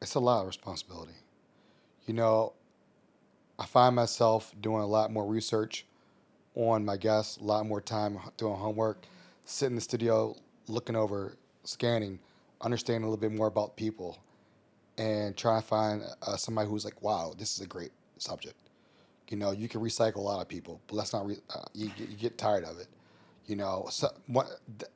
It's 0.00 0.14
a 0.14 0.20
lot 0.20 0.40
of 0.42 0.46
responsibility. 0.46 1.12
You 2.06 2.14
know, 2.14 2.52
I 3.58 3.66
find 3.66 3.96
myself 3.96 4.54
doing 4.60 4.82
a 4.82 4.86
lot 4.86 5.12
more 5.12 5.26
research 5.26 5.86
on 6.54 6.84
my 6.84 6.96
guests, 6.96 7.36
a 7.36 7.44
lot 7.44 7.66
more 7.66 7.80
time 7.80 8.18
doing 8.36 8.54
homework, 8.56 9.04
sit 9.44 9.66
in 9.66 9.74
the 9.74 9.80
studio 9.80 10.36
looking 10.68 10.96
over, 10.96 11.36
scanning 11.64 12.18
understanding 12.62 13.04
a 13.04 13.10
little 13.10 13.20
bit 13.20 13.36
more 13.36 13.46
about 13.48 13.76
people, 13.76 14.18
and 14.96 15.36
try 15.36 15.60
to 15.60 15.66
find 15.66 16.02
uh, 16.22 16.36
somebody 16.36 16.68
who's 16.68 16.84
like, 16.84 17.02
wow, 17.02 17.34
this 17.36 17.54
is 17.54 17.60
a 17.60 17.66
great 17.66 17.92
subject. 18.18 18.56
You 19.28 19.36
know, 19.36 19.50
you 19.50 19.68
can 19.68 19.80
recycle 19.80 20.16
a 20.16 20.20
lot 20.20 20.40
of 20.40 20.48
people, 20.48 20.80
but 20.86 20.96
let's 20.96 21.12
not. 21.12 21.26
Re- 21.26 21.40
uh, 21.54 21.64
you, 21.74 21.88
get- 21.88 22.08
you 22.08 22.16
get 22.16 22.38
tired 22.38 22.64
of 22.64 22.78
it. 22.78 22.86
You 23.46 23.56
know, 23.56 23.86
so 23.90 24.08
what? 24.28 24.46
Th- 24.78 24.90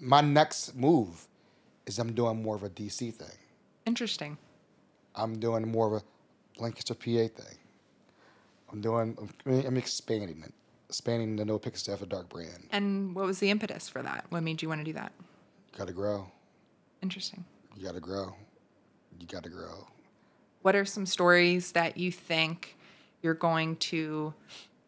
my 0.00 0.20
next 0.20 0.74
move 0.74 1.28
is 1.86 1.98
I'm 1.98 2.12
doing 2.12 2.42
more 2.42 2.56
of 2.56 2.62
a 2.62 2.70
DC 2.70 3.14
thing. 3.14 3.38
Interesting. 3.86 4.38
I'm 5.14 5.38
doing 5.38 5.70
more 5.70 5.86
of 5.86 6.02
a 6.02 6.60
Lancaster, 6.60 6.94
PA 6.94 7.02
thing. 7.04 7.58
I'm 8.72 8.80
doing. 8.80 9.16
I'm, 9.46 9.66
I'm 9.66 9.76
expanding 9.76 10.42
it, 10.44 10.52
expanding 10.88 11.36
the 11.36 11.44
No 11.44 11.58
Picks 11.58 11.88
After 11.88 12.06
Dark 12.06 12.28
brand. 12.28 12.68
And 12.72 13.14
what 13.14 13.26
was 13.26 13.38
the 13.38 13.50
impetus 13.50 13.88
for 13.88 14.02
that? 14.02 14.24
What 14.30 14.42
made 14.42 14.62
you 14.62 14.68
want 14.68 14.80
to 14.80 14.84
do 14.84 14.92
that? 14.94 15.12
You 15.72 15.78
gotta 15.78 15.92
grow. 15.92 16.26
Interesting. 17.02 17.44
You 17.76 17.84
gotta 17.84 18.00
grow. 18.00 18.34
You 19.20 19.26
gotta 19.26 19.48
grow. 19.48 19.86
What 20.62 20.74
are 20.74 20.84
some 20.84 21.06
stories 21.06 21.72
that 21.72 21.96
you 21.96 22.10
think 22.10 22.76
you're 23.22 23.34
going 23.34 23.76
to 23.76 24.32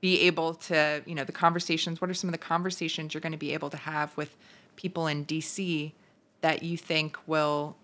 be 0.00 0.20
able 0.22 0.54
to, 0.54 1.02
you 1.06 1.14
know, 1.14 1.24
the 1.24 1.32
conversations? 1.32 2.00
What 2.00 2.10
are 2.10 2.14
some 2.14 2.28
of 2.28 2.32
the 2.32 2.38
conversations 2.38 3.12
you're 3.12 3.20
going 3.20 3.32
to 3.32 3.38
be 3.38 3.52
able 3.52 3.70
to 3.70 3.76
have 3.76 4.16
with 4.16 4.36
people 4.76 5.06
in 5.06 5.24
DC 5.24 5.92
that 6.40 6.62
you 6.62 6.76
think 6.76 7.16
will 7.26 7.76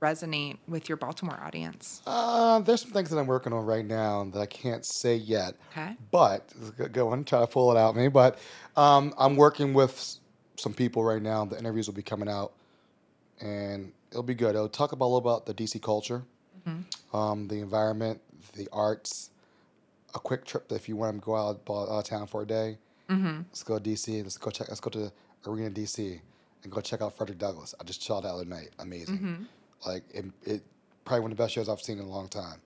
resonate 0.00 0.58
with 0.66 0.88
your 0.88 0.96
Baltimore 0.96 1.38
audience? 1.42 2.02
Uh, 2.06 2.58
there's 2.60 2.80
some 2.82 2.90
things 2.90 3.10
that 3.10 3.18
I'm 3.18 3.26
working 3.26 3.52
on 3.52 3.64
right 3.64 3.84
now 3.84 4.24
that 4.32 4.40
I 4.40 4.46
can't 4.46 4.84
say 4.84 5.14
yet. 5.16 5.54
Okay. 5.70 5.96
But 6.10 6.52
go- 6.92 7.12
and 7.12 7.26
try 7.26 7.40
to 7.40 7.46
pull 7.46 7.70
it 7.70 7.76
out 7.76 7.94
me. 7.96 8.08
But 8.08 8.38
um, 8.76 9.14
I'm 9.18 9.36
working 9.36 9.74
with 9.74 10.16
some 10.56 10.72
people 10.74 11.04
right 11.04 11.22
now. 11.22 11.44
The 11.44 11.58
interviews 11.58 11.86
will 11.86 11.94
be 11.94 12.02
coming 12.02 12.28
out, 12.28 12.52
and 13.40 13.92
it'll 14.10 14.22
be 14.22 14.34
good. 14.34 14.54
It'll 14.54 14.68
talk 14.68 14.92
about 14.92 15.06
a 15.06 15.10
little 15.12 15.18
about 15.18 15.46
the 15.46 15.54
DC 15.54 15.80
culture, 15.82 16.22
um, 17.12 17.48
the 17.48 17.60
environment, 17.60 18.20
the 18.54 18.68
arts. 18.72 19.30
A 20.12 20.18
quick 20.18 20.44
trip 20.44 20.72
if 20.72 20.88
you 20.88 20.96
want 20.96 21.14
to 21.14 21.24
go 21.24 21.36
out, 21.36 21.60
out 21.68 21.88
of 21.88 22.04
town 22.04 22.26
for 22.26 22.42
a 22.42 22.46
day. 22.46 22.78
Let's 23.48 23.62
go 23.62 23.78
to 23.78 23.90
DC. 23.90 24.22
Let's 24.24 24.38
go 24.38 24.50
check. 24.50 24.68
Let's 24.68 24.80
go 24.80 24.90
to 24.90 25.12
Arena 25.46 25.70
DC 25.70 26.20
and 26.62 26.72
go 26.72 26.80
check 26.80 27.02
out 27.02 27.16
Frederick 27.16 27.38
Douglass. 27.38 27.74
I 27.80 27.84
just 27.84 28.02
saw 28.02 28.20
that 28.20 28.28
other 28.28 28.44
night. 28.44 28.70
Amazing. 28.78 29.46
Like 29.86 30.04
it, 30.12 30.26
it 30.42 30.62
probably 31.04 31.20
one 31.22 31.32
of 31.32 31.36
the 31.36 31.42
best 31.42 31.54
shows 31.54 31.68
I've 31.68 31.80
seen 31.80 31.98
in 31.98 32.04
a 32.04 32.08
long 32.08 32.28
time. 32.28 32.60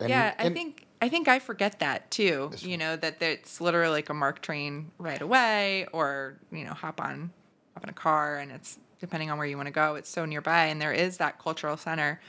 And- 0.00 0.08
yeah, 0.08 0.34
I 0.38 0.48
think 0.50 0.86
I 1.02 1.08
think 1.08 1.28
I 1.28 1.38
forget 1.38 1.78
that 1.80 2.10
too. 2.10 2.50
You 2.58 2.76
know 2.76 2.96
that 2.96 3.22
it's 3.22 3.60
literally 3.60 3.92
like 3.92 4.08
a 4.08 4.14
MARC 4.14 4.40
train 4.42 4.90
right 4.98 5.20
away, 5.20 5.86
or 5.92 6.38
you 6.52 6.64
know 6.64 6.72
hop 6.72 7.00
on 7.00 7.30
hop 7.74 7.84
in 7.84 7.90
a 7.90 7.94
car, 7.94 8.36
and 8.38 8.50
it's 8.50 8.78
depending 9.00 9.30
on 9.30 9.38
where 9.38 9.46
you 9.46 9.56
want 9.56 9.66
to 9.66 9.72
go. 9.72 9.94
It's 9.94 10.08
so 10.10 10.24
nearby, 10.24 10.66
and 10.66 10.80
there 10.80 10.92
is 10.92 11.18
that 11.18 11.38
cultural 11.38 11.76
center. 11.76 12.20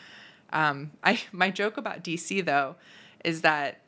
Um, 0.53 0.91
I 1.03 1.21
my 1.31 1.49
joke 1.49 1.77
about 1.77 2.03
DC 2.03 2.43
though 2.45 2.75
is 3.23 3.41
that 3.41 3.79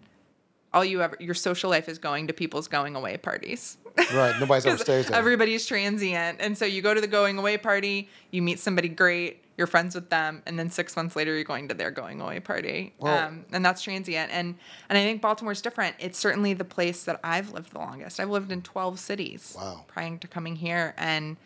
all 0.74 0.84
you 0.86 1.02
ever 1.02 1.18
your 1.20 1.34
social 1.36 1.70
life 1.70 1.88
is 1.90 1.98
going 2.00 2.28
to 2.28 2.34
people's 2.34 2.68
going 2.68 2.96
away 2.96 3.18
parties. 3.18 3.78
Right. 3.98 4.36
Nobody's 4.40 4.66
ever 4.66 4.78
stays 4.84 5.08
there. 5.08 5.18
Everybody's 5.18 5.66
transient. 5.66 6.38
And 6.42 6.58
so 6.58 6.66
you 6.66 6.82
go 6.82 6.94
to 6.94 7.02
the 7.02 7.08
going 7.08 7.38
away 7.38 7.58
party, 7.58 8.10
you 8.32 8.42
meet 8.42 8.60
somebody 8.60 8.88
great, 8.90 9.44
you're 9.58 9.68
friends 9.68 9.94
with 9.94 10.10
them, 10.10 10.42
and 10.48 10.58
then 10.58 10.72
six 10.72 10.96
months 10.96 11.16
later 11.16 11.36
you're 11.36 11.44
going 11.44 11.68
to 11.68 11.76
their 11.76 11.92
going 11.92 12.20
away 12.20 12.40
party. 12.40 12.94
Well- 12.98 13.28
um, 13.28 13.46
and 13.52 13.64
that's 13.64 13.82
transient. 13.84 14.32
And 14.32 14.56
and 14.90 14.98
I 14.98 15.04
think 15.04 15.22
Baltimore's 15.22 15.62
different. 15.62 15.96
It's 16.00 16.18
certainly 16.18 16.54
the 16.54 16.66
place 16.66 17.04
that 17.04 17.20
I've 17.24 17.52
lived 17.52 17.74
the 17.74 17.80
longest. 17.80 18.20
I've 18.20 18.30
lived 18.30 18.52
in 18.52 18.62
12 18.64 19.00
cities 19.00 19.54
Wow. 19.56 19.86
prior 19.88 20.18
to 20.18 20.28
coming 20.28 20.56
here. 20.56 20.94
And 20.98 21.38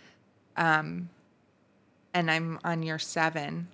um 0.55 1.09
and 2.13 2.31
I'm 2.31 2.59
on 2.63 2.81
year 2.83 2.97
seven. 2.99 3.67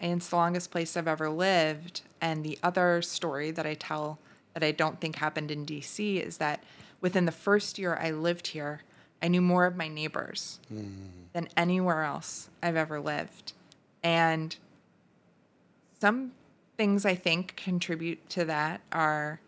And 0.00 0.18
it's 0.20 0.28
the 0.28 0.36
longest 0.36 0.70
place 0.70 0.96
I've 0.96 1.08
ever 1.08 1.30
lived. 1.30 2.02
And 2.20 2.44
the 2.44 2.58
other 2.62 3.00
story 3.02 3.50
that 3.52 3.66
I 3.66 3.74
tell 3.74 4.18
that 4.54 4.62
I 4.64 4.72
don't 4.72 5.00
think 5.00 5.16
happened 5.16 5.50
in 5.50 5.64
DC 5.66 6.22
is 6.22 6.38
that 6.38 6.62
within 7.00 7.26
the 7.26 7.32
first 7.32 7.78
year 7.78 7.98
I 8.00 8.10
lived 8.10 8.48
here, 8.48 8.82
I 9.22 9.28
knew 9.28 9.40
more 9.40 9.64
of 9.64 9.76
my 9.76 9.88
neighbors 9.88 10.60
than 11.32 11.48
anywhere 11.56 12.02
else 12.02 12.48
I've 12.62 12.76
ever 12.76 13.00
lived. 13.00 13.52
And 14.02 14.56
some 16.00 16.32
things 16.76 17.06
I 17.06 17.14
think 17.14 17.56
contribute 17.56 18.28
to 18.30 18.44
that 18.44 18.80
are 18.92 19.40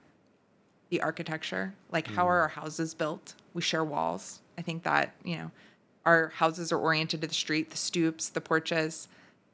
the 0.90 1.03
architecture, 1.03 1.74
like 1.92 2.07
how 2.07 2.26
are 2.26 2.40
our 2.40 2.49
houses 2.49 2.94
built? 2.94 3.34
We 3.53 3.61
share 3.61 3.84
walls. 3.84 4.40
I 4.57 4.62
think 4.62 4.84
that, 4.84 5.14
you 5.22 5.36
know, 5.36 5.51
our 6.07 6.28
houses 6.28 6.72
are 6.72 6.78
oriented 6.78 7.20
to 7.20 7.26
the 7.26 7.34
street, 7.34 7.70
the 7.70 7.76
stoops, 7.76 8.30
the 8.30 8.40
porches. 8.40 9.09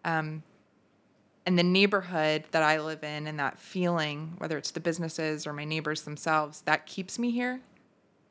Um, 0.04 0.44
and 1.46 1.58
the 1.58 1.62
neighborhood 1.64 2.44
that 2.52 2.62
I 2.62 2.80
live 2.80 3.04
in 3.04 3.26
and 3.26 3.38
that 3.38 3.58
feeling, 3.58 4.34
whether 4.38 4.56
it's 4.56 4.70
the 4.70 4.80
businesses 4.80 5.46
or 5.46 5.52
my 5.52 5.64
neighbors 5.64 6.02
themselves, 6.02 6.62
that 6.62 6.86
keeps 6.86 7.18
me 7.18 7.30
here, 7.32 7.60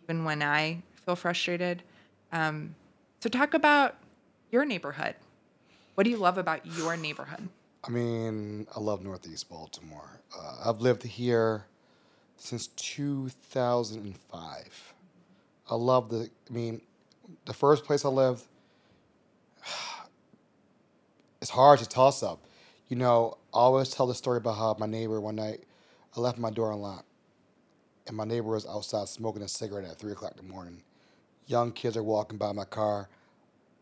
even 0.04 0.26
when 0.26 0.42
I 0.42 0.82
feel 1.06 1.16
frustrated. 1.16 1.84
Um, 2.32 2.76
so, 3.20 3.30
talk 3.30 3.54
about 3.54 3.96
your 4.52 4.66
neighborhood. 4.66 5.16
What 5.96 6.04
do 6.04 6.10
you 6.10 6.18
love 6.18 6.38
about 6.38 6.66
your 6.66 6.98
neighborhood? 6.98 7.48
I 7.84 7.90
mean, 7.90 8.68
I 8.76 8.80
love 8.80 9.04
Northeast 9.04 9.50
Baltimore. 9.50 10.20
Uh, 10.38 10.70
I've 10.70 10.82
lived 10.82 11.04
here 11.04 11.66
since 12.38 12.68
2005. 12.68 14.94
I 15.70 15.76
love 15.76 16.10
the, 16.10 16.30
I 16.50 16.54
mean, 16.54 16.82
the 17.46 17.54
first 17.54 17.86
place 17.86 18.06
I 18.06 18.10
lived, 18.10 18.44
it's 21.42 21.52
hard 21.52 21.80
to 21.80 21.88
toss 21.88 22.24
up. 22.24 22.40
You 22.90 22.98
know, 22.98 23.38
I 23.54 23.60
always 23.60 23.90
tell 23.90 24.08
the 24.08 24.16
story 24.16 24.38
about 24.38 24.58
how 24.58 24.76
my 24.80 24.86
neighbor 24.86 25.22
one 25.22 25.36
night, 25.36 25.64
I 26.16 26.20
left 26.20 26.38
my 26.38 26.50
door 26.50 26.72
unlocked, 26.72 27.08
and 28.08 28.18
my 28.18 28.26
neighbor 28.26 28.50
was 28.50 28.66
outside 28.66 29.08
smoking 29.08 29.42
a 29.42 29.48
cigarette 29.48 29.90
at 29.90 29.98
3 29.98 30.12
o'clock 30.12 30.34
in 30.40 30.46
the 30.46 30.54
morning. 30.54 30.82
Young 31.48 31.72
kids 31.72 31.98
are 31.98 32.04
walking 32.04 32.38
by 32.38 32.52
my 32.52 32.66
car, 32.66 33.10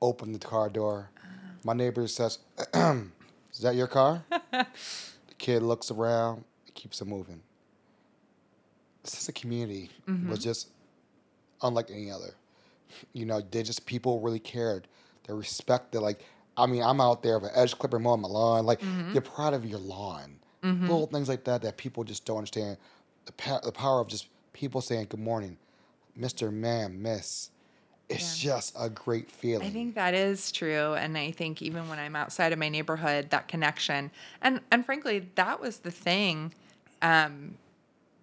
open 0.01 0.31
the 0.33 0.39
car 0.39 0.69
door. 0.69 1.09
Uh-huh. 1.17 1.53
My 1.63 1.73
neighbor 1.73 2.07
says, 2.07 2.39
Is 3.53 3.59
that 3.61 3.75
your 3.75 3.87
car? 3.87 4.23
the 4.51 4.65
kid 5.37 5.61
looks 5.61 5.91
around, 5.91 6.43
keeps 6.73 7.01
it 7.01 7.05
moving. 7.05 7.41
This 9.03 9.19
is 9.19 9.29
a 9.29 9.33
community 9.33 9.89
was 10.07 10.15
mm-hmm. 10.15 10.35
just 10.35 10.69
unlike 11.61 11.89
any 11.91 12.11
other. 12.11 12.33
You 13.13 13.25
know, 13.25 13.41
they 13.41 13.63
just 13.63 13.85
people 13.85 14.19
really 14.19 14.39
cared. 14.39 14.87
They 15.27 15.33
respected. 15.33 16.01
Like, 16.01 16.23
I 16.57 16.65
mean, 16.65 16.83
I'm 16.83 17.01
out 17.01 17.23
there 17.23 17.39
with 17.39 17.51
an 17.51 17.57
edge 17.57 17.77
clipper 17.77 17.99
mowing 17.99 18.21
my 18.21 18.27
lawn. 18.27 18.65
Like, 18.65 18.81
mm-hmm. 18.81 19.13
you're 19.13 19.21
proud 19.21 19.53
of 19.53 19.65
your 19.65 19.79
lawn. 19.79 20.39
Mm-hmm. 20.63 20.83
Little 20.83 21.07
things 21.07 21.27
like 21.27 21.43
that 21.45 21.61
that 21.63 21.77
people 21.77 22.03
just 22.03 22.25
don't 22.25 22.37
understand. 22.37 22.77
The 23.25 23.31
pa- 23.33 23.59
the 23.59 23.71
power 23.71 24.01
of 24.01 24.07
just 24.07 24.27
people 24.53 24.81
saying 24.81 25.07
good 25.09 25.19
morning, 25.19 25.57
Mister, 26.15 26.51
Ma'am, 26.51 27.01
Miss. 27.01 27.51
It's 28.09 28.37
just 28.37 28.75
a 28.77 28.89
great 28.89 29.31
feeling. 29.31 29.67
I 29.67 29.69
think 29.69 29.95
that 29.95 30.13
is 30.13 30.51
true, 30.51 30.95
and 30.95 31.17
I 31.17 31.31
think 31.31 31.61
even 31.61 31.87
when 31.87 31.97
I'm 31.97 32.13
outside 32.13 32.51
of 32.51 32.59
my 32.59 32.67
neighborhood, 32.67 33.29
that 33.29 33.47
connection, 33.47 34.11
and 34.41 34.59
and 34.69 34.85
frankly, 34.85 35.29
that 35.35 35.61
was 35.61 35.79
the 35.79 35.91
thing 35.91 36.53
um, 37.01 37.55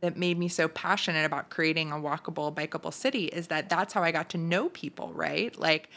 that 0.00 0.16
made 0.16 0.38
me 0.38 0.48
so 0.48 0.68
passionate 0.68 1.24
about 1.24 1.48
creating 1.48 1.90
a 1.90 1.94
walkable, 1.94 2.54
bikeable 2.54 2.92
city. 2.92 3.26
Is 3.26 3.46
that 3.46 3.68
that's 3.68 3.94
how 3.94 4.02
I 4.02 4.12
got 4.12 4.28
to 4.30 4.38
know 4.38 4.68
people, 4.68 5.10
right? 5.14 5.58
Like, 5.58 5.88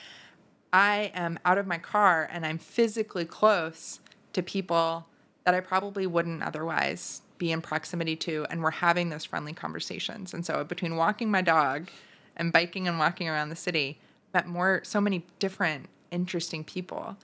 I 0.72 1.12
am 1.14 1.38
out 1.44 1.58
of 1.58 1.68
my 1.68 1.78
car 1.78 2.30
and 2.32 2.46
I'm 2.46 2.58
physically 2.58 3.26
close 3.26 4.00
to 4.34 4.42
people 4.42 5.06
that 5.44 5.54
I 5.54 5.60
probably 5.60 6.08
wouldn't 6.08 6.44
otherwise 6.44 7.22
be 7.42 7.52
in 7.52 7.60
proximity 7.60 8.16
to, 8.16 8.46
and 8.52 8.62
we're 8.62 8.70
having 8.70 9.10
those 9.10 9.26
friendly 9.26 9.52
conversations. 9.52 10.32
And 10.32 10.46
so, 10.46 10.64
between 10.64 10.96
walking 10.96 11.32
my 11.32 11.42
dog 11.42 11.90
and 12.38 12.54
biking 12.54 12.88
and 12.88 13.00
walking 13.00 13.28
around 13.28 13.50
the 13.50 13.56
city, 13.56 14.00
met 14.32 14.46
more 14.46 14.82
so 14.84 15.02
many 15.02 15.26
different 15.40 15.90
interesting 16.12 16.64
people. 16.64 17.18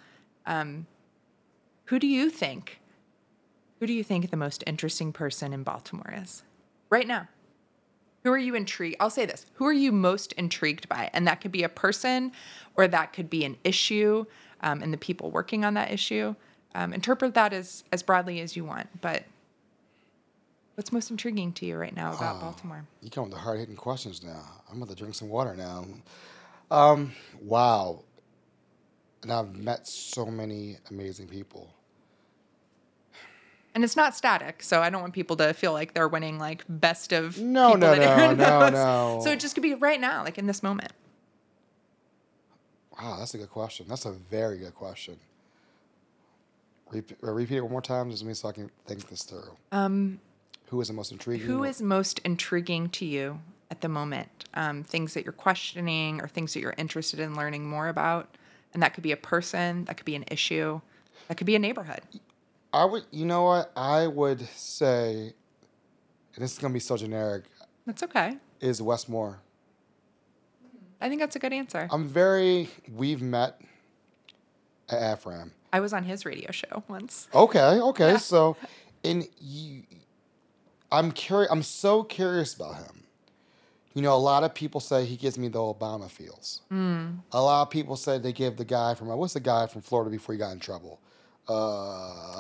Um, 0.47 0.87
who 1.85 1.99
do 1.99 2.07
you 2.07 2.31
think? 2.31 2.79
Who 3.79 3.85
do 3.85 3.93
you 3.93 4.03
think 4.03 4.31
the 4.31 4.37
most 4.37 4.63
interesting 4.65 5.13
person 5.13 5.53
in 5.53 5.61
Baltimore 5.61 6.11
is 6.17 6.41
right 6.89 7.07
now? 7.07 7.27
Who 8.23 8.31
are 8.31 8.39
you 8.39 8.55
intrigued? 8.55 8.97
I'll 8.99 9.11
say 9.11 9.27
this. 9.27 9.45
Who 9.53 9.65
are 9.65 9.73
you 9.85 9.91
most 9.91 10.33
intrigued 10.33 10.89
by? 10.89 11.11
And 11.13 11.27
that 11.27 11.41
could 11.41 11.51
be 11.51 11.61
a 11.61 11.69
person 11.69 12.31
or 12.75 12.87
that 12.87 13.13
could 13.13 13.29
be 13.29 13.45
an 13.45 13.55
issue 13.63 14.25
um, 14.61 14.81
and 14.81 14.91
the 14.91 14.97
people 14.97 15.29
working 15.29 15.63
on 15.63 15.75
that 15.75 15.91
issue. 15.91 16.33
Um, 16.73 16.91
interpret 16.91 17.35
that 17.35 17.53
as, 17.53 17.83
as 17.91 18.01
broadly 18.01 18.39
as 18.39 18.55
you 18.55 18.65
want. 18.65 18.89
But 18.99 19.23
what's 20.77 20.91
most 20.91 21.09
intriguing 21.09 21.51
to 21.51 21.65
you 21.65 21.75
right 21.75 21.95
now 21.95 22.13
about 22.13 22.39
Baltimore? 22.39 22.85
You 23.01 23.09
come 23.09 23.23
with 23.23 23.33
the 23.33 23.39
hard 23.39 23.59
hitting 23.59 23.75
questions 23.75 24.23
now. 24.23 24.43
I'm 24.69 24.77
going 24.77 24.87
to 24.87 24.95
drink 24.95 25.15
some 25.15 25.27
water 25.27 25.55
now. 25.55 25.85
Um, 26.69 27.13
wow. 27.41 28.03
And 29.23 29.31
I've 29.33 29.55
met 29.55 29.87
so 29.87 30.27
many 30.27 30.77
amazing 30.91 31.29
people. 31.29 31.73
And 33.73 33.83
it's 33.83 33.95
not 33.95 34.15
static, 34.15 34.61
so 34.61 34.81
I 34.81 34.91
don't 34.91 35.01
want 35.01 35.13
people 35.13 35.35
to 35.37 35.51
feel 35.53 35.73
like 35.73 35.95
they're 35.95 36.07
winning 36.07 36.37
like 36.37 36.63
best 36.69 37.11
of 37.11 37.39
No, 37.39 37.73
no, 37.73 37.95
no, 37.95 38.33
no, 38.35 38.69
no. 38.69 39.19
So 39.23 39.31
it 39.31 39.39
just 39.39 39.55
could 39.55 39.63
be 39.63 39.73
right 39.73 39.99
now, 39.99 40.23
like 40.23 40.37
in 40.37 40.45
this 40.45 40.61
moment. 40.61 40.93
Wow, 42.99 43.17
that's 43.17 43.33
a 43.33 43.39
good 43.39 43.49
question. 43.49 43.87
That's 43.89 44.05
a 44.05 44.11
very 44.11 44.59
good 44.59 44.75
question. 44.75 45.17
Repeat, 46.91 47.17
repeat 47.21 47.57
it 47.57 47.61
one 47.61 47.71
more 47.71 47.81
time, 47.81 48.11
just 48.11 48.23
me 48.23 48.35
so 48.35 48.49
I 48.49 48.51
can 48.51 48.69
think 48.85 49.07
this 49.09 49.23
through. 49.23 49.57
Um, 49.71 50.19
Who 50.67 50.81
is 50.81 50.87
the 50.87 50.93
most 50.93 51.11
intriguing? 51.11 51.47
who 51.47 51.63
is 51.63 51.81
most 51.81 52.19
intriguing 52.19 52.89
to 52.89 53.05
you 53.05 53.39
at 53.71 53.81
the 53.81 53.89
moment? 53.89 54.45
Um, 54.53 54.83
things 54.83 55.13
that 55.13 55.23
you're 55.23 55.33
questioning 55.33 56.21
or 56.21 56.27
things 56.27 56.53
that 56.53 56.59
you're 56.59 56.75
interested 56.77 57.19
in 57.19 57.35
learning 57.35 57.67
more 57.67 57.87
about? 57.87 58.35
And 58.73 58.83
that 58.83 58.93
could 58.93 59.03
be 59.03 59.11
a 59.11 59.17
person, 59.17 59.85
that 59.85 59.97
could 59.97 60.05
be 60.05 60.15
an 60.15 60.25
issue, 60.29 60.81
that 61.27 61.37
could 61.37 61.47
be 61.47 61.55
a 61.55 61.59
neighborhood. 61.59 62.01
I 62.73 62.85
would, 62.85 63.03
you 63.11 63.25
know 63.25 63.43
what? 63.43 63.71
I 63.75 64.07
would 64.07 64.41
say, 64.49 65.33
and 66.35 66.43
this 66.43 66.51
is 66.53 66.59
gonna 66.59 66.73
be 66.73 66.79
so 66.79 66.97
generic, 66.97 67.45
That's 67.85 68.03
okay. 68.03 68.37
is 68.59 68.81
Wes 68.81 69.07
Moore. 69.07 69.39
I 70.99 71.09
think 71.09 71.21
that's 71.21 71.35
a 71.35 71.39
good 71.39 71.53
answer. 71.53 71.87
I'm 71.91 72.07
very. 72.07 72.69
We've 72.91 73.21
met 73.21 73.61
at 74.89 75.19
AFRAM. 75.19 75.51
I 75.71 75.79
was 75.79 75.93
on 75.93 76.03
his 76.03 76.25
radio 76.25 76.51
show 76.51 76.83
once. 76.87 77.27
Okay, 77.33 77.59
okay. 77.79 78.11
Yeah. 78.13 78.17
So, 78.17 78.57
and 79.03 79.27
you, 79.39 79.83
I'm 80.91 81.11
curious. 81.11 81.51
I'm 81.51 81.63
so 81.63 82.03
curious 82.03 82.53
about 82.53 82.75
him. 82.77 83.03
You 83.93 84.01
know, 84.03 84.13
a 84.13 84.17
lot 84.17 84.43
of 84.43 84.53
people 84.53 84.79
say 84.79 85.05
he 85.05 85.15
gives 85.17 85.37
me 85.39 85.47
the 85.47 85.59
Obama 85.59 86.09
feels. 86.09 86.61
Hmm. 86.69 87.07
A 87.31 87.41
lot 87.41 87.63
of 87.63 87.69
people 87.71 87.95
say 87.95 88.19
they 88.19 88.31
give 88.31 88.57
the 88.57 88.65
guy 88.65 88.93
from 88.93 89.07
what's 89.07 89.33
the 89.33 89.39
guy 89.39 89.65
from 89.67 89.81
Florida 89.81 90.11
before 90.11 90.33
he 90.33 90.39
got 90.39 90.51
in 90.51 90.59
trouble. 90.59 90.99
Uh, 91.49 91.53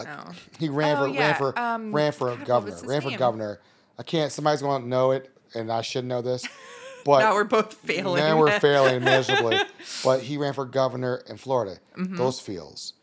Oh. 0.05 0.31
he 0.59 0.69
ran 0.69 0.97
Oh, 0.97 1.05
for 1.05 1.07
yeah, 1.07 1.19
ran 1.19 1.35
for 1.35 1.59
um, 1.59 1.91
ran 1.95 2.11
for 2.11 2.35
God, 2.35 2.45
governor. 2.45 2.77
Ran 2.85 3.01
for 3.01 3.17
governor. 3.17 3.59
I 3.97 4.03
can't. 4.03 4.31
Somebody's 4.31 4.61
going 4.61 4.83
to 4.83 4.87
know 4.87 5.11
it, 5.11 5.31
and 5.55 5.71
I 5.71 5.81
should 5.81 6.05
know 6.05 6.21
this. 6.21 6.45
But 7.05 7.19
now 7.19 7.35
we're 7.35 7.45
both 7.45 7.73
failing. 7.73 8.21
now 8.21 8.37
we're 8.37 8.59
failing 8.59 9.01
miserably. 9.01 9.57
But 10.03 10.19
he 10.23 10.35
ran 10.35 10.51
for 10.51 10.65
governor 10.65 11.23
in 11.29 11.37
Florida. 11.37 11.79
Mm-hmm. 11.97 12.17
Those 12.17 12.41
feels, 12.41 12.93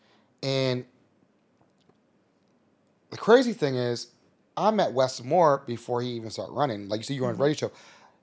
And 0.42 0.84
the 3.10 3.16
crazy 3.16 3.54
thing 3.54 3.76
is, 3.76 4.08
I 4.56 4.70
met 4.70 4.92
Wes 4.92 5.22
Moore 5.22 5.62
before 5.66 6.00
he 6.02 6.10
even 6.10 6.30
started 6.30 6.52
running. 6.52 6.88
Like 6.88 7.00
you 7.00 7.04
see, 7.04 7.14
you 7.14 7.22
were 7.22 7.28
on 7.28 7.34
Mm-hmm. 7.34 7.42
radio 7.42 7.68
show. 7.68 7.72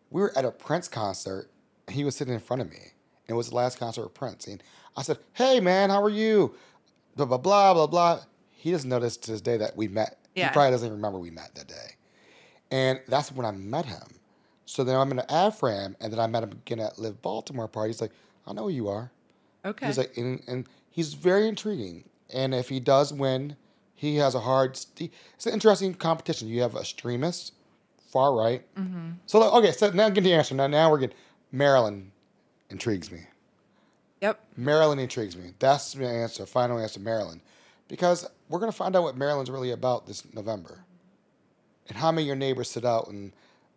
We 0.09 0.21
were 0.21 0.37
at 0.37 0.45
a 0.45 0.51
Prince 0.51 0.87
concert. 0.87 1.49
And 1.87 1.95
he 1.95 2.03
was 2.03 2.15
sitting 2.15 2.33
in 2.33 2.39
front 2.39 2.61
of 2.61 2.69
me. 2.69 2.77
And 2.77 3.29
It 3.29 3.33
was 3.33 3.49
the 3.49 3.55
last 3.55 3.77
concert 3.79 4.03
of 4.03 4.13
Prince. 4.13 4.47
And 4.47 4.61
I 4.95 5.01
said, 5.01 5.17
Hey, 5.33 5.59
man, 5.59 5.89
how 5.89 6.01
are 6.03 6.09
you? 6.09 6.55
Blah, 7.15 7.25
blah, 7.25 7.37
blah, 7.37 7.73
blah, 7.73 7.87
blah. 7.87 8.19
He 8.51 8.71
doesn't 8.71 8.89
this 8.89 9.17
to 9.17 9.31
this 9.31 9.41
day 9.41 9.57
that 9.57 9.75
we 9.75 9.87
met. 9.87 10.17
Yeah. 10.35 10.47
He 10.47 10.53
probably 10.53 10.71
doesn't 10.71 10.85
even 10.85 10.97
remember 10.97 11.19
we 11.19 11.31
met 11.31 11.55
that 11.55 11.67
day. 11.67 11.95
And 12.69 13.01
that's 13.07 13.31
when 13.31 13.45
I 13.45 13.51
met 13.51 13.85
him. 13.85 14.19
So 14.65 14.83
then 14.85 14.95
I'm 14.95 15.11
in 15.11 15.19
an 15.19 15.25
AFRAM, 15.27 15.95
and 15.99 16.13
then 16.13 16.19
I 16.19 16.27
met 16.27 16.43
him 16.43 16.51
again 16.51 16.79
at 16.79 16.97
Live 16.97 17.21
Baltimore 17.21 17.67
party. 17.67 17.89
He's 17.89 17.99
like, 17.99 18.13
I 18.47 18.53
know 18.53 18.63
who 18.63 18.69
you 18.69 18.87
are. 18.87 19.11
Okay. 19.65 19.87
He's 19.87 19.97
like, 19.97 20.15
and, 20.15 20.41
and 20.47 20.65
he's 20.89 21.13
very 21.13 21.47
intriguing. 21.47 22.05
And 22.33 22.53
if 22.55 22.69
he 22.69 22.79
does 22.79 23.11
win, 23.11 23.57
he 24.01 24.15
has 24.15 24.33
a 24.33 24.39
hard. 24.39 24.75
St- 24.75 25.13
it's 25.35 25.45
an 25.45 25.53
interesting 25.53 25.93
competition. 25.93 26.47
You 26.47 26.61
have 26.63 26.75
extremists, 26.75 27.51
far 28.11 28.33
right. 28.35 28.63
Mm-hmm. 28.75 29.11
So 29.27 29.43
okay, 29.59 29.71
so 29.71 29.91
now 29.91 30.09
get 30.09 30.23
the 30.23 30.33
answer. 30.33 30.55
Now, 30.55 30.65
now 30.65 30.89
we're 30.89 30.97
getting 30.97 31.15
Maryland 31.51 32.09
intrigues 32.71 33.11
me. 33.11 33.27
yep. 34.21 34.39
Maryland 34.57 34.99
intrigues 34.99 35.37
me. 35.37 35.53
That's 35.59 35.95
my 35.95 36.05
answer. 36.05 36.47
Final 36.47 36.79
answer, 36.79 36.99
Maryland, 36.99 37.41
because 37.87 38.27
we're 38.49 38.59
gonna 38.59 38.71
find 38.71 38.95
out 38.95 39.03
what 39.03 39.15
Maryland's 39.15 39.51
really 39.51 39.69
about 39.69 40.07
this 40.07 40.23
November, 40.33 40.79
and 41.87 41.95
how 41.95 42.11
many 42.11 42.23
of 42.23 42.27
your 42.27 42.35
neighbors 42.35 42.71
sit 42.71 42.83
out, 42.85 43.07
and 43.07 43.33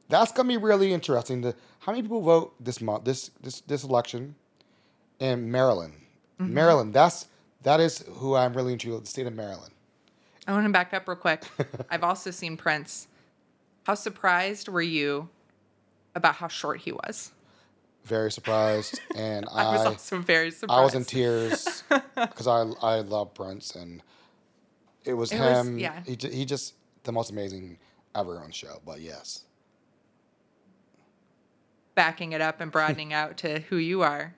that's 0.09 0.33
gonna 0.33 0.49
be 0.49 0.57
really 0.57 0.95
interesting. 0.95 1.43
To 1.43 1.55
how 1.81 1.93
many 1.93 2.01
people 2.01 2.23
vote 2.23 2.55
this 2.65 2.81
month, 2.81 3.05
this 3.05 3.31
this 3.43 3.61
this 3.61 3.85
election, 3.85 4.37
in 5.19 5.51
Maryland. 5.51 5.93
Mm-hmm. 6.41 6.55
Maryland. 6.55 6.95
That's 6.95 7.27
that 7.63 7.79
is 7.79 8.07
who 8.15 8.35
I'm 8.37 8.55
really 8.55 8.73
intrigued. 8.73 8.95
with, 8.95 9.05
The 9.05 9.11
state 9.11 9.27
of 9.27 9.35
Maryland. 9.35 9.74
I 10.47 10.53
want 10.53 10.67
to 10.67 10.73
back 10.73 10.93
up 10.93 11.09
real 11.09 11.17
quick. 11.17 11.43
I've 11.91 12.05
also 12.05 12.31
seen 12.31 12.57
Prince. 12.57 13.09
How 13.85 13.95
surprised 13.95 14.69
were 14.69 14.83
you 14.83 15.29
about 16.15 16.37
how 16.37 16.49
short 16.49 16.81
he 16.81 16.93
was? 16.93 17.33
Very 18.05 18.31
surprised, 18.31 19.01
and 19.17 19.47
I 19.51 19.73
was 19.73 19.81
I 19.81 19.85
also 19.87 20.19
very 20.19 20.51
surprised. 20.51 20.79
I 20.79 20.85
was 20.85 20.95
in 20.95 21.05
tears 21.05 21.83
because 22.15 22.47
I 22.47 22.61
I 22.87 23.01
love 23.01 23.33
Prince 23.35 23.75
and 23.75 24.03
it 25.05 25.15
was 25.15 25.33
It 25.33 25.41
was- 25.41 25.67
him. 25.67 25.79
yeah. 25.79 26.03
He 26.05 26.17
he 26.31 26.45
just 26.45 26.75
the 27.05 27.13
most 27.13 27.31
amazing 27.31 27.79
ever 28.15 28.39
on 28.39 28.49
the 28.49 28.53
show. 28.53 28.81
But 28.85 29.01
yes, 29.01 29.45
backing 31.95 32.33
it 32.33 32.41
up 32.41 32.61
and 32.61 32.71
broadening 32.71 33.13
out 33.13 33.37
to 33.39 33.61
who 33.61 33.77
you 33.77 34.03
are. 34.03 34.35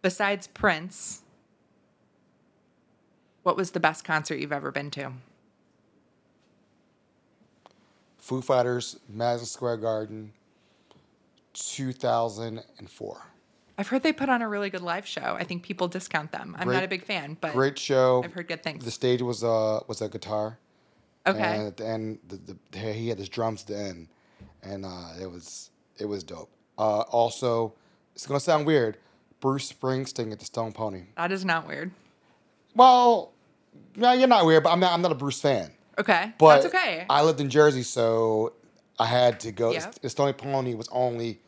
Besides 0.00 0.46
Prince, 0.48 1.21
what 3.42 3.56
was 3.56 3.72
the 3.72 3.80
best 3.80 4.04
concert 4.04 4.36
you've 4.36 4.52
ever 4.52 4.70
been 4.70 4.90
to? 4.92 5.12
Foo 8.18 8.40
Fighters, 8.40 8.98
Madison 9.08 9.46
Square 9.46 9.78
Garden, 9.78 10.32
two 11.52 11.92
thousand 11.92 12.62
and 12.78 12.88
four. 12.88 13.20
I've 13.78 13.88
heard 13.88 14.02
they 14.02 14.12
put 14.12 14.28
on 14.28 14.42
a 14.42 14.48
really 14.48 14.70
good 14.70 14.82
live 14.82 15.06
show. 15.06 15.34
I 15.38 15.44
think 15.44 15.62
people 15.62 15.88
discount 15.88 16.30
them. 16.30 16.54
I'm 16.58 16.68
Great- 16.68 16.74
not 16.74 16.84
a 16.84 16.88
big 16.88 17.04
fan, 17.04 17.36
but 17.40 17.52
Great 17.52 17.78
show. 17.78 18.22
I've 18.22 18.32
heard 18.32 18.46
good 18.46 18.62
things. 18.62 18.84
The 18.84 18.90
stage 18.90 19.22
was 19.22 19.42
uh 19.42 19.80
was 19.88 20.00
a 20.02 20.08
guitar. 20.08 20.58
okay. 21.26 21.38
And 21.40 21.66
at 21.66 21.76
the 21.76 21.86
end, 21.86 22.18
the, 22.28 22.56
the, 22.70 22.78
he 22.78 23.08
had 23.08 23.18
his 23.18 23.28
drums 23.28 23.62
at 23.62 23.66
the 23.68 23.78
end, 23.78 24.08
and 24.62 24.84
uh, 24.84 25.14
it 25.20 25.30
was 25.30 25.70
it 25.98 26.04
was 26.04 26.22
dope. 26.22 26.50
Uh, 26.78 27.00
also, 27.00 27.74
it's 28.14 28.26
gonna 28.26 28.40
sound 28.40 28.66
weird. 28.66 28.98
Bruce 29.40 29.72
Springsteen 29.72 30.30
at 30.30 30.38
the 30.38 30.44
Stone 30.44 30.70
Pony. 30.72 31.02
that 31.16 31.32
is 31.32 31.44
not 31.44 31.66
weird. 31.66 31.90
Well, 32.76 33.31
no, 33.96 34.12
you're 34.12 34.28
not 34.28 34.46
weird, 34.46 34.62
but 34.62 34.70
I'm 34.70 34.80
not. 34.80 34.92
I'm 34.92 35.02
not 35.02 35.12
a 35.12 35.16
Bruce 35.16 35.40
fan. 35.40 35.70
Okay. 35.98 36.32
But 36.38 36.62
That's 36.62 36.74
okay. 36.74 37.04
I 37.10 37.22
lived 37.22 37.40
in 37.40 37.50
Jersey, 37.50 37.82
so 37.82 38.54
I 38.98 39.06
had 39.06 39.40
to 39.40 39.52
go. 39.52 39.72
Yep. 39.72 40.06
Stone 40.06 40.32
Pony 40.34 40.74
was 40.74 40.88
only, 40.90 41.38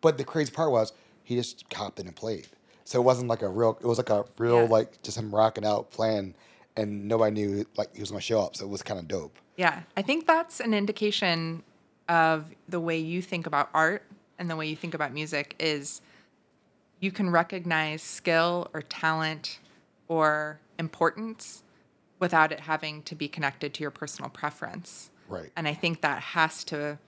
but 0.00 0.16
the 0.18 0.24
crazy 0.24 0.50
part 0.50 0.70
was 0.70 0.92
he 1.22 1.36
just 1.36 1.68
copped 1.70 1.98
in 2.00 2.06
and 2.06 2.16
played. 2.16 2.46
So 2.84 3.00
it 3.00 3.04
wasn't 3.04 3.28
like 3.28 3.42
a 3.42 3.48
real. 3.48 3.78
It 3.80 3.86
was 3.86 3.98
like 3.98 4.10
a 4.10 4.24
real 4.38 4.62
Yeah. 4.62 4.68
like 4.68 5.02
just 5.02 5.16
him 5.18 5.34
rocking 5.34 5.64
out 5.66 5.90
playing, 5.90 6.34
and 6.76 7.06
nobody 7.08 7.32
knew 7.32 7.66
like 7.76 7.94
he 7.94 8.00
was 8.00 8.10
gonna 8.10 8.20
show 8.22 8.40
up. 8.40 8.56
So 8.56 8.64
it 8.64 8.68
was 8.68 8.82
kind 8.82 8.98
of 9.00 9.06
dope. 9.08 9.38
yeah. 9.56 9.82
I 9.96 10.02
think 10.02 10.26
that's 10.26 10.60
an 10.60 10.72
indication 10.74 11.62
of 12.08 12.46
the 12.68 12.80
way 12.80 12.98
you 12.98 13.22
think 13.22 13.46
about 13.46 13.70
art 13.72 14.02
and 14.38 14.50
the 14.50 14.56
way 14.56 14.66
you 14.66 14.76
think 14.76 14.92
about 14.94 15.12
music 15.12 15.54
is 15.58 16.00
you 17.00 17.10
can 17.10 17.30
recognize 17.30 18.02
skill 18.02 18.68
or 18.74 18.82
talent 18.82 19.58
or 20.08 20.60
importance 20.78 21.62
without 22.18 22.52
it 22.52 22.60
having 22.60 23.02
to 23.02 23.14
be 23.14 23.28
connected 23.28 23.74
to 23.74 23.82
your 23.82 23.90
personal 23.90 24.30
preference. 24.30 25.10
Right. 25.28 25.50
And 25.56 25.66
I 25.66 25.74
think 25.74 26.00
that 26.02 26.20
has 26.20 26.64
to 26.64 26.98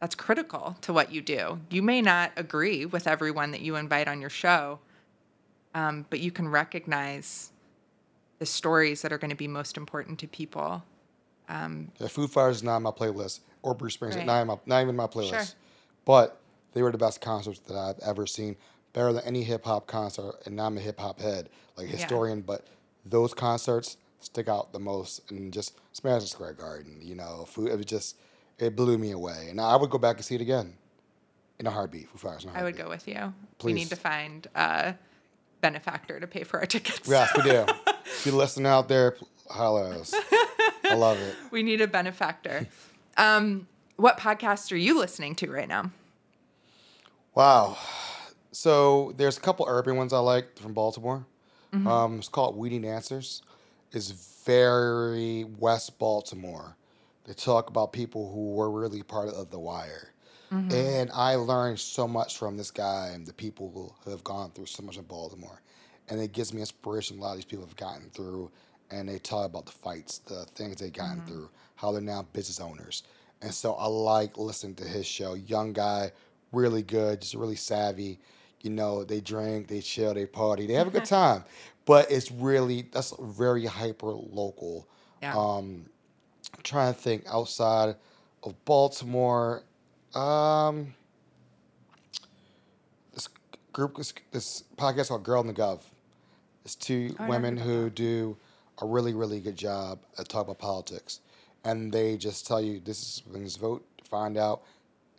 that's 0.00 0.14
critical 0.14 0.76
to 0.82 0.92
what 0.92 1.12
you 1.12 1.20
do. 1.20 1.58
You 1.70 1.82
may 1.82 2.00
not 2.00 2.30
agree 2.36 2.86
with 2.86 3.08
everyone 3.08 3.50
that 3.50 3.62
you 3.62 3.74
invite 3.74 4.06
on 4.06 4.20
your 4.20 4.30
show, 4.30 4.78
um, 5.74 6.06
but 6.08 6.20
you 6.20 6.30
can 6.30 6.48
recognize 6.48 7.50
the 8.38 8.46
stories 8.46 9.02
that 9.02 9.12
are 9.12 9.18
going 9.18 9.30
to 9.30 9.36
be 9.36 9.48
most 9.48 9.76
important 9.76 10.20
to 10.20 10.28
people. 10.28 10.84
The 11.48 12.08
Foo 12.08 12.28
Fighters 12.28 12.56
is 12.58 12.62
not 12.62 12.76
on 12.76 12.82
my 12.84 12.90
playlist, 12.90 13.40
or 13.62 13.74
Bruce 13.74 13.96
Springsteen, 13.96 14.18
Right. 14.18 14.26
not, 14.26 14.46
my, 14.46 14.58
not 14.66 14.82
even 14.82 14.94
my 14.94 15.06
playlist. 15.06 15.30
Sure. 15.30 15.44
But 16.04 16.40
they 16.74 16.82
were 16.82 16.92
the 16.92 16.98
best 16.98 17.20
concerts 17.20 17.58
that 17.60 17.76
I've 17.76 17.98
ever 18.06 18.26
seen. 18.26 18.56
Better 18.92 19.12
than 19.12 19.24
any 19.24 19.42
hip 19.42 19.64
hop 19.64 19.86
concert, 19.86 20.34
and 20.46 20.60
I'm 20.60 20.76
a 20.76 20.80
hip 20.80 20.98
hop 20.98 21.20
head, 21.20 21.48
like 21.76 21.88
historian. 21.88 22.40
But 22.40 22.66
those 23.04 23.34
concerts 23.34 23.96
stick 24.20 24.48
out 24.48 24.72
the 24.72 24.80
most, 24.80 25.30
and 25.30 25.52
just 25.52 25.78
Madison 26.02 26.28
Square 26.28 26.54
Garden. 26.54 26.98
You 27.00 27.14
know, 27.14 27.44
food. 27.46 27.68
It 27.68 27.76
was 27.76 27.86
just 27.86 28.16
it 28.58 28.74
blew 28.74 28.98
me 28.98 29.10
away, 29.12 29.48
and 29.50 29.60
I 29.60 29.76
would 29.76 29.90
go 29.90 29.98
back 29.98 30.16
and 30.16 30.24
see 30.24 30.34
it 30.34 30.40
again 30.40 30.74
in 31.58 31.66
a 31.66 31.70
heartbeat. 31.70 32.08
Foo 32.08 32.18
Fighters. 32.18 32.44
In 32.44 32.50
a 32.50 32.54
I 32.54 32.62
would 32.62 32.76
go 32.76 32.88
with 32.88 33.06
you. 33.06 33.32
We 33.62 33.72
need 33.72 33.88
to 33.88 33.96
find 33.96 34.46
a 34.54 34.94
benefactor 35.60 36.20
to 36.20 36.26
pay 36.26 36.44
for 36.44 36.60
our 36.60 36.66
tickets. 36.66 37.08
Yes, 37.08 37.30
we 37.36 37.42
do. 37.42 37.66
if 38.04 38.26
you're 38.26 38.34
listening 38.34 38.66
out 38.66 38.88
there, 38.88 39.16
holla 39.50 39.90
at 39.90 39.96
us. 39.96 40.14
I 40.84 40.94
love 40.94 41.18
it. 41.18 41.34
we 41.50 41.62
need 41.62 41.80
a 41.80 41.86
benefactor. 41.86 42.66
um, 43.16 43.66
what 43.96 44.18
podcast 44.18 44.70
are 44.72 44.76
you 44.76 44.98
listening 44.98 45.34
to 45.36 45.50
right 45.50 45.68
now? 45.68 45.90
Wow. 47.34 47.76
So 48.52 49.12
there's 49.16 49.36
a 49.36 49.40
couple 49.40 49.66
urban 49.68 49.96
ones 49.96 50.12
I 50.12 50.18
like 50.18 50.58
from 50.58 50.72
Baltimore. 50.72 51.26
Mm-hmm. 51.72 51.86
Um, 51.86 52.18
it's 52.18 52.28
called 52.28 52.56
Weeding 52.56 52.84
Answers. 52.84 53.42
It's 53.92 54.10
very 54.44 55.44
West 55.44 55.98
Baltimore. 55.98 56.76
They 57.24 57.34
talk 57.34 57.68
about 57.68 57.92
people 57.92 58.32
who 58.32 58.54
were 58.54 58.70
really 58.70 59.02
part 59.02 59.28
of 59.28 59.50
the 59.50 59.58
wire. 59.58 60.12
Mm-hmm. 60.52 60.72
And 60.72 61.10
I 61.12 61.34
learned 61.34 61.78
so 61.78 62.08
much 62.08 62.38
from 62.38 62.56
this 62.56 62.70
guy 62.70 63.10
and 63.12 63.26
the 63.26 63.34
people 63.34 63.94
who 64.02 64.10
have 64.10 64.24
gone 64.24 64.50
through 64.52 64.66
so 64.66 64.82
much 64.82 64.96
in 64.96 65.04
Baltimore. 65.04 65.60
And 66.08 66.20
it 66.20 66.32
gives 66.32 66.54
me 66.54 66.60
inspiration. 66.60 67.18
A 67.18 67.20
lot 67.20 67.32
of 67.32 67.36
these 67.36 67.44
people 67.44 67.66
have 67.66 67.76
gotten 67.76 68.08
through 68.10 68.50
and 68.90 69.06
they 69.06 69.18
talk 69.18 69.44
about 69.44 69.66
the 69.66 69.72
fights, 69.72 70.18
the 70.18 70.46
things 70.54 70.76
they've 70.76 70.90
gotten 70.92 71.18
mm-hmm. 71.18 71.28
through, 71.28 71.50
how 71.76 71.92
they're 71.92 72.00
now 72.00 72.26
business 72.32 72.60
owners. 72.60 73.02
And 73.42 73.52
so 73.52 73.74
I 73.74 73.86
like 73.86 74.38
listening 74.38 74.74
to 74.76 74.84
his 74.84 75.06
show. 75.06 75.34
Young 75.34 75.74
guy, 75.74 76.12
really 76.52 76.82
good, 76.82 77.20
just 77.20 77.34
really 77.34 77.56
savvy. 77.56 78.18
You 78.62 78.70
know, 78.70 79.04
they 79.04 79.20
drink, 79.20 79.68
they 79.68 79.80
chill, 79.80 80.14
they 80.14 80.26
party, 80.26 80.66
they 80.66 80.74
have 80.74 80.88
a 80.88 80.90
good 80.90 81.04
time. 81.20 81.44
but 81.86 82.10
it's 82.10 82.30
really 82.30 82.82
that's 82.92 83.14
very 83.20 83.64
hyper 83.66 84.08
local. 84.12 84.86
Yeah. 85.22 85.34
Um, 85.36 85.86
I'm 86.54 86.62
trying 86.62 86.94
to 86.94 86.98
think 87.00 87.24
outside 87.28 87.96
of 88.42 88.64
Baltimore. 88.64 89.62
Um, 90.14 90.94
this 93.12 93.28
group, 93.72 93.96
this, 93.96 94.12
this 94.32 94.64
podcast 94.76 95.08
called 95.08 95.24
Girl 95.24 95.40
in 95.40 95.46
the 95.46 95.52
Gov. 95.52 95.80
It's 96.64 96.74
two 96.74 97.14
Oh, 97.18 97.26
women 97.26 97.56
who 97.56 97.90
do 97.90 98.36
a 98.80 98.86
really, 98.86 99.14
really 99.14 99.40
good 99.40 99.56
job 99.56 99.98
at 100.18 100.28
talking 100.28 100.50
about 100.50 100.58
politics. 100.58 101.20
And 101.64 101.92
they 101.92 102.16
just 102.16 102.46
tell 102.46 102.60
you 102.60 102.80
this 102.80 103.02
is 103.02 103.22
when 103.28 103.42
this 103.44 103.56
vote, 103.56 103.84
find 104.04 104.36
out, 104.36 104.62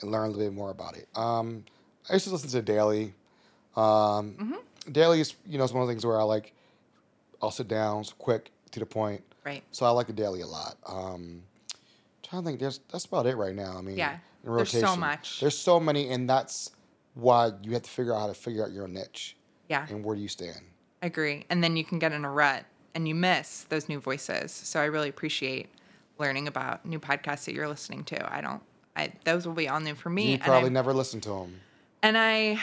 and 0.02 0.12
learn 0.12 0.26
a 0.26 0.28
little 0.32 0.46
bit 0.46 0.54
more 0.54 0.72
about 0.72 0.96
it. 0.98 1.08
Um, 1.16 1.66
I 2.10 2.14
used 2.14 2.26
to 2.26 2.32
listen 2.32 2.50
to 2.50 2.62
Daily. 2.62 3.14
Um, 3.80 4.36
Mm-hmm. 4.40 4.92
Daily 4.92 5.22
is, 5.22 5.36
you 5.46 5.58
know, 5.58 5.64
it's 5.64 5.74
one 5.74 5.84
of 5.84 5.88
the 5.88 5.94
things 5.94 6.06
where 6.06 6.20
I 6.20 6.24
like, 6.24 6.52
I'll 7.42 7.52
sit 7.52 7.68
down, 7.68 8.02
it's 8.02 8.14
quick, 8.14 8.52
to 8.72 8.80
the 8.80 8.86
point. 8.88 9.22
Right. 9.46 9.62
So 9.72 9.86
I 9.86 9.90
like 9.92 10.08
the 10.08 10.14
Daily 10.14 10.42
a 10.42 10.48
lot. 10.48 10.78
Um, 10.88 11.44
trying 12.24 12.42
to 12.42 12.48
think, 12.48 12.60
there's, 12.60 12.80
that's 12.92 13.06
about 13.06 13.28
it 13.28 13.36
right 13.38 13.54
now. 13.56 13.76
I 13.78 13.82
mean, 13.82 13.98
Yeah. 13.98 14.18
There's 14.44 14.72
so 14.72 14.96
much. 14.96 15.42
There's 15.42 15.58
so 15.58 15.80
many, 15.80 16.10
and 16.10 16.28
that's 16.30 16.72
why 17.14 17.52
you 17.62 17.74
have 17.74 17.84
to 17.84 17.90
figure 17.90 18.16
out 18.16 18.22
how 18.22 18.28
to 18.28 18.34
figure 18.34 18.64
out 18.64 18.72
your 18.72 18.88
niche 18.88 19.36
Yeah. 19.68 19.86
and 19.90 20.04
where 20.04 20.16
do 20.16 20.22
you 20.22 20.28
stand. 20.30 20.62
I 21.04 21.08
agree. 21.08 21.46
And 21.50 21.64
then 21.64 21.76
you 21.78 21.84
can 21.84 22.00
get 22.00 22.12
in 22.14 22.24
a 22.26 22.32
rut 22.32 22.64
and 22.96 23.08
you 23.08 23.14
miss 23.16 23.66
those 23.70 23.90
new 23.90 24.00
voices. 24.00 24.52
So 24.52 24.80
I 24.80 24.86
really 24.86 25.10
appreciate 25.10 25.68
learning 26.18 26.48
about 26.48 26.86
new 26.86 27.00
podcasts 27.00 27.46
that 27.46 27.54
you're 27.54 27.68
listening 27.68 28.06
to. 28.06 28.34
I 28.34 28.42
don't, 28.42 28.62
I, 28.96 29.12
those 29.26 29.46
will 29.46 29.54
be 29.54 29.68
all 29.70 29.80
new 29.82 29.94
for 29.96 30.10
me. 30.10 30.32
You 30.32 30.40
probably 30.40 30.70
never 30.72 30.94
listened 30.94 31.24
to 31.24 31.30
them. 31.30 31.60
and 32.02 32.18
I 32.18 32.60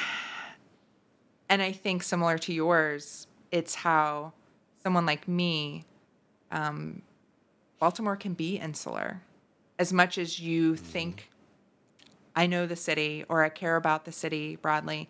and 1.48 1.62
I 1.62 1.72
think 1.72 2.02
similar 2.02 2.38
to 2.38 2.52
yours, 2.52 3.26
it's 3.50 3.74
how 3.74 4.32
someone 4.82 5.06
like 5.06 5.28
me, 5.28 5.84
um, 6.50 7.02
Baltimore 7.78 8.16
can 8.16 8.34
be 8.34 8.56
insular. 8.56 9.22
As 9.78 9.92
much 9.92 10.18
as 10.18 10.40
you 10.40 10.76
think 10.76 11.30
I 12.34 12.46
know 12.46 12.66
the 12.66 12.76
city 12.76 13.24
or 13.28 13.42
I 13.42 13.48
care 13.48 13.76
about 13.76 14.04
the 14.04 14.12
city 14.12 14.56
broadly, 14.56 15.08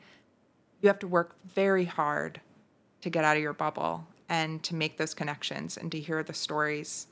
you 0.80 0.88
have 0.88 0.98
to 1.00 1.08
work 1.08 1.34
very 1.44 1.84
hard 1.84 2.40
to 3.00 3.10
get 3.10 3.24
out 3.24 3.36
of 3.36 3.42
your 3.42 3.52
bubble 3.52 4.06
and 4.28 4.62
to 4.64 4.74
make 4.74 4.96
those 4.96 5.14
connections 5.14 5.76
and 5.76 5.90
to 5.92 6.00
hear 6.00 6.22
the 6.22 6.34
stories 6.34 7.06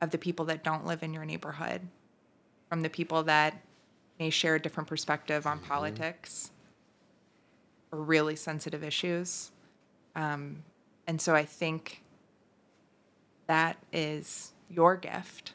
of 0.00 0.10
the 0.10 0.18
people 0.18 0.44
that 0.46 0.64
don't 0.64 0.86
live 0.86 1.02
in 1.02 1.12
your 1.12 1.24
neighborhood, 1.24 1.82
from 2.68 2.82
the 2.82 2.90
people 2.90 3.22
that 3.24 3.60
may 4.18 4.30
share 4.30 4.56
a 4.56 4.60
different 4.60 4.88
perspective 4.88 5.46
on 5.46 5.58
politics 5.58 6.50
or 6.50 6.59
really 7.90 8.36
sensitive 8.36 8.82
issues. 8.84 9.50
Um, 10.14 10.62
and 11.06 11.20
so 11.20 11.34
I 11.34 11.44
think 11.44 12.02
that 13.46 13.76
is 13.92 14.52
your 14.68 14.96
gift, 14.96 15.52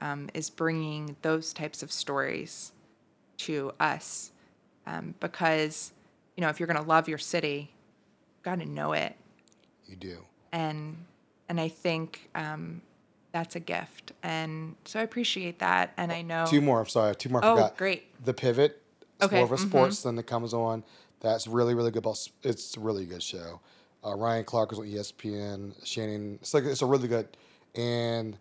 um, 0.00 0.28
is 0.34 0.50
bringing 0.50 1.16
those 1.22 1.52
types 1.52 1.82
of 1.82 1.92
stories 1.92 2.72
to 3.38 3.72
us. 3.78 4.32
Um, 4.86 5.14
because, 5.20 5.92
you 6.36 6.40
know, 6.40 6.48
if 6.48 6.58
you're 6.60 6.66
going 6.66 6.80
to 6.82 6.88
love 6.88 7.08
your 7.08 7.18
city, 7.18 7.70
you've 8.34 8.42
got 8.42 8.60
to 8.60 8.66
know 8.66 8.92
it. 8.92 9.16
You 9.86 9.96
do. 9.96 10.18
And, 10.52 10.96
and 11.48 11.60
I 11.60 11.68
think 11.68 12.28
um, 12.34 12.80
that's 13.32 13.56
a 13.56 13.60
gift. 13.60 14.12
And 14.22 14.74
so 14.84 14.98
I 15.00 15.02
appreciate 15.02 15.58
that. 15.60 15.92
And 15.96 16.12
I 16.12 16.22
know. 16.22 16.46
Two 16.48 16.60
more. 16.60 16.80
I'm 16.80 16.86
sorry. 16.88 17.14
Two 17.16 17.28
more. 17.28 17.44
I 17.44 17.48
Oh, 17.48 17.54
forgot. 17.56 17.76
great. 17.76 18.24
The 18.24 18.34
Pivot. 18.34 18.82
It's 19.16 19.26
Okay, 19.26 19.36
more 19.36 19.44
of 19.44 19.52
a 19.52 19.56
mhm. 19.56 19.68
sports 19.68 20.02
thing 20.02 20.16
that 20.16 20.24
comes 20.24 20.52
on. 20.52 20.84
That's 21.20 21.46
really, 21.46 21.74
really 21.74 21.90
good. 21.90 22.00
About, 22.00 22.18
it's 22.42 22.76
a 22.76 22.80
really 22.80 23.06
good 23.06 23.22
show. 23.22 23.60
Uh, 24.04 24.14
Ryan 24.14 24.44
Clark 24.44 24.72
is 24.72 24.78
on 24.78 24.84
ESPN. 24.86 25.72
Shannon. 25.84 26.38
It's 26.40 26.54
like 26.54 26.64
it's 26.64 26.82
a 26.82 26.86
really 26.86 27.08
good. 27.08 27.28
And 27.74 28.36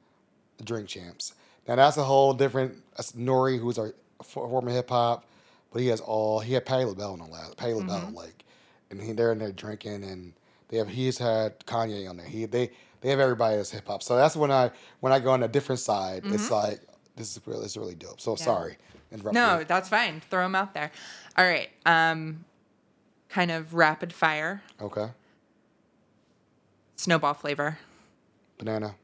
Drink 0.63 0.87
Champs. 0.87 1.33
Now 1.67 1.75
that's 1.75 1.97
a 1.97 2.03
whole 2.03 2.33
different. 2.33 2.75
That's 2.95 3.15
N.O.R.E., 3.15 3.57
who's 3.57 3.77
our 3.77 3.93
former 4.23 4.71
hip 4.71 4.89
hop, 4.89 5.25
but 5.73 5.81
he 5.81 5.87
has 5.87 5.99
all. 6.01 6.39
He 6.39 6.53
had 6.53 6.65
Patti 6.65 6.85
LaBelle 6.85 7.13
on 7.13 7.19
the 7.19 7.25
last. 7.25 7.57
Patti 7.57 7.73
LaBelle, 7.73 8.01
Mm-hmm. 8.01 8.15
like, 8.15 8.43
and 8.91 9.01
he 9.01 9.11
they're 9.13 9.31
in 9.31 9.39
there 9.39 9.51
drinking, 9.51 10.03
and 10.03 10.33
they 10.69 10.77
have. 10.77 10.87
He's 10.87 11.17
had 11.17 11.59
Kanye 11.65 12.07
on 12.09 12.17
there. 12.17 12.25
He 12.27 12.45
they 12.45 12.69
they 13.01 13.09
have 13.09 13.19
everybody 13.19 13.57
as 13.57 13.71
hip 13.71 13.87
hop. 13.87 14.03
So 14.03 14.15
that's 14.15 14.35
when 14.35 14.51
I 14.51 14.71
when 14.99 15.11
I 15.11 15.19
go 15.19 15.31
on 15.31 15.41
a 15.43 15.47
different 15.47 15.79
side. 15.79 16.21
It's 16.25 16.51
like 16.51 16.81
this 17.15 17.35
is 17.35 17.41
really 17.45 17.61
this 17.63 17.71
is 17.71 17.77
really 17.77 17.95
dope. 17.95 18.21
So 18.21 18.35
sorry, 18.35 18.77
Mm-hmm. 19.13 19.31
No, 19.31 19.63
that's 19.63 19.87
fine. 19.89 20.21
Throw 20.29 20.43
them 20.43 20.55
out 20.55 20.73
there. 20.73 20.91
All 21.37 21.45
right. 21.45 21.69
Um, 21.85 22.43
kind 23.35 23.51
of 23.51 23.73
rapid 23.73 24.13
fire. 24.13 24.63
Okay, 24.79 25.09
Snowball 26.95 27.33
flavor. 27.33 27.77
banana, 28.57 28.95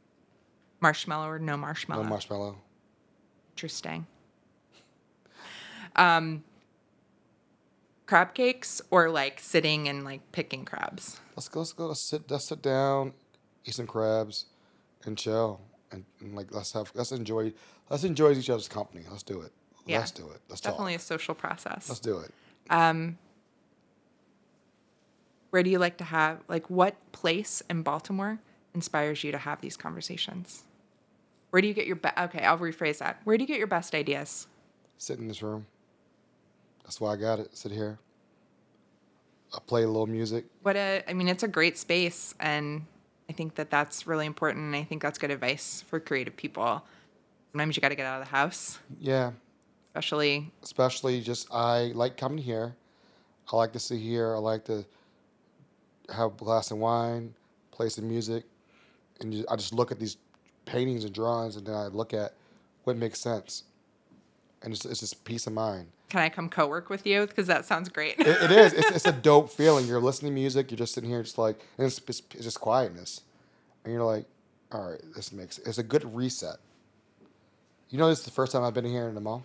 Marshmallow 0.80 1.28
or 1.28 1.38
no 1.38 1.58
marshmallow. 1.58 2.04
no 2.04 2.10
marshmallow. 2.10 2.56
Interesting. 3.54 4.08
Um, 5.98 6.46
crab 8.06 8.34
cakes 8.34 8.82
or 8.90 9.10
like 9.10 9.42
sitting 9.42 9.90
and 9.90 10.06
like 10.06 10.22
picking 10.32 10.64
crabs. 10.64 11.20
Let's 11.36 11.50
go. 11.50 11.60
Let's 11.60 11.74
go. 11.74 11.88
Let's 11.88 12.00
sit. 12.00 12.32
Let's 12.32 12.46
sit 12.46 12.62
down, 12.62 13.12
eat 13.66 13.74
some 13.74 13.88
crabs, 13.88 14.46
and 15.04 15.18
chill. 15.18 15.60
And, 15.92 16.06
and 16.22 16.34
like 16.34 16.54
let's 16.54 16.72
have 16.72 16.90
let's 16.96 17.12
enjoy 17.12 17.52
let's 17.90 18.06
enjoy 18.06 18.32
each 18.32 18.50
other's 18.50 18.70
company. 18.70 19.04
Let's 19.12 19.24
do 19.24 19.42
it. 19.42 19.52
Yeah. 19.86 20.00
Let's 20.00 20.12
do 20.12 20.30
it. 20.30 20.40
Let's 20.48 20.62
Definitely 20.62 20.94
talk. 20.94 21.02
a 21.02 21.04
social 21.04 21.36
process. 21.36 21.90
Let's 21.90 22.00
do 22.00 22.20
it. 22.20 22.32
Where 25.52 25.64
do 25.64 25.70
you 25.70 25.80
like 25.80 25.98
to 25.98 26.04
have 26.04 26.40
like 26.48 26.70
what 26.70 26.96
place 27.12 27.62
in 27.70 27.84
Baltimore 27.84 28.40
inspires 28.74 29.24
you 29.24 29.32
to 29.32 29.38
have 29.38 29.62
these 29.62 29.78
conversations? 29.78 30.64
Where 31.52 31.62
do 31.62 31.68
you 31.68 31.74
get 31.74 31.86
your 31.86 31.98
be- 31.98 32.10
okay? 32.18 32.44
I'll 32.44 32.58
rephrase 32.58 32.98
that. 33.00 33.22
Where 33.26 33.38
do 33.38 33.44
you 33.44 33.48
get 33.48 33.58
your 33.58 33.68
best 33.68 33.94
ideas? 33.94 34.48
Sit 34.98 35.20
in 35.20 35.28
this 35.28 35.44
room. 35.44 35.66
That's 36.84 37.00
why 37.02 37.14
I 37.14 37.16
got 37.18 37.40
it. 37.40 37.56
Sit 37.56 37.72
here. 37.72 38.00
I 39.54 39.60
play 39.68 39.84
a 39.84 39.88
little 39.88 40.08
music. 40.08 40.46
What 40.64 40.78
a 40.78 41.04
I 41.08 41.14
mean, 41.14 41.28
it's 41.28 41.44
a 41.44 41.48
great 41.48 41.78
space, 41.78 42.34
and 42.40 42.86
I 43.30 43.34
think 43.34 43.56
that 43.56 43.70
that's 43.70 44.08
really 44.08 44.26
important. 44.26 44.64
And 44.66 44.76
I 44.76 44.84
think 44.86 45.02
that's 45.02 45.18
good 45.18 45.32
advice 45.32 45.84
for 45.88 46.00
creative 46.00 46.38
people. 46.38 46.82
Sometimes 47.52 47.76
you 47.76 47.82
got 47.82 47.90
to 47.90 47.96
get 47.96 48.06
out 48.06 48.22
of 48.22 48.28
the 48.28 48.32
house, 48.32 48.80
Yeah. 48.98 49.32
especially 49.90 50.50
Especially 50.64 51.20
just 51.20 51.54
I 51.54 51.92
like 51.94 52.16
coming 52.16 52.38
here. 52.38 52.76
I 53.52 53.58
like 53.58 53.74
to 53.74 53.80
sit 53.80 54.00
here. 54.00 54.34
I 54.34 54.40
like 54.40 54.64
to 54.66 54.86
have 56.10 56.34
a 56.34 56.36
glass 56.36 56.72
of 56.72 56.78
wine, 56.78 57.34
play 57.72 57.90
some 57.90 58.08
music, 58.08 58.44
and 59.20 59.34
ju- 59.34 59.46
I 59.50 59.56
just 59.56 59.74
look 59.74 59.92
at 59.92 60.00
these 60.00 60.18
paintings 60.66 61.04
and 61.04 61.14
drawings, 61.14 61.56
and 61.56 61.66
then 61.66 61.76
I 61.76 61.88
look 61.88 62.14
at 62.14 62.34
what 62.84 62.98
makes 62.98 63.20
sense. 63.20 63.64
And 64.64 64.74
it's, 64.74 64.86
it's 64.86 65.00
just 65.00 65.24
peace 65.24 65.48
of 65.48 65.54
mind. 65.54 65.88
Can 66.10 66.20
I 66.22 66.30
come 66.30 66.50
co-work 66.50 66.90
with 66.90 67.06
you? 67.06 67.26
Because 67.26 67.48
that 67.48 67.66
sounds 67.66 67.90
great. 67.90 68.20
It, 68.20 68.28
it 68.28 68.52
is. 68.52 68.74
It's, 68.74 68.92
it's 68.92 69.06
a 69.08 69.12
dope 69.30 69.50
feeling. 69.50 69.88
You're 69.88 70.02
listening 70.02 70.34
to 70.34 70.36
music. 70.36 70.70
You're 70.70 70.78
just 70.78 70.94
sitting 70.94 71.10
here, 71.10 71.24
just 71.24 71.38
like, 71.38 71.60
and 71.78 71.88
it's, 71.88 72.00
it's, 72.08 72.22
it's 72.36 72.44
just 72.44 72.60
quietness, 72.60 73.22
and 73.84 73.94
you're 73.94 74.04
like, 74.04 74.26
all 74.72 74.92
right, 74.92 75.02
this 75.16 75.32
makes. 75.32 75.58
It's 75.60 75.78
a 75.78 75.84
good 75.84 76.04
reset. 76.16 76.58
You 77.90 77.98
know, 77.98 78.08
this 78.08 78.20
is 78.20 78.26
the 78.26 78.32
first 78.32 78.52
time 78.52 78.64
I've 78.64 78.74
been 78.74 78.86
here 78.86 79.08
in 79.10 79.18
a 79.18 79.22
month. 79.22 79.44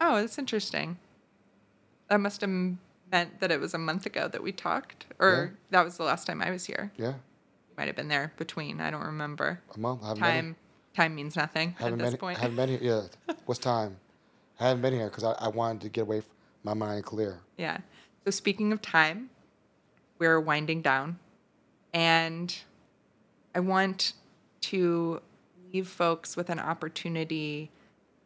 oh, 0.00 0.20
that's 0.20 0.38
interesting. 0.38 0.98
That 2.08 2.20
must 2.20 2.40
have 2.42 2.50
meant 3.12 3.40
that 3.40 3.52
it 3.52 3.60
was 3.60 3.74
a 3.74 3.78
month 3.78 4.06
ago 4.06 4.26
that 4.26 4.42
we 4.42 4.50
talked, 4.50 5.06
or 5.18 5.52
that 5.70 5.84
was 5.84 5.98
the 5.98 6.04
last 6.04 6.26
time 6.26 6.42
I 6.42 6.50
was 6.50 6.64
here. 6.64 6.90
Yeah, 6.96 7.08
You 7.08 7.74
might 7.76 7.86
have 7.86 7.94
been 7.96 8.08
there 8.08 8.32
between. 8.38 8.80
I 8.80 8.90
don't 8.90 9.04
remember. 9.04 9.60
a 9.74 9.78
month. 9.78 10.02
I 10.02 10.08
haven't 10.08 10.22
been. 10.22 10.30
Time 10.32 10.56
time 10.94 11.14
means 11.14 11.36
nothing 11.36 11.74
at 11.80 11.96
this 11.98 12.16
point. 12.16 12.38
Haven't 12.38 12.56
been 12.56 12.68
here. 12.68 12.78
Yeah. 12.80 13.34
What's 13.46 13.60
time? 13.60 13.96
I 14.60 14.68
haven't 14.68 14.82
been 14.82 14.94
here 14.94 15.08
because 15.08 15.24
I, 15.24 15.32
I 15.38 15.48
wanted 15.48 15.82
to 15.82 15.88
get 15.88 16.02
away 16.02 16.20
from 16.20 16.30
my 16.64 16.74
mind 16.74 17.04
clear. 17.04 17.38
Yeah. 17.56 17.78
So 18.24 18.30
speaking 18.30 18.72
of 18.72 18.82
time, 18.82 19.30
we're 20.18 20.40
winding 20.40 20.82
down, 20.82 21.18
and 21.92 22.54
I 23.54 23.60
want 23.60 24.12
to 24.62 25.20
leave 25.72 25.88
folks 25.88 26.36
with 26.36 26.50
an 26.50 26.60
opportunity 26.60 27.70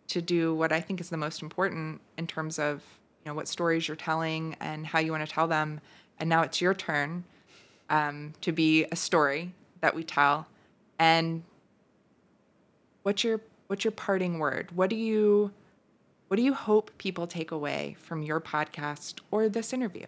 to 0.09 0.21
do 0.21 0.55
what 0.55 0.73
I 0.73 0.81
think 0.81 1.01
is 1.01 1.09
the 1.11 1.17
most 1.17 1.43
important 1.43 2.01
in 2.19 2.27
terms 2.27 2.59
of 2.59 2.83
know 3.27 3.35
what 3.35 3.49
stories 3.49 3.87
you're 3.87 3.97
telling 3.97 4.57
and 4.61 4.87
how 4.87 4.99
you 5.01 5.13
want 5.13 5.27
to 5.27 5.33
tell 5.33 5.47
them. 5.47 5.81
And 6.19 6.31
now 6.31 6.43
it's 6.43 6.61
your 6.61 6.73
turn 6.73 7.25
um, 7.91 8.33
to 8.41 8.53
be 8.53 8.87
a 8.91 8.97
story 8.97 9.53
that 9.81 9.95
we 9.95 10.05
tell. 10.05 10.47
And 10.99 11.43
what's 13.03 13.23
your 13.23 13.41
what's 13.67 13.85
your 13.85 13.93
parting 13.93 14.39
word? 14.39 14.71
What 14.75 14.89
do 14.89 14.97
you 14.97 15.51
what 16.29 16.37
do 16.37 16.43
you 16.43 16.55
hope 16.55 16.91
people 16.99 17.27
take 17.27 17.51
away 17.51 17.97
from 18.01 18.23
your 18.23 18.41
podcast 18.41 19.21
or 19.31 19.49
this 19.49 19.73
interview? 19.73 20.07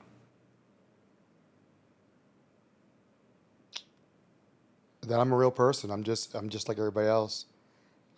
That 5.02 5.20
I'm 5.20 5.32
a 5.32 5.36
real 5.36 5.50
person. 5.50 5.90
I'm 5.90 6.02
just 6.02 6.34
I'm 6.34 6.48
just 6.48 6.68
like 6.68 6.78
everybody 6.78 7.08
else. 7.08 7.46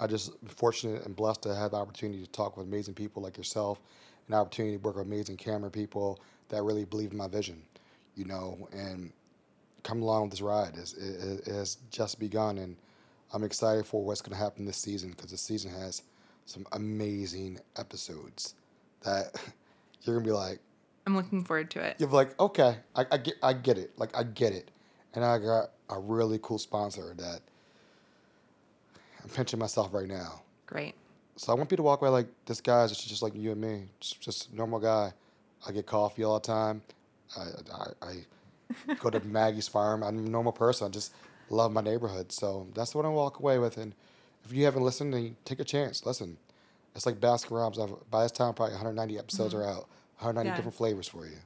I 0.00 0.06
just 0.06 0.32
fortunate 0.46 1.04
and 1.04 1.14
blessed 1.14 1.42
to 1.42 1.54
have 1.54 1.72
the 1.72 1.76
opportunity 1.76 2.22
to 2.22 2.30
talk 2.30 2.56
with 2.56 2.66
amazing 2.66 2.94
people 2.94 3.22
like 3.22 3.36
yourself, 3.36 3.80
an 4.30 4.38
opportunity 4.38 4.76
to 4.76 4.82
work 4.82 4.96
with 4.96 5.06
amazing 5.06 5.36
camera 5.36 5.70
people 5.70 6.20
that 6.48 6.62
really 6.62 6.84
believe 6.84 7.10
in 7.10 7.16
my 7.16 7.28
vision, 7.28 7.62
you 8.14 8.24
know, 8.24 8.68
and 8.72 9.12
come 9.82 10.02
along 10.02 10.22
with 10.22 10.30
this 10.32 10.40
ride. 10.40 10.72
It's, 10.76 10.94
it, 10.94 11.48
it 11.48 11.52
has 11.52 11.78
just 11.90 12.20
begun, 12.20 12.58
and 12.58 12.76
I'm 13.32 13.42
excited 13.42 13.86
for 13.86 14.04
what's 14.04 14.20
going 14.20 14.36
to 14.36 14.42
happen 14.42 14.64
this 14.64 14.76
season 14.76 15.10
because 15.10 15.32
the 15.32 15.36
season 15.36 15.72
has 15.72 16.02
some 16.44 16.66
amazing 16.72 17.58
episodes 17.76 18.54
that 19.02 19.34
you're 20.02 20.16
gonna 20.16 20.26
be 20.26 20.32
like, 20.32 20.60
I'm 21.06 21.16
looking 21.16 21.44
forward 21.44 21.70
to 21.72 21.80
it. 21.80 21.96
you're 21.98 22.08
like, 22.08 22.38
okay, 22.38 22.76
I, 22.94 23.06
I 23.10 23.16
get, 23.16 23.34
I 23.42 23.52
get 23.52 23.78
it, 23.78 23.98
like 23.98 24.16
I 24.16 24.22
get 24.22 24.52
it, 24.52 24.70
and 25.14 25.24
I 25.24 25.38
got 25.38 25.70
a 25.88 25.98
really 25.98 26.38
cool 26.42 26.58
sponsor 26.58 27.14
that 27.16 27.40
I'm 29.22 29.30
pinching 29.30 29.58
myself 29.58 29.92
right 29.92 30.08
now. 30.08 30.42
Great. 30.66 30.94
So 31.36 31.52
I 31.52 31.56
want 31.56 31.70
people 31.70 31.84
to 31.84 31.86
walk 31.86 32.02
away 32.02 32.10
like 32.10 32.26
this 32.46 32.60
guy's 32.60 32.90
just, 32.90 33.08
just 33.08 33.22
like 33.22 33.34
you 33.34 33.52
and 33.52 33.60
me, 33.60 33.84
just, 34.00 34.20
just 34.20 34.52
normal 34.52 34.78
guy. 34.78 35.12
I 35.66 35.72
get 35.72 35.86
coffee 35.86 36.24
all 36.24 36.38
the 36.38 36.46
time. 36.46 36.82
I, 37.36 37.42
I, 37.74 38.16
I 38.88 38.94
go 38.94 39.10
to 39.10 39.20
Maggie's 39.26 39.68
farm. 39.68 40.02
I'm 40.02 40.18
a 40.18 40.28
normal 40.28 40.52
person. 40.52 40.86
I 40.86 40.90
just 40.90 41.12
love 41.48 41.72
my 41.72 41.80
neighborhood. 41.80 42.32
So 42.32 42.66
that's 42.74 42.94
what 42.94 43.04
I 43.04 43.08
walk 43.08 43.38
away 43.38 43.58
with. 43.58 43.76
And 43.76 43.94
if 44.44 44.52
you 44.52 44.64
haven't 44.64 44.82
listened, 44.82 45.14
then 45.14 45.36
take 45.44 45.60
a 45.60 45.64
chance. 45.64 46.04
Listen, 46.06 46.36
it's 46.94 47.06
like 47.06 47.20
Baskin 47.20 47.56
Robbins. 47.56 47.78
I've, 47.78 48.10
by 48.10 48.22
this 48.22 48.32
time, 48.32 48.54
probably 48.54 48.74
190 48.74 49.18
episodes 49.18 49.54
mm-hmm. 49.54 49.62
are 49.62 49.68
out. 49.68 49.88
190 50.18 50.48
Yeah. 50.48 50.56
different 50.56 50.76
flavors 50.76 51.08
for 51.08 51.26
you. 51.26 51.38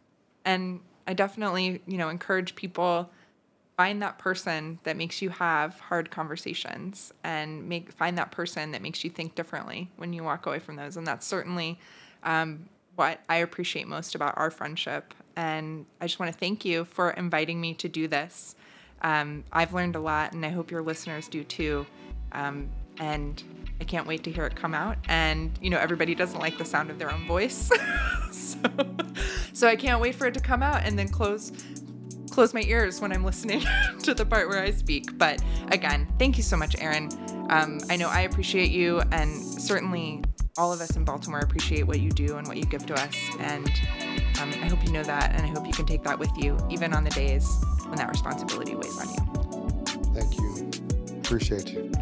And 0.44 0.80
I 1.06 1.14
definitely, 1.14 1.82
you 1.86 1.98
know, 1.98 2.08
encourage 2.08 2.54
people 2.54 3.10
find 3.76 4.00
that 4.02 4.18
person 4.18 4.78
that 4.84 4.96
makes 4.96 5.20
you 5.20 5.30
have 5.30 5.78
hard 5.80 6.10
conversations 6.10 7.12
and 7.24 7.68
make 7.68 7.92
find 7.92 8.16
that 8.18 8.30
person 8.30 8.70
that 8.70 8.82
makes 8.82 9.02
you 9.02 9.10
think 9.10 9.34
differently 9.34 9.90
when 9.96 10.12
you 10.12 10.22
walk 10.22 10.46
away 10.46 10.58
from 10.58 10.76
those. 10.76 10.96
And 10.96 11.06
that's 11.06 11.26
certainly 11.26 11.78
um, 12.22 12.68
what 12.94 13.20
I 13.28 13.36
appreciate 13.36 13.88
most 13.88 14.14
about 14.14 14.34
our 14.36 14.50
friendship. 14.50 15.12
And 15.36 15.86
I 16.00 16.06
just 16.06 16.20
want 16.20 16.32
to 16.32 16.38
thank 16.38 16.64
you 16.64 16.84
for 16.84 17.10
inviting 17.10 17.60
me 17.60 17.74
to 17.74 17.88
do 17.88 18.06
this. 18.06 18.54
Um, 19.02 19.44
I've 19.52 19.74
learned 19.74 19.96
a 19.96 20.00
lot, 20.00 20.32
and 20.32 20.46
I 20.46 20.50
hope 20.50 20.70
your 20.70 20.82
listeners 20.82 21.28
do 21.28 21.42
too. 21.42 21.84
Um, 22.32 22.70
and 22.98 23.42
I 23.80 23.84
can't 23.84 24.06
wait 24.06 24.22
to 24.24 24.30
hear 24.30 24.46
it 24.46 24.54
come 24.54 24.72
out. 24.72 24.98
And 25.08 25.58
you 25.60 25.68
know, 25.68 25.78
everybody 25.78 26.14
doesn't 26.14 26.38
like 26.38 26.56
the 26.58 26.64
sound 26.64 26.90
of 26.90 26.98
their 27.00 27.10
own 27.10 27.26
voice, 27.26 27.70
so, 28.30 28.58
so 29.52 29.66
I 29.66 29.74
can't 29.74 30.00
wait 30.00 30.14
for 30.14 30.26
it 30.28 30.34
to 30.34 30.40
come 30.40 30.62
out 30.62 30.82
and 30.84 30.96
then 30.96 31.08
close 31.08 31.50
close 32.34 32.52
my 32.52 32.62
ears 32.62 33.00
when 33.00 33.12
I'm 33.12 33.24
listening 33.24 33.64
to 34.02 34.12
the 34.12 34.26
part 34.26 34.48
where 34.48 34.60
I 34.60 34.72
speak. 34.72 35.16
But 35.16 35.42
again, 35.70 36.12
thank 36.18 36.36
you 36.36 36.42
so 36.42 36.56
much, 36.56 36.74
Aaron. 36.80 37.08
Um, 37.48 37.78
I 37.88 37.96
know 37.96 38.08
I 38.08 38.22
appreciate 38.22 38.70
you, 38.70 39.00
and 39.12 39.40
certainly 39.40 40.22
all 40.58 40.72
of 40.72 40.80
us 40.80 40.96
in 40.96 41.04
Baltimore 41.04 41.40
appreciate 41.40 41.86
what 41.86 42.00
you 42.00 42.10
do 42.10 42.36
and 42.36 42.46
what 42.48 42.56
you 42.56 42.64
give 42.64 42.84
to 42.86 42.94
us. 42.94 43.14
And 43.38 43.68
um, 44.40 44.50
I 44.50 44.68
hope 44.68 44.84
you 44.84 44.92
know 44.92 45.04
that, 45.04 45.32
and 45.32 45.42
I 45.42 45.46
hope 45.46 45.66
you 45.66 45.72
can 45.72 45.86
take 45.86 46.02
that 46.02 46.18
with 46.18 46.30
you, 46.36 46.58
even 46.70 46.92
on 46.92 47.04
the 47.04 47.10
days 47.10 47.48
when 47.86 47.96
that 47.98 48.08
responsibility 48.08 48.74
weighs 48.74 48.98
on 48.98 49.08
you. 49.08 50.12
Thank 50.12 50.38
you. 50.38 51.18
Appreciate 51.18 51.72
you. 51.72 51.92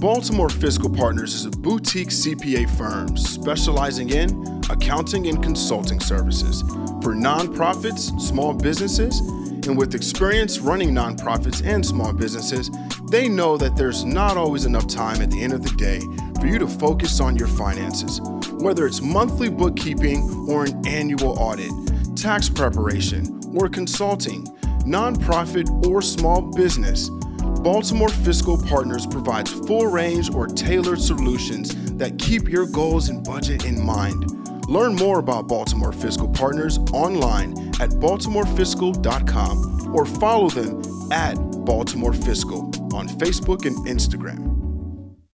Baltimore 0.00 0.48
Fiscal 0.48 0.88
Partners 0.88 1.34
is 1.34 1.44
a 1.44 1.50
boutique 1.50 2.08
CPA 2.08 2.70
firm 2.78 3.18
specializing 3.18 4.08
in 4.08 4.62
accounting 4.70 5.26
and 5.26 5.42
consulting 5.42 6.00
services 6.00 6.62
for 7.02 7.14
nonprofits, 7.14 8.18
small 8.18 8.54
businesses, 8.54 9.20
and 9.20 9.76
with 9.76 9.94
experience 9.94 10.58
running 10.58 10.94
nonprofits 10.94 11.62
and 11.66 11.84
small 11.84 12.14
businesses, 12.14 12.70
they 13.10 13.28
know 13.28 13.58
that 13.58 13.76
there's 13.76 14.02
not 14.02 14.38
always 14.38 14.64
enough 14.64 14.86
time 14.86 15.20
at 15.20 15.30
the 15.30 15.42
end 15.42 15.52
of 15.52 15.62
the 15.62 15.76
day 15.76 16.00
for 16.40 16.46
you 16.46 16.58
to 16.58 16.66
focus 16.66 17.20
on 17.20 17.36
your 17.36 17.48
finances. 17.48 18.22
Whether 18.52 18.86
it's 18.86 19.02
monthly 19.02 19.50
bookkeeping 19.50 20.46
or 20.48 20.64
an 20.64 20.86
annual 20.86 21.38
audit, 21.38 21.70
tax 22.16 22.48
preparation, 22.48 23.38
or 23.54 23.68
consulting, 23.68 24.46
nonprofit 24.86 25.86
or 25.86 26.00
small 26.00 26.40
business, 26.40 27.10
Baltimore 27.62 28.08
Fiscal 28.08 28.56
Partners 28.56 29.06
provides 29.06 29.52
full 29.52 29.86
range 29.86 30.32
or 30.32 30.46
tailored 30.46 31.00
solutions 31.00 31.74
that 31.96 32.18
keep 32.18 32.48
your 32.48 32.66
goals 32.66 33.10
and 33.10 33.22
budget 33.22 33.66
in 33.66 33.84
mind. 33.84 34.24
Learn 34.66 34.94
more 34.94 35.18
about 35.18 35.46
Baltimore 35.46 35.92
Fiscal 35.92 36.28
Partners 36.28 36.78
online 36.94 37.52
at 37.80 37.90
baltimorefiscal.com 37.90 39.94
or 39.94 40.06
follow 40.06 40.48
them 40.48 41.12
at 41.12 41.34
Baltimore 41.66 42.14
Fiscal 42.14 42.62
on 42.94 43.08
Facebook 43.08 43.66
and 43.66 43.76
Instagram. 43.86 44.59